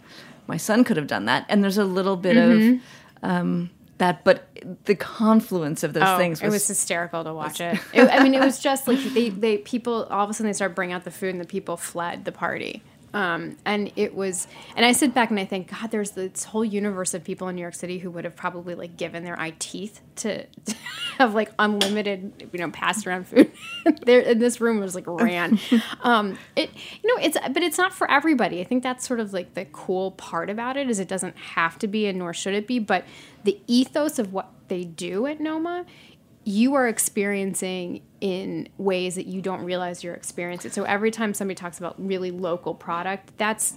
my 0.47 0.57
son 0.57 0.83
could 0.83 0.97
have 0.97 1.05
done 1.07 1.25
that 1.25 1.45
and 1.47 1.63
there's 1.63 1.77
a 1.77 1.85
little 1.85 2.17
bit 2.17 2.35
Mm-hmm. 2.35 2.75
of 3.23 3.31
um, 3.31 3.69
that 3.97 4.23
but 4.23 4.47
the 4.85 4.95
confluence 4.95 5.83
of 5.83 5.93
those 5.93 6.03
Oh, 6.05 6.17
things 6.17 6.41
it 6.41 6.49
was 6.49 6.67
hysterical 6.67 7.23
to 7.23 7.33
watch 7.33 7.61
it. 7.61 7.79
it. 7.93 8.09
I 8.09 8.21
mean, 8.23 8.33
it 8.33 8.41
was 8.41 8.59
just 8.59 8.87
like 8.87 8.99
they, 9.13 9.29
they 9.29 9.57
people 9.59 10.05
all 10.09 10.23
of 10.23 10.29
a 10.29 10.33
sudden 10.33 10.47
they 10.47 10.53
start 10.53 10.75
bringing 10.75 10.93
out 10.93 11.03
the 11.03 11.11
food 11.11 11.29
and 11.29 11.39
the 11.41 11.47
people 11.47 11.77
fled 11.77 12.25
the 12.25 12.31
party. 12.31 12.83
Um, 13.15 13.55
and 13.63 13.93
it 13.95 14.13
was, 14.13 14.45
and 14.75 14.85
I 14.85 14.91
sit 14.91 15.13
back 15.13 15.29
and 15.29 15.39
I 15.39 15.45
think, 15.45 15.71
God, 15.71 15.89
there's 15.89 16.11
this 16.11 16.43
whole 16.43 16.65
universe 16.65 17.13
of 17.13 17.23
people 17.23 17.47
in 17.47 17.55
New 17.55 17.61
York 17.61 17.73
City 17.73 17.97
who 17.97 18.11
would 18.11 18.25
have 18.25 18.35
probably 18.35 18.75
like 18.75 18.97
given 18.97 19.23
their 19.23 19.39
eye 19.39 19.53
teeth 19.57 20.01
to, 20.17 20.45
to 20.65 20.75
have 21.17 21.33
like 21.33 21.49
unlimited, 21.57 22.49
you 22.51 22.59
know, 22.59 22.69
passed 22.71 23.07
around 23.07 23.25
food. 23.25 23.49
there 24.05 24.19
in 24.19 24.39
this 24.39 24.59
room 24.59 24.81
was 24.81 24.95
like 24.95 25.05
ran. 25.07 25.57
um, 26.03 26.37
it, 26.57 26.69
you 27.01 27.15
know, 27.15 27.23
it's, 27.23 27.37
but 27.53 27.63
it's 27.63 27.77
not 27.77 27.93
for 27.93 28.11
everybody. 28.11 28.59
I 28.59 28.65
think 28.65 28.83
that's 28.83 29.07
sort 29.07 29.21
of 29.21 29.31
like 29.31 29.53
the 29.53 29.63
cool 29.71 30.11
part 30.11 30.49
about 30.49 30.75
it 30.75 30.89
is 30.89 30.99
it 30.99 31.07
doesn't 31.07 31.37
have 31.37 31.79
to 31.79 31.87
be, 31.87 32.07
and 32.07 32.19
nor 32.19 32.33
should 32.33 32.53
it 32.53 32.67
be. 32.67 32.79
But 32.79 33.05
the 33.45 33.61
ethos 33.65 34.19
of 34.19 34.33
what 34.33 34.51
they 34.67 34.83
do 34.83 35.25
at 35.25 35.39
Noma 35.39 35.85
you 36.45 36.75
are 36.75 36.87
experiencing 36.87 38.03
in 38.25 38.67
ways 38.79 39.13
that 39.13 39.27
you 39.27 39.39
don't 39.39 39.63
realize 39.63 40.03
you're 40.03 40.15
experiencing. 40.15 40.71
So 40.71 40.83
every 40.83 41.11
time 41.11 41.35
somebody 41.35 41.53
talks 41.53 41.77
about 41.77 41.93
really 41.99 42.31
local 42.31 42.73
product, 42.73 43.37
that's 43.37 43.75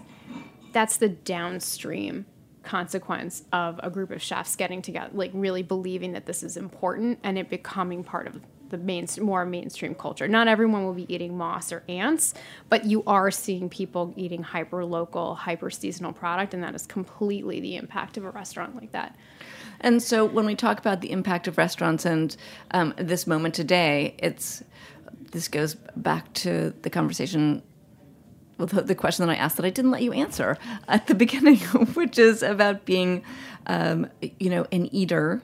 that's 0.73 0.97
the 0.97 1.11
downstream 1.11 2.25
consequence 2.63 3.45
of 3.53 3.79
a 3.83 3.91
group 3.91 4.11
of 4.11 4.23
chefs 4.23 4.57
getting 4.57 4.81
together, 4.81 5.11
like 5.13 5.33
really 5.35 5.63
believing 5.63 6.13
that 6.13 6.25
this 6.25 6.43
is 6.43 6.57
important 6.57 7.19
and 7.23 7.37
it 7.37 7.51
becoming 7.51 8.03
part 8.03 8.27
of 8.27 8.41
the 8.71 8.79
main 8.79 9.07
more 9.21 9.45
mainstream 9.45 9.95
culture. 9.95 10.27
Not 10.27 10.49
everyone 10.49 10.87
will 10.87 10.95
be 10.95 11.13
eating 11.13 11.37
moss 11.37 11.71
or 11.71 11.83
ants, 11.87 12.33
but 12.71 12.87
you 12.87 13.05
are 13.07 13.31
seeing 13.31 13.69
people 13.69 14.15
eating 14.17 14.43
hyper 14.43 14.83
local, 14.83 15.35
hyper 15.35 15.69
seasonal 15.69 16.15
product, 16.15 16.55
and 16.55 16.63
that 16.63 16.75
is 16.75 16.87
completely 16.87 17.61
the 17.61 17.77
impact 17.77 18.17
of 18.17 18.25
a 18.25 18.31
restaurant 18.31 18.77
like 18.77 18.93
that. 18.93 19.15
And 19.81 20.03
so 20.03 20.25
when 20.25 20.47
we 20.47 20.55
talk 20.55 20.79
about 20.79 21.01
the 21.01 21.11
impact 21.11 21.47
of 21.49 21.57
restaurants 21.59 22.05
and 22.05 22.37
um, 22.73 22.95
this 22.97 23.27
moment 23.27 23.55
today, 23.55 24.15
it's 24.19 24.63
this 25.33 25.49
goes 25.49 25.75
back 25.97 26.33
to 26.33 26.73
the 26.83 26.91
conversation 26.91 27.63
with 28.57 28.87
the 28.87 28.95
question 28.95 29.27
that 29.27 29.33
I 29.33 29.37
asked 29.37 29.57
that 29.59 29.67
I 29.67 29.71
didn't 29.71 29.91
let 29.93 30.03
you 30.03 30.13
answer 30.13 30.59
at 30.89 31.07
the 31.07 31.15
beginning, 31.15 31.59
which 31.95 32.19
is 32.19 32.43
about 32.43 32.85
being, 32.85 33.23
um, 33.67 34.09
you 34.41 34.51
know, 34.51 34.67
an 34.73 34.93
eater, 34.95 35.43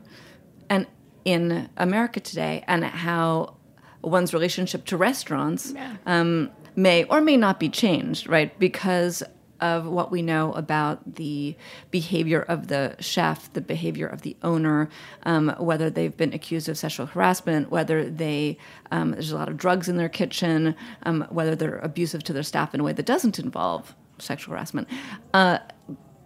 and 0.68 0.87
in 1.24 1.68
America 1.76 2.20
today, 2.20 2.64
and 2.66 2.85
how 2.85 3.57
one's 4.03 4.35
relationship 4.35 4.85
to 4.87 4.97
restaurants 4.97 5.72
Yeah. 5.74 5.97
um, 6.07 6.51
may 6.76 7.05
or 7.05 7.20
may 7.20 7.37
not 7.37 7.61
be 7.61 7.68
changed, 7.68 8.28
right? 8.28 8.59
Because 8.59 9.22
of 9.64 9.86
what 9.86 10.12
we 10.12 10.20
know 10.20 10.52
about 10.52 11.14
the 11.14 11.56
behavior 11.90 12.42
of 12.42 12.68
the 12.68 12.94
chef, 13.00 13.50
the 13.54 13.62
behavior 13.62 14.06
of 14.06 14.20
the 14.20 14.36
owner, 14.42 14.90
um, 15.22 15.48
whether 15.58 15.88
they've 15.88 16.18
been 16.18 16.34
accused 16.34 16.68
of 16.68 16.76
sexual 16.76 17.06
harassment, 17.06 17.70
whether 17.70 18.10
they 18.10 18.58
um, 18.92 19.12
there's 19.12 19.32
a 19.32 19.36
lot 19.36 19.48
of 19.48 19.56
drugs 19.56 19.88
in 19.88 19.96
their 19.96 20.10
kitchen, 20.10 20.76
um, 21.04 21.26
whether 21.30 21.56
they're 21.56 21.78
abusive 21.78 22.22
to 22.24 22.34
their 22.34 22.42
staff 22.42 22.74
in 22.74 22.80
a 22.80 22.84
way 22.84 22.92
that 22.92 23.06
doesn't 23.06 23.38
involve 23.38 23.94
sexual 24.18 24.52
harassment. 24.52 24.86
Uh, 25.32 25.58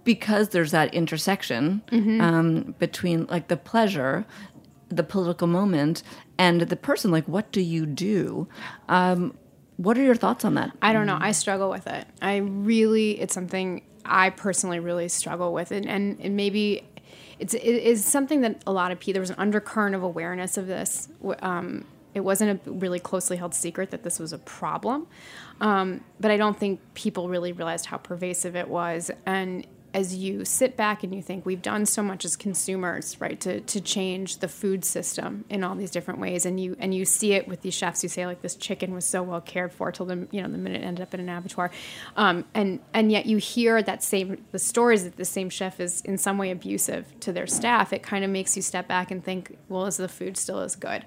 because 0.03 0.49
there's 0.49 0.72
that 0.72 0.93
intersection 0.93 1.82
um, 2.20 2.74
between 2.80 3.26
like 3.26 3.47
the 3.47 3.57
pleasure, 3.57 4.26
the 4.89 5.05
political 5.05 5.47
moment, 5.47 6.03
and 6.39 6.62
the 6.62 6.76
person. 6.76 7.12
Like, 7.12 7.28
what 7.28 7.53
do 7.53 7.61
you 7.61 7.86
do? 7.86 8.49
Um, 8.89 9.36
what 9.79 9.97
are 9.97 10.03
your 10.03 10.16
thoughts 10.16 10.45
on 10.45 10.55
that? 10.55 10.72
I 10.83 10.93
don't 10.93 11.07
know. 11.07 11.16
I 11.18 11.33
struggle 11.33 11.70
with 11.70 11.87
it. 11.87 12.05
I 12.20 12.39
really, 12.39 13.18
it's 13.20 13.33
something 13.33 13.83
I 14.05 14.31
personally 14.31 14.81
really 14.81 15.09
struggle 15.09 15.53
with, 15.53 15.70
and 15.70 15.87
and, 15.87 16.20
and 16.20 16.37
maybe 16.37 16.85
it's 17.39 17.55
it 17.55 17.62
is 17.62 18.05
something 18.05 18.41
that 18.43 18.62
a 18.66 18.72
lot 18.72 18.91
of 18.91 18.99
people. 18.99 19.14
There 19.14 19.22
was 19.22 19.31
an 19.31 19.37
undercurrent 19.39 19.95
of 19.95 20.03
awareness 20.03 20.57
of 20.57 20.66
this. 20.66 21.09
Um, 21.41 21.85
it 22.12 22.20
wasn't 22.20 22.66
a 22.66 22.70
really 22.70 22.99
closely 22.99 23.37
held 23.37 23.55
secret 23.55 23.91
that 23.93 24.03
this 24.03 24.18
was 24.18 24.33
a 24.33 24.39
problem, 24.39 25.07
um, 25.61 26.03
but 26.18 26.33
I 26.33 26.37
don't 26.37 26.59
think 26.59 26.81
people 26.95 27.29
really 27.29 27.53
realized 27.53 27.87
how 27.87 27.99
pervasive 27.99 28.57
it 28.57 28.68
was. 28.68 29.12
And 29.26 29.64
as 29.95 30.14
you 30.14 30.45
sit 30.45 30.76
back 30.76 31.03
and 31.03 31.14
you 31.14 31.22
think 31.22 31.47
we've 31.47 31.62
done 31.62 31.86
so 31.86 32.03
much 32.03 32.24
as 32.24 32.36
consumers 32.36 33.20
right 33.20 33.41
to, 33.41 33.61
to 33.61 33.80
change 33.80 34.39
the 34.39 34.49
food 34.49 34.84
system 34.84 35.45
in 35.49 35.64
all 35.64 35.74
these 35.74 35.91
different 35.91 36.20
ways 36.20 36.45
and 36.45 36.61
you 36.61 36.76
and 36.78 36.95
you 36.95 37.05
see 37.05 37.32
it 37.32 37.49
with 37.49 37.62
these 37.62 37.74
chefs 37.74 38.03
who 38.03 38.09
say 38.09 38.26
like 38.26 38.43
this 38.43 38.55
chicken 38.55 38.93
was 38.93 39.05
so 39.05 39.22
well 39.22 39.41
cared 39.41 39.72
for 39.72 39.91
till 39.91 40.07
the 40.07 40.28
you 40.30 40.43
know 40.43 40.49
the 40.49 40.59
minute 40.59 40.82
it 40.82 40.84
ended 40.84 41.03
up 41.03 41.14
in 41.14 41.20
an 41.20 41.28
abattoir 41.28 41.70
um, 42.16 42.45
and 42.55 42.80
and 42.93 43.11
yet 43.11 43.26
you 43.26 43.39
hear 43.39 43.82
that 43.82 44.03
same 44.03 44.45
the 44.53 44.59
stories 44.59 45.05
that 45.05 45.16
the 45.16 45.24
same 45.24 45.49
chef 45.49 45.80
is 45.80 46.01
in 46.03 46.18
some 46.18 46.39
way 46.39 46.51
abusive 46.51 47.18
to 47.20 47.32
their 47.32 47.47
staff 47.47 47.93
it 47.93 48.03
kind 48.03 48.24
of 48.24 48.30
makes 48.30 48.57
you 48.57 48.62
step 48.62 48.86
back 48.89 49.11
and 49.11 49.24
think 49.24 49.57
well 49.68 49.86
is 49.86 49.97
the 49.97 50.09
food 50.09 50.36
still 50.36 50.61
as 50.61 50.76
good 50.76 51.05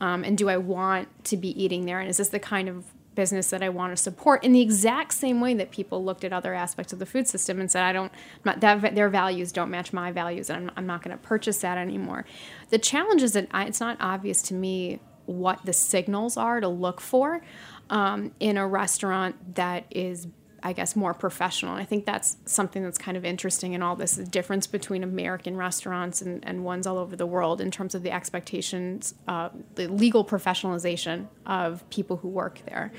um, 0.00 0.24
and 0.24 0.38
do 0.38 0.48
I 0.48 0.56
want 0.56 1.08
to 1.24 1.36
be 1.36 1.60
eating 1.62 1.84
there? 1.84 2.00
And 2.00 2.08
is 2.08 2.18
this 2.18 2.28
the 2.28 2.38
kind 2.38 2.68
of 2.68 2.84
business 3.18 3.50
that 3.50 3.64
I 3.64 3.68
want 3.68 3.96
to 3.96 4.00
support 4.00 4.44
in 4.44 4.52
the 4.52 4.60
exact 4.60 5.12
same 5.12 5.40
way 5.40 5.52
that 5.54 5.72
people 5.72 6.04
looked 6.04 6.22
at 6.22 6.32
other 6.32 6.54
aspects 6.54 6.92
of 6.92 7.00
the 7.00 7.04
food 7.04 7.26
system 7.26 7.58
and 7.58 7.68
said, 7.68 7.82
I 7.82 7.92
don't, 7.92 8.12
not, 8.44 8.60
that, 8.60 8.94
their 8.94 9.08
values 9.08 9.50
don't 9.50 9.72
match 9.72 9.92
my 9.92 10.12
values, 10.12 10.48
and 10.50 10.70
I'm, 10.70 10.70
I'm 10.76 10.86
not 10.86 11.02
going 11.02 11.18
to 11.18 11.20
purchase 11.20 11.58
that 11.62 11.78
anymore. 11.78 12.24
The 12.70 12.78
challenge 12.78 13.24
is 13.24 13.32
that 13.32 13.48
I, 13.50 13.64
it's 13.64 13.80
not 13.80 13.96
obvious 13.98 14.40
to 14.42 14.54
me 14.54 15.00
what 15.26 15.64
the 15.64 15.72
signals 15.72 16.36
are 16.36 16.60
to 16.60 16.68
look 16.68 17.00
for 17.00 17.42
um, 17.90 18.30
in 18.38 18.56
a 18.56 18.64
restaurant 18.64 19.56
that 19.56 19.86
is 19.90 20.28
I 20.62 20.72
guess, 20.72 20.96
more 20.96 21.14
professional. 21.14 21.72
And 21.72 21.80
I 21.80 21.84
think 21.84 22.04
that's 22.04 22.36
something 22.44 22.82
that's 22.82 22.98
kind 22.98 23.16
of 23.16 23.24
interesting 23.24 23.74
in 23.74 23.82
all 23.82 23.94
this 23.94 24.16
the 24.16 24.24
difference 24.24 24.66
between 24.66 25.04
American 25.04 25.56
restaurants 25.56 26.20
and, 26.20 26.44
and 26.44 26.64
ones 26.64 26.86
all 26.86 26.98
over 26.98 27.14
the 27.14 27.26
world 27.26 27.60
in 27.60 27.70
terms 27.70 27.94
of 27.94 28.02
the 28.02 28.10
expectations, 28.10 29.14
uh, 29.28 29.50
the 29.76 29.86
legal 29.86 30.24
professionalization 30.24 31.28
of 31.46 31.88
people 31.90 32.16
who 32.16 32.28
work 32.28 32.60
there. 32.66 32.92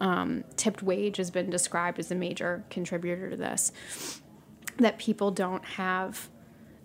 Um, 0.00 0.44
tipped 0.56 0.82
wage 0.82 1.16
has 1.16 1.30
been 1.30 1.50
described 1.50 1.98
as 1.98 2.10
a 2.10 2.14
major 2.14 2.64
contributor 2.70 3.30
to 3.30 3.36
this. 3.36 3.72
That 4.76 4.98
people 4.98 5.30
don't 5.30 5.64
have 5.64 6.28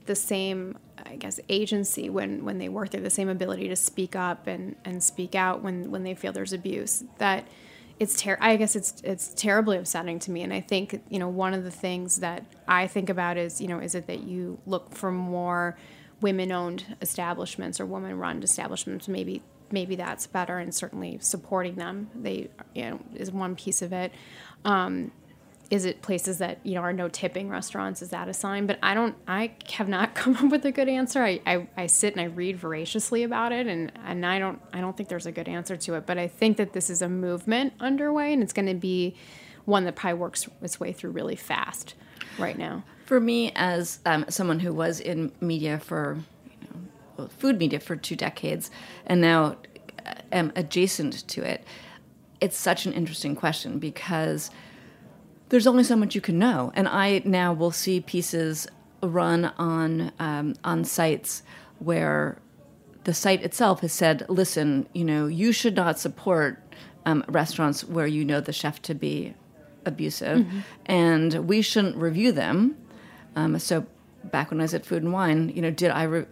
the 0.05 0.15
same, 0.15 0.77
I 1.05 1.15
guess, 1.15 1.39
agency 1.49 2.09
when, 2.09 2.43
when 2.43 2.57
they 2.57 2.69
work 2.69 2.89
there, 2.89 3.01
the 3.01 3.09
same 3.09 3.29
ability 3.29 3.67
to 3.69 3.75
speak 3.75 4.15
up 4.15 4.47
and, 4.47 4.75
and 4.83 5.03
speak 5.03 5.35
out 5.35 5.61
when, 5.61 5.91
when 5.91 6.03
they 6.03 6.15
feel 6.15 6.31
there's 6.33 6.53
abuse. 6.53 7.03
That 7.19 7.45
it's 8.03 8.21
ter- 8.21 8.37
I 8.41 8.57
guess 8.57 8.75
it's 8.75 9.01
it's 9.03 9.33
terribly 9.33 9.77
upsetting 9.77 10.19
to 10.19 10.31
me, 10.31 10.43
and 10.43 10.53
I 10.53 10.59
think 10.59 11.01
you 11.09 11.19
know 11.19 11.29
one 11.29 11.53
of 11.53 11.63
the 11.63 11.71
things 11.71 12.17
that 12.17 12.45
I 12.67 12.85
think 12.87 13.09
about 13.09 13.37
is 13.37 13.61
you 13.61 13.67
know 13.67 13.79
is 13.79 13.95
it 13.95 14.07
that 14.07 14.19
you 14.19 14.59
look 14.65 14.93
for 14.93 15.11
more 15.11 15.77
women-owned 16.21 16.97
establishments 17.01 17.79
or 17.79 17.85
women-run 17.85 18.43
establishments? 18.43 19.07
Maybe 19.07 19.41
maybe 19.71 19.95
that's 19.95 20.27
better, 20.27 20.57
and 20.59 20.75
certainly 20.75 21.17
supporting 21.21 21.75
them 21.75 22.09
they 22.13 22.49
you 22.75 22.89
know 22.89 22.99
is 23.15 23.31
one 23.31 23.55
piece 23.55 23.81
of 23.81 23.93
it. 23.93 24.11
Um, 24.65 25.11
is 25.73 25.85
it 25.85 26.03
places 26.03 26.37
that 26.37 26.59
you 26.61 26.75
know 26.75 26.81
are 26.81 26.93
no 26.93 27.09
tipping 27.09 27.49
restaurants? 27.49 28.03
Is 28.03 28.11
that 28.11 28.27
a 28.27 28.33
sign? 28.33 28.67
But 28.67 28.77
i 28.83 28.93
don't 28.93 29.15
i 29.27 29.51
have 29.71 29.87
not 29.87 30.13
come 30.21 30.37
up 30.37 30.51
with 30.51 30.63
a 30.65 30.71
good 30.71 30.87
answer. 30.87 31.23
I, 31.23 31.41
I, 31.47 31.67
I 31.75 31.87
sit 31.87 32.13
and 32.13 32.21
i 32.21 32.25
read 32.25 32.57
voraciously 32.57 33.23
about 33.23 33.51
it 33.51 33.65
and 33.65 33.91
and 34.05 34.23
i 34.23 34.37
don't 34.37 34.61
i 34.71 34.79
don't 34.79 34.95
think 34.95 35.09
there's 35.09 35.25
a 35.25 35.31
good 35.31 35.49
answer 35.49 35.75
to 35.75 35.95
it. 35.95 36.05
But 36.05 36.19
i 36.19 36.27
think 36.27 36.57
that 36.57 36.73
this 36.73 36.91
is 36.91 37.01
a 37.01 37.09
movement 37.09 37.73
underway 37.79 38.33
and 38.33 38.43
it's 38.43 38.53
going 38.53 38.67
to 38.67 38.75
be 38.75 39.15
one 39.65 39.85
that 39.85 39.95
probably 39.95 40.19
works 40.19 40.47
its 40.61 40.79
way 40.79 40.93
through 40.93 41.09
really 41.09 41.37
fast 41.37 41.95
right 42.37 42.57
now. 42.57 42.83
For 43.05 43.19
me 43.19 43.51
as 43.55 43.99
um, 44.05 44.25
someone 44.29 44.59
who 44.59 44.73
was 44.73 44.99
in 44.99 45.31
media 45.41 45.79
for 45.79 46.19
you 46.61 46.67
know, 47.17 47.27
food 47.39 47.57
media 47.57 47.79
for 47.79 47.95
two 47.95 48.15
decades 48.15 48.69
and 49.07 49.21
now 49.21 49.57
uh, 50.05 50.13
am 50.31 50.51
adjacent 50.55 51.27
to 51.29 51.41
it 51.41 51.65
it's 52.41 52.57
such 52.57 52.85
an 52.85 52.93
interesting 52.93 53.35
question 53.35 53.79
because 53.79 54.51
there's 55.49 55.67
only 55.67 55.83
so 55.83 55.95
much 55.95 56.15
you 56.15 56.21
can 56.21 56.39
know. 56.39 56.71
And 56.75 56.87
I 56.87 57.21
now 57.25 57.53
will 57.53 57.71
see 57.71 57.99
pieces 58.01 58.67
run 59.01 59.45
on 59.57 60.11
um, 60.19 60.55
on 60.63 60.83
sites 60.83 61.43
where 61.79 62.37
the 63.03 63.13
site 63.13 63.43
itself 63.43 63.81
has 63.81 63.91
said, 63.91 64.25
"Listen, 64.29 64.87
you 64.93 65.03
know, 65.03 65.27
you 65.27 65.51
should 65.51 65.75
not 65.75 65.99
support 65.99 66.61
um, 67.05 67.23
restaurants 67.27 67.83
where 67.83 68.07
you 68.07 68.23
know 68.23 68.39
the 68.39 68.53
chef 68.53 68.81
to 68.83 68.93
be 68.93 69.33
abusive, 69.85 70.39
mm-hmm. 70.39 70.59
and 70.85 71.47
we 71.47 71.61
shouldn't 71.61 71.97
review 71.97 72.31
them." 72.31 72.77
Um, 73.35 73.59
so, 73.59 73.85
back 74.23 74.51
when 74.51 74.59
I 74.59 74.63
was 74.63 74.73
at 74.73 74.85
Food 74.85 75.03
and 75.03 75.11
Wine, 75.11 75.49
you 75.49 75.61
know, 75.61 75.71
did 75.71 75.91
I 75.91 76.03
re- 76.03 76.25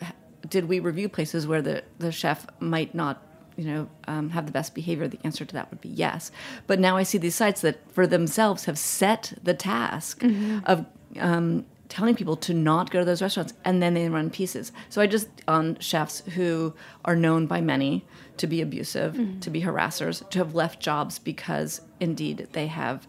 did 0.48 0.66
we 0.66 0.80
review 0.80 1.10
places 1.10 1.46
where 1.46 1.62
the 1.62 1.84
the 2.00 2.12
chef 2.12 2.48
might 2.60 2.96
not 2.96 3.22
you 3.62 3.68
know, 3.68 3.88
um, 4.08 4.32
have 4.32 4.48
the 4.48 4.52
best 4.52 4.74
behavior, 4.74 5.08
the 5.08 5.20
answer 5.24 5.46
to 5.46 5.54
that 5.54 5.70
would 5.70 5.82
be 5.82 5.90
yes. 5.90 6.32
But 6.66 6.80
now 6.80 6.98
I 6.98 7.04
see 7.04 7.20
these 7.20 7.36
sites 7.36 7.62
that 7.62 7.80
for 7.94 8.08
themselves 8.08 8.66
have 8.66 8.80
set 8.80 9.34
the 9.44 9.54
task 9.54 10.22
mm-hmm. 10.22 10.60
of 10.66 10.88
um, 11.20 11.64
telling 11.88 12.16
people 12.16 12.36
to 12.38 12.56
not 12.56 12.90
go 12.90 12.98
to 12.98 13.06
those 13.06 13.22
restaurants, 13.22 13.54
and 13.64 13.80
then 13.84 13.94
they 13.94 14.10
run 14.10 14.32
pieces. 14.32 14.72
So 14.90 15.00
I 15.00 15.06
just 15.06 15.28
on 15.48 15.78
chefs 15.78 16.22
who 16.22 16.74
are 17.06 17.16
known 17.16 17.46
by 17.46 17.62
many 17.62 18.04
to 18.38 18.48
be 18.48 18.62
abusive, 18.62 19.14
mm-hmm. 19.14 19.42
to 19.42 19.50
be 19.52 19.62
harassers, 19.62 20.28
to 20.32 20.40
have 20.40 20.56
left 20.56 20.80
jobs 20.80 21.20
because 21.20 21.82
indeed 22.00 22.48
they 22.54 22.66
have 22.66 23.08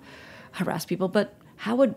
harassed 0.51 0.87
people. 0.87 1.09
But 1.09 1.35
how 1.57 1.77
would 1.77 1.95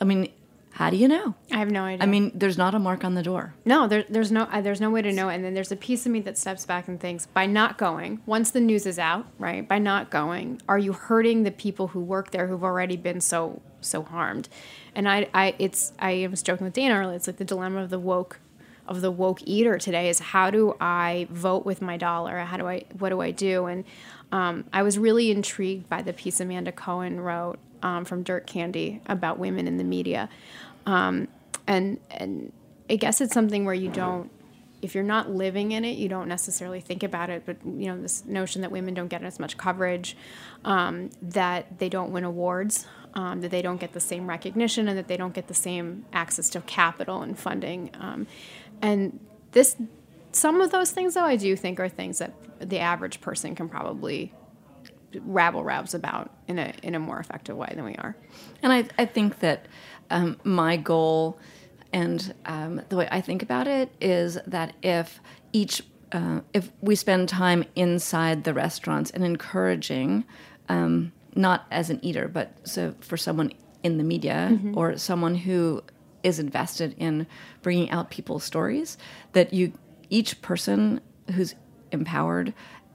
I 0.00 0.04
mean? 0.04 0.32
How 0.72 0.90
do 0.90 0.96
you 0.96 1.08
know? 1.08 1.34
I 1.50 1.58
have 1.58 1.70
no 1.70 1.82
idea. 1.82 2.04
I 2.04 2.06
mean, 2.06 2.30
there's 2.34 2.56
not 2.56 2.74
a 2.74 2.78
mark 2.78 3.04
on 3.04 3.14
the 3.14 3.22
door. 3.22 3.54
No, 3.64 3.88
there, 3.88 4.04
there's 4.08 4.30
no 4.30 4.42
uh, 4.42 4.60
there's 4.60 4.80
no 4.80 4.90
way 4.90 5.02
to 5.02 5.12
know. 5.12 5.28
And 5.28 5.44
then 5.44 5.54
there's 5.54 5.72
a 5.72 5.76
piece 5.76 6.06
of 6.06 6.12
me 6.12 6.20
that 6.20 6.38
steps 6.38 6.66
back 6.66 6.86
and 6.86 7.00
thinks, 7.00 7.26
by 7.26 7.46
not 7.46 7.78
going, 7.78 8.20
once 8.26 8.50
the 8.50 8.60
news 8.60 8.86
is 8.86 8.98
out, 8.98 9.26
right? 9.38 9.66
By 9.66 9.78
not 9.78 10.10
going, 10.10 10.62
are 10.68 10.78
you 10.78 10.92
hurting 10.92 11.42
the 11.42 11.50
people 11.50 11.88
who 11.88 12.00
work 12.00 12.30
there 12.30 12.46
who've 12.46 12.62
already 12.62 12.96
been 12.96 13.20
so 13.20 13.60
so 13.80 14.02
harmed? 14.02 14.48
And 14.94 15.08
I, 15.08 15.28
I 15.34 15.54
it's 15.58 15.92
I 15.98 16.28
was 16.30 16.42
joking 16.42 16.64
with 16.64 16.74
Dana 16.74 16.94
earlier. 16.94 17.16
It's 17.16 17.26
like 17.26 17.38
the 17.38 17.44
dilemma 17.44 17.82
of 17.82 17.90
the 17.90 17.98
woke 17.98 18.38
of 18.86 19.02
the 19.02 19.10
woke 19.10 19.40
eater 19.44 19.78
today 19.78 20.08
is 20.08 20.18
how 20.18 20.50
do 20.50 20.74
I 20.80 21.28
vote 21.30 21.66
with 21.66 21.82
my 21.82 21.96
dollar? 21.96 22.38
How 22.38 22.56
do 22.56 22.66
I 22.66 22.84
what 22.98 23.10
do 23.10 23.20
I 23.20 23.30
do? 23.30 23.66
And 23.66 23.84
um, 24.32 24.64
I 24.72 24.82
was 24.82 24.98
really 24.98 25.30
intrigued 25.30 25.88
by 25.88 26.02
the 26.02 26.12
piece 26.12 26.40
Amanda 26.40 26.72
Cohen 26.72 27.20
wrote 27.20 27.58
um, 27.82 28.04
from 28.04 28.22
Dirt 28.22 28.46
Candy 28.46 29.00
about 29.06 29.38
women 29.38 29.66
in 29.66 29.76
the 29.76 29.84
media. 29.84 30.28
Um, 30.86 31.28
and 31.66 32.00
and 32.10 32.52
I 32.88 32.96
guess 32.96 33.20
it's 33.20 33.34
something 33.34 33.64
where 33.64 33.74
you 33.74 33.90
don't 33.90 34.30
if 34.80 34.94
you're 34.94 35.04
not 35.04 35.30
living 35.30 35.72
in 35.72 35.84
it, 35.84 35.98
you 35.98 36.08
don't 36.08 36.28
necessarily 36.28 36.80
think 36.80 37.02
about 37.02 37.30
it. 37.30 37.42
But 37.44 37.56
you 37.64 37.86
know, 37.86 38.00
this 38.00 38.24
notion 38.24 38.62
that 38.62 38.70
women 38.70 38.94
don't 38.94 39.08
get 39.08 39.22
as 39.22 39.38
much 39.38 39.56
coverage, 39.56 40.16
um, 40.64 41.10
that 41.20 41.78
they 41.78 41.88
don't 41.88 42.12
win 42.12 42.24
awards, 42.24 42.86
um, 43.14 43.40
that 43.40 43.50
they 43.50 43.62
don't 43.62 43.80
get 43.80 43.92
the 43.92 44.00
same 44.00 44.28
recognition, 44.28 44.88
and 44.88 44.96
that 44.96 45.08
they 45.08 45.16
don't 45.16 45.34
get 45.34 45.48
the 45.48 45.54
same 45.54 46.04
access 46.12 46.48
to 46.50 46.60
capital 46.62 47.22
and 47.22 47.38
funding. 47.38 47.90
Um, 47.98 48.26
and 48.80 49.18
this, 49.52 49.76
some 50.32 50.60
of 50.60 50.70
those 50.70 50.92
things, 50.92 51.14
though, 51.14 51.24
I 51.24 51.36
do 51.36 51.56
think 51.56 51.80
are 51.80 51.88
things 51.88 52.18
that 52.18 52.32
the 52.60 52.78
average 52.78 53.20
person 53.20 53.54
can 53.54 53.68
probably 53.68 54.32
rabble 55.20 55.64
rabs 55.64 55.94
about 55.94 56.30
in 56.46 56.58
a 56.58 56.72
in 56.82 56.94
a 56.94 56.98
more 56.98 57.18
effective 57.18 57.56
way 57.56 57.72
than 57.74 57.84
we 57.84 57.94
are. 57.94 58.16
And 58.62 58.72
I 58.72 58.84
I 58.98 59.06
think 59.06 59.40
that 59.40 59.66
um, 60.10 60.38
my 60.44 60.76
goal 60.76 61.38
and 61.92 62.34
um, 62.46 62.82
the 62.88 62.96
way 62.96 63.08
I 63.10 63.20
think 63.20 63.42
about 63.42 63.66
it 63.66 63.90
is 64.00 64.38
that 64.46 64.74
if 64.82 65.20
each 65.52 65.82
uh, 66.12 66.40
if 66.54 66.70
we 66.80 66.94
spend 66.94 67.28
time 67.28 67.64
inside 67.74 68.44
the 68.44 68.54
restaurants 68.54 69.10
and 69.10 69.24
encouraging, 69.24 70.24
um, 70.68 71.12
not 71.34 71.66
as 71.70 71.90
an 71.90 71.98
eater, 72.02 72.28
but 72.28 72.52
so 72.64 72.94
for 73.00 73.16
someone 73.16 73.52
in 73.82 73.98
the 73.98 74.04
media 74.04 74.48
mm-hmm. 74.52 74.76
or 74.76 74.96
someone 74.96 75.34
who 75.34 75.82
is 76.22 76.38
invested 76.38 76.94
in 76.98 77.26
bringing 77.62 77.90
out 77.90 78.10
people's 78.10 78.44
stories, 78.44 78.98
that 79.32 79.52
you 79.52 79.72
each 80.10 80.40
person 80.42 81.00
who's 81.34 81.54
empowered 81.92 82.52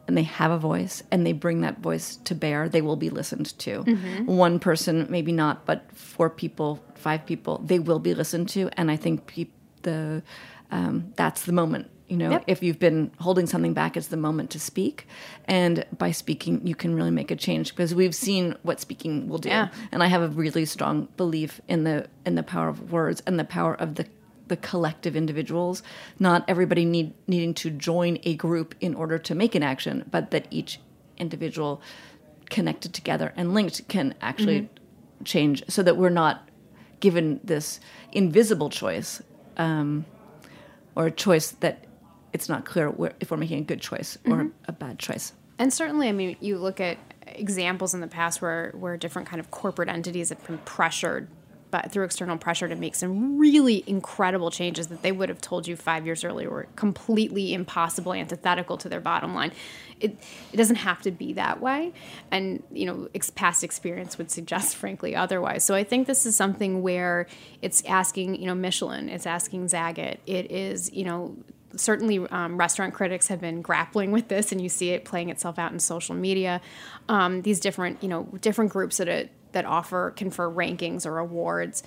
and 0.07 0.17
they 0.17 0.23
have 0.23 0.51
a 0.51 0.57
voice 0.57 1.03
and 1.11 1.25
they 1.25 1.33
bring 1.33 1.61
that 1.61 1.79
voice 1.79 2.17
to 2.25 2.35
bear, 2.35 2.67
they 2.67 2.81
will 2.81 2.95
be 2.95 3.09
listened 3.09 3.57
to. 3.59 3.83
Mm-hmm. 3.83 4.25
One 4.25 4.59
person, 4.59 5.07
maybe 5.09 5.31
not, 5.31 5.65
but 5.65 5.89
four 5.93 6.29
people, 6.29 6.83
five 6.95 7.25
people, 7.25 7.59
they 7.63 7.79
will 7.79 7.99
be 7.99 8.13
listened 8.13 8.49
to. 8.49 8.69
And 8.73 8.91
I 8.91 8.95
think 8.95 9.27
pe- 9.27 9.47
the 9.83 10.23
um, 10.71 11.13
that's 11.15 11.43
the 11.43 11.51
moment. 11.51 11.89
You 12.09 12.17
know, 12.17 12.31
yep. 12.31 12.43
if 12.47 12.61
you've 12.61 12.79
been 12.79 13.11
holding 13.19 13.47
something 13.47 13.73
back, 13.73 13.95
it's 13.95 14.07
the 14.07 14.17
moment 14.17 14.51
to 14.51 14.59
speak. 14.59 15.07
And 15.45 15.85
by 15.97 16.11
speaking, 16.11 16.65
you 16.67 16.75
can 16.75 16.95
really 16.95 17.11
make 17.11 17.31
a 17.31 17.35
change 17.35 17.69
because 17.69 17.95
we've 17.95 18.13
seen 18.13 18.55
what 18.61 18.79
speaking 18.79 19.29
will 19.29 19.37
do. 19.37 19.49
Yeah. 19.49 19.69
And 19.91 20.03
I 20.03 20.07
have 20.07 20.21
a 20.21 20.27
really 20.27 20.65
strong 20.65 21.07
belief 21.17 21.61
in 21.67 21.85
the 21.85 22.07
in 22.25 22.35
the 22.35 22.43
power 22.43 22.67
of 22.67 22.91
words 22.91 23.23
and 23.25 23.39
the 23.39 23.45
power 23.45 23.73
of 23.73 23.95
the 23.95 24.05
the 24.47 24.57
collective 24.57 25.15
individuals, 25.15 25.83
not 26.19 26.43
everybody 26.47 26.85
need, 26.85 27.13
needing 27.27 27.53
to 27.53 27.69
join 27.69 28.19
a 28.23 28.35
group 28.35 28.75
in 28.81 28.93
order 28.93 29.17
to 29.17 29.35
make 29.35 29.55
an 29.55 29.63
action, 29.63 30.05
but 30.09 30.31
that 30.31 30.47
each 30.49 30.79
individual 31.17 31.81
connected 32.49 32.93
together 32.93 33.33
and 33.35 33.53
linked 33.53 33.87
can 33.87 34.13
actually 34.21 34.61
mm-hmm. 34.61 35.23
change 35.23 35.63
so 35.69 35.81
that 35.83 35.97
we're 35.97 36.09
not 36.09 36.49
given 36.99 37.39
this 37.43 37.79
invisible 38.11 38.69
choice 38.69 39.21
um, 39.57 40.05
or 40.95 41.07
a 41.07 41.11
choice 41.11 41.51
that 41.51 41.85
it's 42.31 42.49
not 42.49 42.65
clear 42.65 42.93
if 43.19 43.31
we're 43.31 43.37
making 43.37 43.59
a 43.59 43.63
good 43.63 43.81
choice 43.81 44.17
or 44.25 44.37
mm-hmm. 44.37 44.47
a 44.65 44.71
bad 44.71 44.99
choice. 44.99 45.33
And 45.59 45.71
certainly, 45.71 46.09
I 46.09 46.11
mean, 46.11 46.35
you 46.39 46.57
look 46.57 46.79
at 46.79 46.97
examples 47.27 47.93
in 47.93 48.01
the 48.01 48.07
past 48.07 48.41
where, 48.41 48.71
where 48.71 48.97
different 48.97 49.27
kind 49.27 49.39
of 49.39 49.51
corporate 49.51 49.89
entities 49.89 50.29
have 50.29 50.45
been 50.45 50.57
pressured 50.59 51.27
but 51.73 51.91
through 51.91 52.03
external 52.03 52.37
pressure 52.37 52.67
to 52.67 52.75
make 52.75 52.93
some 52.93 53.39
really 53.39 53.83
incredible 53.87 54.51
changes 54.51 54.89
that 54.89 55.01
they 55.01 55.11
would 55.11 55.27
have 55.27 55.41
told 55.41 55.67
you 55.67 55.75
five 55.75 56.05
years 56.05 56.23
earlier 56.23 56.47
were 56.47 56.67
completely 56.75 57.51
impossible, 57.51 58.13
antithetical 58.13 58.77
to 58.77 58.87
their 58.87 58.99
bottom 58.99 59.33
line. 59.33 59.51
It, 59.99 60.15
it 60.51 60.57
doesn't 60.57 60.75
have 60.75 61.01
to 61.01 61.09
be 61.09 61.33
that 61.33 61.61
way. 61.61 61.91
And, 62.29 62.61
you 62.71 62.85
know, 62.85 63.09
ex- 63.15 63.31
past 63.31 63.63
experience 63.63 64.19
would 64.19 64.29
suggest, 64.29 64.75
frankly, 64.83 65.15
otherwise. 65.15 65.63
So 65.63 65.73
I 65.73 65.83
think 65.83 66.05
this 66.05 66.27
is 66.27 66.35
something 66.35 66.83
where 66.83 67.25
it's 67.63 67.83
asking, 67.85 68.35
you 68.35 68.45
know, 68.45 68.53
Michelin, 68.53 69.09
it's 69.09 69.25
asking 69.25 69.65
Zagat, 69.65 70.17
it 70.27 70.51
is, 70.51 70.93
you 70.93 71.05
know, 71.05 71.35
certainly 71.75 72.19
um, 72.29 72.55
restaurant 72.55 72.93
critics 72.93 73.29
have 73.29 73.41
been 73.41 73.63
grappling 73.63 74.11
with 74.11 74.27
this, 74.27 74.51
and 74.51 74.61
you 74.61 74.69
see 74.69 74.91
it 74.91 75.05
playing 75.05 75.29
itself 75.29 75.57
out 75.57 75.71
in 75.71 75.79
social 75.79 76.13
media. 76.13 76.61
Um, 77.09 77.41
these 77.41 77.59
different, 77.59 78.03
you 78.03 78.09
know, 78.09 78.25
different 78.41 78.71
groups 78.71 78.97
that 78.97 79.07
it, 79.07 79.31
that 79.53 79.65
offer 79.65 80.11
confer 80.15 80.49
rankings 80.49 81.05
or 81.05 81.17
awards. 81.17 81.83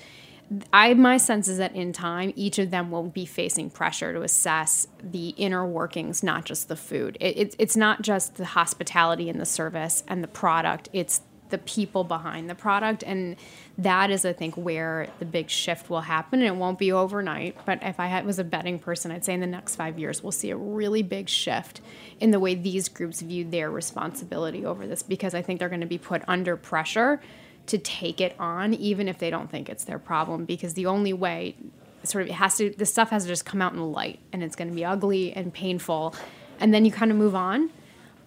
I 0.73 0.95
my 0.95 1.17
sense 1.17 1.49
is 1.49 1.59
that 1.59 1.75
in 1.75 1.93
time, 1.93 2.33
each 2.37 2.59
of 2.59 2.71
them 2.71 2.91
will 2.91 3.09
be 3.09 3.27
facing 3.27 3.69
pressure 3.69 4.13
to 4.13 4.23
assess 4.23 4.87
the 5.03 5.31
inner 5.31 5.67
workings, 5.67 6.23
not 6.23 6.45
just 6.45 6.69
the 6.69 6.77
food. 6.77 7.17
It, 7.21 7.37
it, 7.37 7.57
it's 7.59 7.77
not 7.77 8.03
just 8.03 8.37
the 8.37 8.45
hospitality 8.45 9.29
and 9.29 9.41
the 9.41 9.47
service 9.47 10.05
and 10.07 10.23
the 10.23 10.29
product. 10.29 10.89
It's 10.93 11.21
the 11.51 11.59
people 11.59 12.05
behind 12.05 12.51
the 12.51 12.55
product 12.55 13.05
and 13.05 13.37
that 13.79 14.11
is 14.11 14.25
i 14.25 14.33
think 14.33 14.57
where 14.57 15.09
the 15.19 15.25
big 15.25 15.49
shift 15.49 15.89
will 15.89 16.01
happen 16.01 16.41
and 16.41 16.49
it 16.49 16.57
won't 16.57 16.79
be 16.79 16.91
overnight 16.91 17.57
but 17.65 17.79
if 17.83 18.01
i 18.01 18.07
had, 18.07 18.27
was 18.27 18.39
a 18.39 18.45
betting 18.45 18.79
person 18.79 19.11
i'd 19.11 19.25
say 19.25 19.35
in 19.35 19.41
the 19.41 19.47
next 19.47 19.77
five 19.77 19.99
years 19.99 20.23
we'll 20.23 20.33
see 20.33 20.51
a 20.51 20.57
really 20.57 21.03
big 21.03 21.29
shift 21.29 21.81
in 22.21 22.31
the 22.31 22.41
way 22.41 22.55
these 22.55 22.89
groups 22.89 23.21
view 23.21 23.45
their 23.45 23.71
responsibility 23.71 24.65
over 24.65 24.87
this 24.87 25.03
because 25.03 25.35
i 25.35 25.43
think 25.43 25.59
they're 25.59 25.69
going 25.69 25.81
to 25.81 25.87
be 25.87 25.99
put 25.99 26.23
under 26.27 26.57
pressure 26.57 27.21
to 27.67 27.79
take 27.79 28.21
it 28.21 28.35
on 28.39 28.75
even 28.75 29.09
if 29.09 29.19
they 29.19 29.31
don't 29.31 29.51
think 29.51 29.69
it's 29.69 29.85
their 29.85 29.99
problem 29.99 30.45
because 30.45 30.75
the 30.75 30.87
only 30.87 31.13
way 31.13 31.57
sort 32.05 32.23
of 32.23 32.29
it 32.29 32.35
has 32.35 32.57
to 32.57 32.71
this 32.71 32.91
stuff 32.91 33.11
has 33.11 33.25
to 33.25 33.29
just 33.29 33.45
come 33.45 33.61
out 33.61 33.73
in 33.73 33.79
the 33.79 33.85
light 33.85 34.21
and 34.33 34.43
it's 34.43 34.57
going 34.57 34.69
to 34.69 34.75
be 34.75 34.85
ugly 34.85 35.33
and 35.33 35.53
painful 35.53 36.15
and 36.61 36.73
then 36.73 36.85
you 36.85 36.91
kind 36.91 37.11
of 37.11 37.17
move 37.17 37.35
on. 37.35 37.71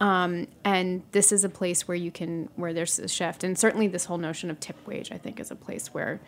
Um, 0.02 0.48
and 0.64 1.04
this 1.12 1.32
is 1.32 1.44
a 1.44 1.50
place 1.50 1.88
where 1.88 1.98
you 1.98 2.10
can 2.10 2.48
where 2.56 2.74
there's 2.74 3.00
a 3.00 3.10
shift 3.10 3.44
and 3.44 3.60
certainly 3.60 3.88
this 3.88 4.06
whole 4.06 4.18
notion 4.18 4.50
of 4.50 4.58
tip 4.62 4.78
wage 4.88 5.12
i 5.12 5.18
think 5.18 5.42
is 5.42 5.52
a 5.52 5.58
place 5.58 5.94
where 5.94 6.22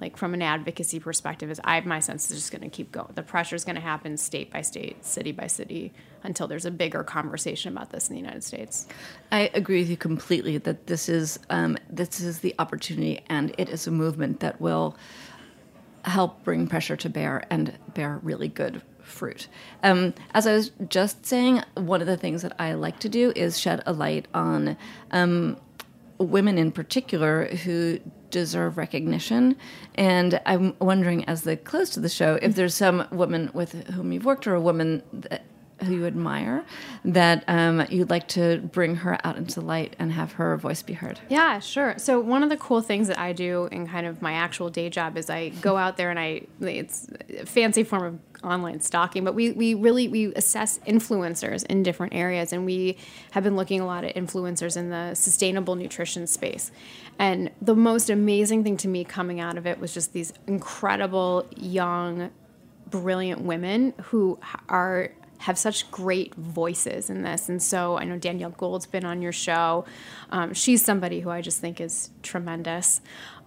like 0.00 0.16
from 0.16 0.34
an 0.34 0.42
advocacy 0.42 0.98
perspective 0.98 1.50
is 1.50 1.60
i 1.64 1.74
have 1.76 1.86
my 1.86 2.00
sense 2.00 2.30
is 2.30 2.38
just 2.38 2.52
going 2.52 2.62
to 2.62 2.68
keep 2.68 2.90
going 2.92 3.08
the 3.14 3.22
pressure 3.22 3.56
is 3.56 3.64
going 3.64 3.76
to 3.76 3.80
happen 3.80 4.16
state 4.16 4.50
by 4.50 4.60
state 4.60 5.04
city 5.04 5.32
by 5.32 5.46
city 5.46 5.92
until 6.22 6.46
there's 6.46 6.66
a 6.66 6.70
bigger 6.70 7.04
conversation 7.04 7.72
about 7.72 7.90
this 7.90 8.08
in 8.08 8.14
the 8.14 8.20
united 8.20 8.42
states 8.42 8.86
i 9.32 9.50
agree 9.54 9.80
with 9.80 9.90
you 9.90 9.96
completely 9.96 10.58
that 10.58 10.86
this 10.86 11.08
is 11.08 11.38
um, 11.50 11.76
this 11.90 12.20
is 12.20 12.40
the 12.40 12.54
opportunity 12.58 13.22
and 13.28 13.54
it 13.58 13.68
is 13.68 13.86
a 13.86 13.90
movement 13.90 14.40
that 14.40 14.60
will 14.60 14.96
help 16.04 16.44
bring 16.44 16.66
pressure 16.66 16.96
to 16.96 17.08
bear 17.08 17.44
and 17.50 17.76
bear 17.94 18.20
really 18.22 18.48
good 18.48 18.82
fruit. 19.04 19.48
Um, 19.82 20.14
as 20.32 20.46
I 20.46 20.54
was 20.54 20.70
just 20.88 21.24
saying, 21.26 21.62
one 21.74 22.00
of 22.00 22.06
the 22.06 22.16
things 22.16 22.42
that 22.42 22.54
I 22.58 22.74
like 22.74 22.98
to 23.00 23.08
do 23.08 23.32
is 23.36 23.58
shed 23.58 23.82
a 23.86 23.92
light 23.92 24.26
on 24.34 24.76
um, 25.10 25.58
women 26.18 26.58
in 26.58 26.72
particular 26.72 27.46
who 27.46 28.00
deserve 28.34 28.76
recognition. 28.76 29.56
And 29.94 30.40
I'm 30.44 30.74
wondering, 30.80 31.24
as 31.26 31.42
they 31.42 31.54
close 31.54 31.90
to 31.90 32.00
the 32.00 32.08
show, 32.08 32.36
if 32.42 32.56
there's 32.56 32.74
some 32.74 33.06
woman 33.12 33.48
with 33.54 33.86
whom 33.90 34.12
you've 34.12 34.24
worked 34.24 34.48
or 34.48 34.54
a 34.56 34.60
woman 34.60 35.04
that 35.12 35.44
who 35.82 35.94
you 35.94 36.06
admire 36.06 36.64
that 37.04 37.44
um, 37.48 37.84
you'd 37.90 38.10
like 38.10 38.28
to 38.28 38.58
bring 38.58 38.96
her 38.96 39.18
out 39.24 39.36
into 39.36 39.56
the 39.56 39.66
light 39.66 39.96
and 39.98 40.12
have 40.12 40.32
her 40.32 40.56
voice 40.56 40.82
be 40.82 40.92
heard? 40.92 41.20
Yeah, 41.28 41.58
sure. 41.58 41.94
So 41.98 42.20
one 42.20 42.42
of 42.42 42.48
the 42.48 42.56
cool 42.56 42.80
things 42.80 43.08
that 43.08 43.18
I 43.18 43.32
do 43.32 43.68
in 43.72 43.86
kind 43.86 44.06
of 44.06 44.22
my 44.22 44.32
actual 44.32 44.70
day 44.70 44.88
job 44.90 45.16
is 45.16 45.28
I 45.28 45.48
go 45.48 45.76
out 45.84 45.96
there 45.96 46.10
and 46.10 46.18
I 46.18 46.42
it's 46.60 47.08
a 47.38 47.46
fancy 47.46 47.84
form 47.84 48.04
of 48.04 48.18
online 48.44 48.80
stalking, 48.80 49.24
but 49.24 49.34
we, 49.34 49.52
we 49.52 49.74
really 49.74 50.06
we 50.08 50.34
assess 50.34 50.78
influencers 50.86 51.64
in 51.66 51.82
different 51.82 52.14
areas 52.14 52.52
and 52.52 52.64
we 52.64 52.96
have 53.32 53.42
been 53.42 53.56
looking 53.56 53.80
a 53.80 53.86
lot 53.86 54.04
at 54.04 54.14
influencers 54.14 54.76
in 54.76 54.90
the 54.90 55.14
sustainable 55.14 55.74
nutrition 55.74 56.26
space. 56.26 56.70
And 57.18 57.50
the 57.62 57.74
most 57.74 58.10
amazing 58.10 58.64
thing 58.64 58.76
to 58.78 58.88
me 58.88 59.04
coming 59.04 59.40
out 59.40 59.56
of 59.56 59.66
it 59.66 59.80
was 59.80 59.94
just 59.94 60.12
these 60.12 60.32
incredible 60.46 61.46
young 61.56 62.30
brilliant 62.90 63.40
women 63.40 63.94
who 64.04 64.38
are 64.68 65.10
have 65.38 65.58
such 65.58 65.90
great 65.90 66.34
voices 66.34 67.10
in 67.10 67.22
this. 67.22 67.48
And 67.48 67.62
so 67.62 67.98
I 67.98 68.04
know 68.04 68.18
Danielle 68.18 68.50
Gould's 68.50 68.86
been 68.86 69.04
on 69.04 69.20
your 69.20 69.32
show. 69.32 69.84
Um, 70.30 70.54
she's 70.54 70.84
somebody 70.84 71.20
who 71.20 71.30
I 71.30 71.40
just 71.40 71.60
think 71.60 71.80
is 71.80 72.10
tremendous. 72.22 73.00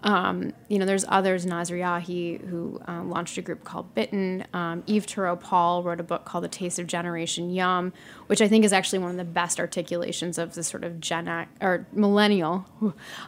Um, 0.04 0.54
you 0.68 0.78
know, 0.78 0.86
there's 0.86 1.06
others, 1.08 1.46
Nasr 1.46 1.76
Yahi, 1.76 2.38
who 2.38 2.80
uh, 2.88 3.04
launched 3.04 3.38
a 3.38 3.42
group 3.42 3.64
called 3.64 3.94
Bitten. 3.96 4.46
Um, 4.54 4.84
Eve 4.86 5.08
Turow 5.08 5.40
Paul 5.40 5.82
wrote 5.82 6.00
a 6.00 6.04
book 6.04 6.24
called 6.24 6.44
The 6.44 6.50
Taste 6.50 6.78
of 6.78 6.86
Generation 6.86 7.50
Yum, 7.50 7.94
which 8.28 8.40
I 8.42 8.48
think 8.48 8.64
is 8.64 8.74
actually 8.74 9.00
one 9.00 9.12
of 9.12 9.18
the 9.18 9.26
best 9.26 9.60
articulations 9.60 10.38
of 10.38 10.54
the 10.54 10.64
sort 10.64 10.84
of 10.84 11.00
Gen 11.00 11.28
X, 11.28 11.50
or 11.62 11.88
millennial 11.92 12.66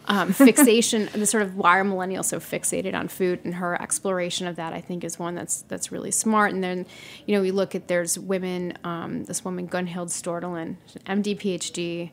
um, 0.06 0.32
fixation, 0.34 1.10
the 1.14 1.26
sort 1.26 1.44
of 1.44 1.56
why 1.56 1.80
are 1.80 1.84
millennials 1.84 2.26
so 2.26 2.40
fixated 2.40 2.94
on 2.94 3.08
food, 3.08 3.40
and 3.44 3.56
her 3.56 3.82
exploration 3.82 4.46
of 4.46 4.56
that 4.58 4.72
I 4.72 4.82
think 4.82 5.04
is 5.04 5.18
one 5.18 5.34
that's 5.36 5.64
that's 5.64 5.92
really 5.92 6.12
smart. 6.12 6.54
And 6.54 6.64
then, 6.64 6.86
you 7.26 7.36
know, 7.36 7.42
we 7.42 7.52
look 7.52 7.74
at 7.74 7.88
there's 7.88 8.20
women, 8.20 8.78
um, 8.84 9.24
this 9.24 9.44
woman 9.44 9.68
Gunhild 9.68 10.10
Stordalen, 10.10 10.76
MD 11.08 11.36
PhD 11.36 12.12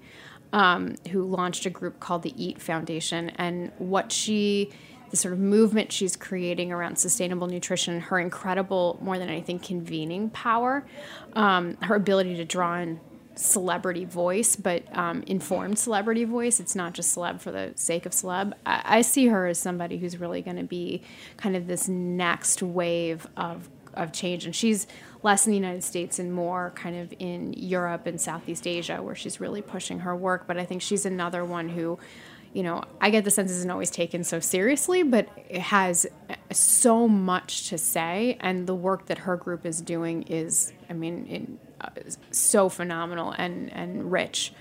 um, 0.57 0.97
who 1.11 1.23
launched 1.23 1.67
a 1.67 1.71
group 1.71 2.01
called 2.01 2.23
the 2.23 2.33
Eat 2.43 2.63
Foundation. 2.63 3.29
And 3.37 3.71
what 3.77 4.11
she, 4.11 4.73
the 5.11 5.17
sort 5.19 5.35
of 5.35 5.39
movement 5.39 5.93
she's 5.93 6.17
creating 6.17 6.73
around 6.73 6.97
sustainable 6.97 7.47
nutrition, 7.47 8.01
her 8.01 8.19
incredible, 8.19 8.99
more 9.03 9.19
than 9.19 9.29
anything, 9.29 9.59
convening 9.59 10.31
power, 10.31 10.87
um, 11.35 11.77
her 11.83 11.95
ability 11.95 12.37
to 12.37 12.45
draw 12.47 12.79
in 12.79 12.99
celebrity 13.35 14.07
voice, 14.07 14.57
but 14.57 14.83
um, 14.97 15.23
informed 15.27 15.79
celebrity 15.79 16.25
voice. 16.25 16.59
It's 16.59 16.75
not 16.75 16.95
just 16.95 17.15
celeb 17.15 17.43
for 17.43 17.51
the 17.53 17.73
sake 17.75 18.07
of 18.07 18.13
celeb. 18.13 18.55
I, 18.65 18.83
I 18.83 19.01
see 19.03 19.27
her 19.27 19.47
as 19.47 19.59
somebody 19.59 19.99
who's 19.99 20.19
really 20.19 20.41
going 20.41 20.57
to 20.57 20.65
be 20.65 21.03
kind 21.37 21.55
of 21.55 21.67
this 21.67 21.87
next 21.87 22.63
wave 22.63 23.27
of 23.37 23.69
of 23.97 24.13
change. 24.13 24.45
And 24.45 24.55
she's 24.55 24.87
less 25.27 25.45
in 25.45 25.51
the 25.51 25.57
United 25.57 25.83
States 25.83 26.21
and 26.21 26.33
more 26.33 26.73
kind 26.77 26.97
of 26.97 27.13
in 27.19 27.53
Europe 27.53 28.07
and 28.07 28.21
Southeast 28.21 28.65
Asia, 28.65 29.03
where 29.03 29.17
she's 29.17 29.41
really 29.41 29.61
pushing 29.61 29.99
her 29.99 30.15
work. 30.15 30.47
But 30.47 30.57
I 30.57 30.65
think 30.65 30.81
she's 30.81 31.05
another 31.05 31.45
one 31.45 31.69
who, 31.69 31.99
you 32.53 32.63
know, 32.63 32.85
I 33.01 33.11
get 33.11 33.25
the 33.25 33.33
sense 33.33 33.51
isn't 33.51 33.71
always 33.71 33.91
taken 33.91 34.23
so 34.23 34.39
seriously, 34.39 35.03
but 35.03 35.29
it 35.51 35.63
has 35.63 36.07
so 36.53 37.09
much 37.09 37.69
to 37.71 37.77
say. 37.77 38.39
And 38.39 38.69
the 38.69 38.75
work 38.77 39.07
that 39.07 39.19
her 39.19 39.37
group 39.37 39.67
is 39.67 39.81
doing 39.81 40.23
is, 40.29 40.73
I 40.89 40.93
mean, 40.93 41.27
in, 41.27 41.59
uh, 41.81 41.91
so 42.31 42.69
phenomenal 42.69 43.35
and, 43.37 43.73
and 43.73 44.13
rich 44.13 44.53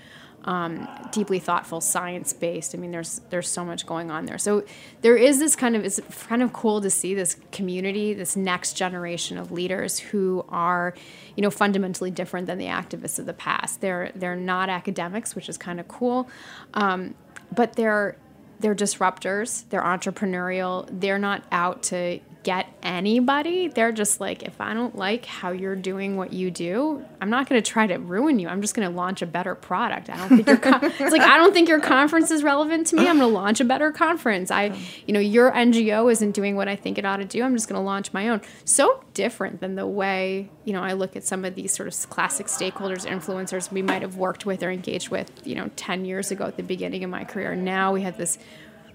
um, 0.46 0.88
deeply 1.10 1.38
thoughtful, 1.40 1.80
science 1.80 2.32
based. 2.32 2.74
I 2.74 2.78
mean, 2.78 2.92
there's 2.92 3.20
there's 3.30 3.48
so 3.48 3.64
much 3.64 3.84
going 3.84 4.10
on 4.10 4.26
there. 4.26 4.38
So 4.38 4.64
there 5.02 5.16
is 5.16 5.38
this 5.38 5.56
kind 5.56 5.74
of 5.74 5.84
it's 5.84 6.00
kind 6.28 6.42
of 6.42 6.52
cool 6.52 6.80
to 6.80 6.88
see 6.88 7.14
this 7.14 7.36
community, 7.52 8.14
this 8.14 8.36
next 8.36 8.74
generation 8.74 9.38
of 9.38 9.50
leaders 9.50 9.98
who 9.98 10.44
are, 10.48 10.94
you 11.34 11.42
know, 11.42 11.50
fundamentally 11.50 12.10
different 12.10 12.46
than 12.46 12.58
the 12.58 12.66
activists 12.66 13.18
of 13.18 13.26
the 13.26 13.34
past. 13.34 13.80
They're 13.80 14.12
they're 14.14 14.36
not 14.36 14.68
academics, 14.68 15.34
which 15.34 15.48
is 15.48 15.58
kind 15.58 15.80
of 15.80 15.88
cool, 15.88 16.28
um, 16.74 17.14
but 17.54 17.74
they're 17.74 18.16
they're 18.60 18.74
disruptors. 18.74 19.68
They're 19.68 19.82
entrepreneurial. 19.82 20.88
They're 20.90 21.18
not 21.18 21.44
out 21.50 21.82
to 21.84 22.20
get 22.46 22.72
anybody. 22.80 23.66
They're 23.66 23.90
just 23.90 24.20
like, 24.20 24.44
if 24.44 24.60
I 24.60 24.72
don't 24.72 24.94
like 24.94 25.26
how 25.26 25.50
you're 25.50 25.74
doing 25.74 26.16
what 26.16 26.32
you 26.32 26.48
do, 26.52 27.04
I'm 27.20 27.28
not 27.28 27.48
going 27.48 27.60
to 27.60 27.70
try 27.70 27.88
to 27.88 27.96
ruin 27.96 28.38
you. 28.38 28.46
I'm 28.46 28.62
just 28.62 28.76
going 28.76 28.88
to 28.88 28.94
launch 28.94 29.20
a 29.20 29.26
better 29.26 29.56
product. 29.56 30.08
I 30.08 30.16
don't 30.16 30.28
think 30.28 30.46
your 30.46 30.56
con- 30.56 30.78
it's 30.84 31.10
like 31.10 31.22
I 31.22 31.38
don't 31.38 31.52
think 31.52 31.68
your 31.68 31.80
conference 31.80 32.30
is 32.30 32.44
relevant 32.44 32.86
to 32.88 32.96
me. 32.96 33.08
I'm 33.08 33.18
going 33.18 33.28
to 33.28 33.34
launch 33.34 33.60
a 33.60 33.64
better 33.64 33.90
conference. 33.90 34.52
I, 34.52 34.78
you 35.08 35.12
know, 35.12 35.18
your 35.18 35.50
NGO 35.50 36.10
isn't 36.12 36.36
doing 36.36 36.54
what 36.54 36.68
I 36.68 36.76
think 36.76 36.98
it 36.98 37.04
ought 37.04 37.16
to 37.16 37.24
do. 37.24 37.42
I'm 37.42 37.52
just 37.52 37.68
going 37.68 37.80
to 37.80 37.84
launch 37.84 38.12
my 38.12 38.28
own. 38.28 38.40
So 38.64 39.02
different 39.12 39.60
than 39.60 39.74
the 39.74 39.86
way 39.86 40.48
you 40.64 40.72
know 40.72 40.82
I 40.82 40.92
look 40.92 41.16
at 41.16 41.24
some 41.24 41.44
of 41.44 41.56
these 41.56 41.74
sort 41.74 41.88
of 41.88 42.10
classic 42.10 42.46
stakeholders, 42.46 43.06
influencers 43.06 43.72
we 43.72 43.82
might 43.82 44.02
have 44.02 44.16
worked 44.16 44.46
with 44.46 44.62
or 44.62 44.70
engaged 44.70 45.08
with, 45.08 45.32
you 45.44 45.56
know, 45.56 45.68
10 45.74 46.04
years 46.04 46.30
ago 46.30 46.44
at 46.44 46.56
the 46.56 46.62
beginning 46.62 47.02
of 47.02 47.10
my 47.10 47.24
career. 47.24 47.56
Now 47.56 47.92
we 47.92 48.02
have 48.02 48.16
this 48.16 48.38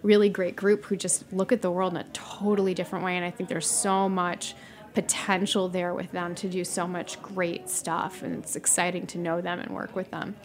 really 0.03 0.29
great 0.29 0.55
group 0.55 0.85
who 0.85 0.95
just 0.95 1.31
look 1.31 1.51
at 1.51 1.61
the 1.61 1.71
world 1.71 1.93
in 1.93 1.97
a 1.97 2.05
totally 2.13 2.73
different 2.73 3.05
way. 3.05 3.15
And 3.15 3.25
I 3.25 3.31
think 3.31 3.49
there's 3.49 3.69
so 3.69 4.09
much 4.09 4.55
potential 4.93 5.69
there 5.69 5.93
with 5.93 6.11
them 6.11 6.35
to 6.35 6.49
do 6.49 6.63
so 6.63 6.87
much 6.87 7.21
great 7.21 7.69
stuff. 7.69 8.23
And 8.23 8.43
it's 8.43 8.55
exciting 8.55 9.07
to 9.07 9.17
know 9.17 9.41
them 9.41 9.59
and 9.59 9.73
work 9.73 9.95
with 9.95 10.11
them. 10.11 10.35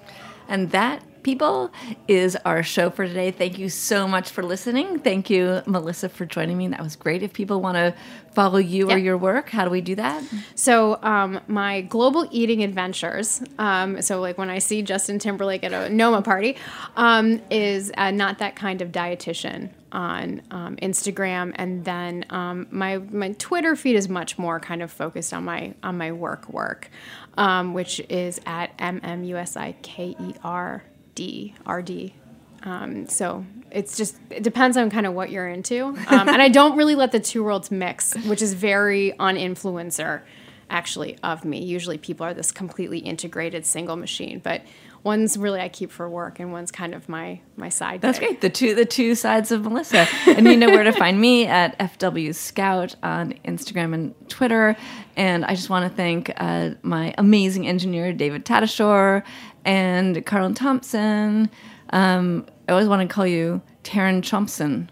And 0.49 0.71
that, 0.71 1.03
people, 1.27 1.73
is 2.07 2.37
our 2.45 2.63
show 2.63 2.89
for 2.89 3.05
today. 3.05 3.33
Thank 3.33 3.59
you 3.59 3.69
so 3.69 4.07
much 4.07 4.31
for 4.31 4.45
listening. 4.45 5.01
Thank 5.01 5.29
you, 5.29 5.61
Melissa, 5.67 6.09
for 6.09 6.25
joining 6.25 6.57
me. 6.57 6.69
That 6.69 6.81
was 6.81 6.95
great. 6.95 7.21
If 7.25 7.33
people 7.33 7.61
want 7.61 7.75
to 7.75 7.95
follow 8.33 8.59
you 8.59 8.89
yep. 8.89 8.97
or 8.97 8.99
your 8.99 9.19
work, 9.19 9.51
how 9.51 9.65
do 9.65 9.71
we 9.71 9.81
do 9.81 9.97
that? 9.97 10.23
So, 10.55 11.03
um, 11.03 11.41
my 11.49 11.81
global 11.81 12.29
eating 12.31 12.63
adventures, 12.63 13.43
um, 13.59 14.01
so 14.03 14.21
like 14.21 14.39
when 14.39 14.51
I 14.51 14.61
see 14.61 14.83
Justin 14.83 15.19
Timberlake 15.19 15.65
at 15.65 15.73
a 15.73 15.89
Noma 15.89 16.23
party, 16.23 16.57
um, 16.95 17.43
is 17.51 17.91
uh, 17.97 18.13
not 18.13 18.39
that 18.39 18.55
kind 18.55 18.81
of 18.81 18.93
dietitian 18.93 19.71
on 19.91 20.43
um, 20.53 20.77
Instagram, 20.77 21.53
and 21.57 21.85
then 21.85 22.25
um, 22.31 22.69
my 22.71 22.99
my 22.99 23.33
Twitter 23.33 23.75
feed 23.75 23.97
is 23.97 24.09
much 24.09 24.39
more 24.39 24.61
kind 24.61 24.81
of 24.81 24.93
focused 24.93 25.35
on 25.35 25.45
my 25.45 25.75
on 25.83 25.99
my 25.99 26.13
work 26.13 26.49
work, 26.53 26.89
um, 27.37 27.75
which 27.75 27.99
is 28.09 28.41
at 28.47 28.71
m 28.79 29.01
m 29.03 29.25
u 29.25 29.37
s 29.37 29.57
i 29.57 29.73
k 29.83 30.15
e 30.21 30.35
r 30.45 30.85
d 31.17 31.55
r 31.67 31.83
d. 31.83 32.15
Um, 32.63 33.09
so 33.09 33.45
it's 33.73 33.97
just 33.97 34.17
it 34.31 34.45
depends 34.45 34.77
on 34.77 34.91
kind 34.91 35.07
of 35.07 35.15
what 35.15 35.31
you're 35.31 35.49
into, 35.49 35.87
um, 35.87 36.29
and 36.29 36.41
I 36.41 36.49
don't 36.49 36.77
really 36.77 36.95
let 36.95 37.11
the 37.11 37.21
two 37.21 37.43
worlds 37.43 37.73
mix, 37.73 38.15
which 38.27 38.41
is 38.41 38.55
very 38.55 39.19
on 39.19 39.35
influencer 39.37 40.23
actually 40.71 41.19
of 41.23 41.45
me. 41.45 41.63
Usually 41.65 41.99
people 41.99 42.27
are 42.27 42.35
this 42.35 42.53
completely 42.53 42.99
integrated 42.99 43.65
single 43.67 43.97
machine, 43.97 44.41
but 44.43 44.63
one's 45.07 45.39
really 45.39 45.61
I 45.61 45.69
keep 45.69 45.93
for 45.93 46.11
work 46.11 46.41
and 46.41 46.51
one's 46.53 46.73
kind 46.73 46.93
of 46.93 47.09
my 47.09 47.41
my 47.57 47.69
side. 47.69 48.01
That's 48.01 48.19
gig. 48.19 48.29
great. 48.29 48.41
The 48.41 48.51
two 48.51 48.75
the 48.75 48.85
two 48.85 49.15
sides 49.15 49.53
of 49.53 49.63
Melissa. 49.63 50.09
and 50.27 50.47
you 50.47 50.57
know 50.57 50.69
where 50.69 50.83
to 50.83 50.93
find 50.93 51.19
me 51.19 51.47
at 51.61 51.79
FW 51.79 52.35
Scout 52.35 52.97
on 53.03 53.35
Instagram 53.45 53.95
and 53.95 54.29
Twitter. 54.29 54.77
And 55.17 55.45
I 55.45 55.55
just 55.55 55.71
want 55.71 55.89
to 55.89 55.97
thank 55.97 56.33
uh, 56.37 56.71
my 56.83 57.15
amazing 57.17 57.67
engineer 57.69 58.13
David 58.13 58.45
Tadashore 58.45 59.23
and 59.65 60.27
Carl 60.27 60.53
Thompson. 60.53 61.49
Um, 61.91 62.45
I 62.69 62.73
always 62.73 62.89
want 62.89 63.09
to 63.09 63.15
call 63.15 63.27
you 63.27 63.63
Taryn 63.85 64.23
Chompson 64.23 64.89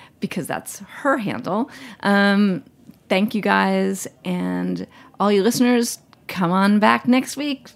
because 0.20 0.46
that's 0.46 0.78
her 0.78 1.18
handle. 1.18 1.70
Um, 2.04 2.64
thank 3.08 3.34
you 3.34 3.42
guys 3.42 4.06
and 4.24 4.86
all 5.18 5.32
you 5.32 5.42
listeners. 5.42 5.98
Come 6.28 6.52
on 6.52 6.78
back 6.78 7.08
next 7.08 7.36
week. 7.36 7.68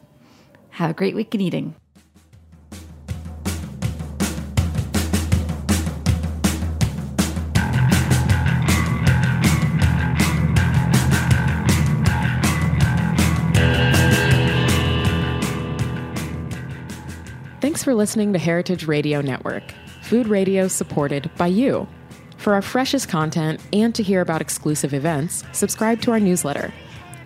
Have 0.78 0.90
a 0.90 0.94
great 0.94 1.16
week 1.16 1.34
in 1.34 1.40
eating. 1.40 1.74
Thanks 17.60 17.82
for 17.82 17.92
listening 17.92 18.32
to 18.32 18.38
Heritage 18.38 18.86
Radio 18.86 19.20
Network, 19.20 19.64
food 20.02 20.28
radio 20.28 20.68
supported 20.68 21.28
by 21.36 21.48
you. 21.48 21.88
For 22.36 22.54
our 22.54 22.62
freshest 22.62 23.08
content 23.08 23.60
and 23.72 23.92
to 23.96 24.04
hear 24.04 24.20
about 24.20 24.40
exclusive 24.40 24.94
events, 24.94 25.42
subscribe 25.50 26.00
to 26.02 26.12
our 26.12 26.20
newsletter. 26.20 26.72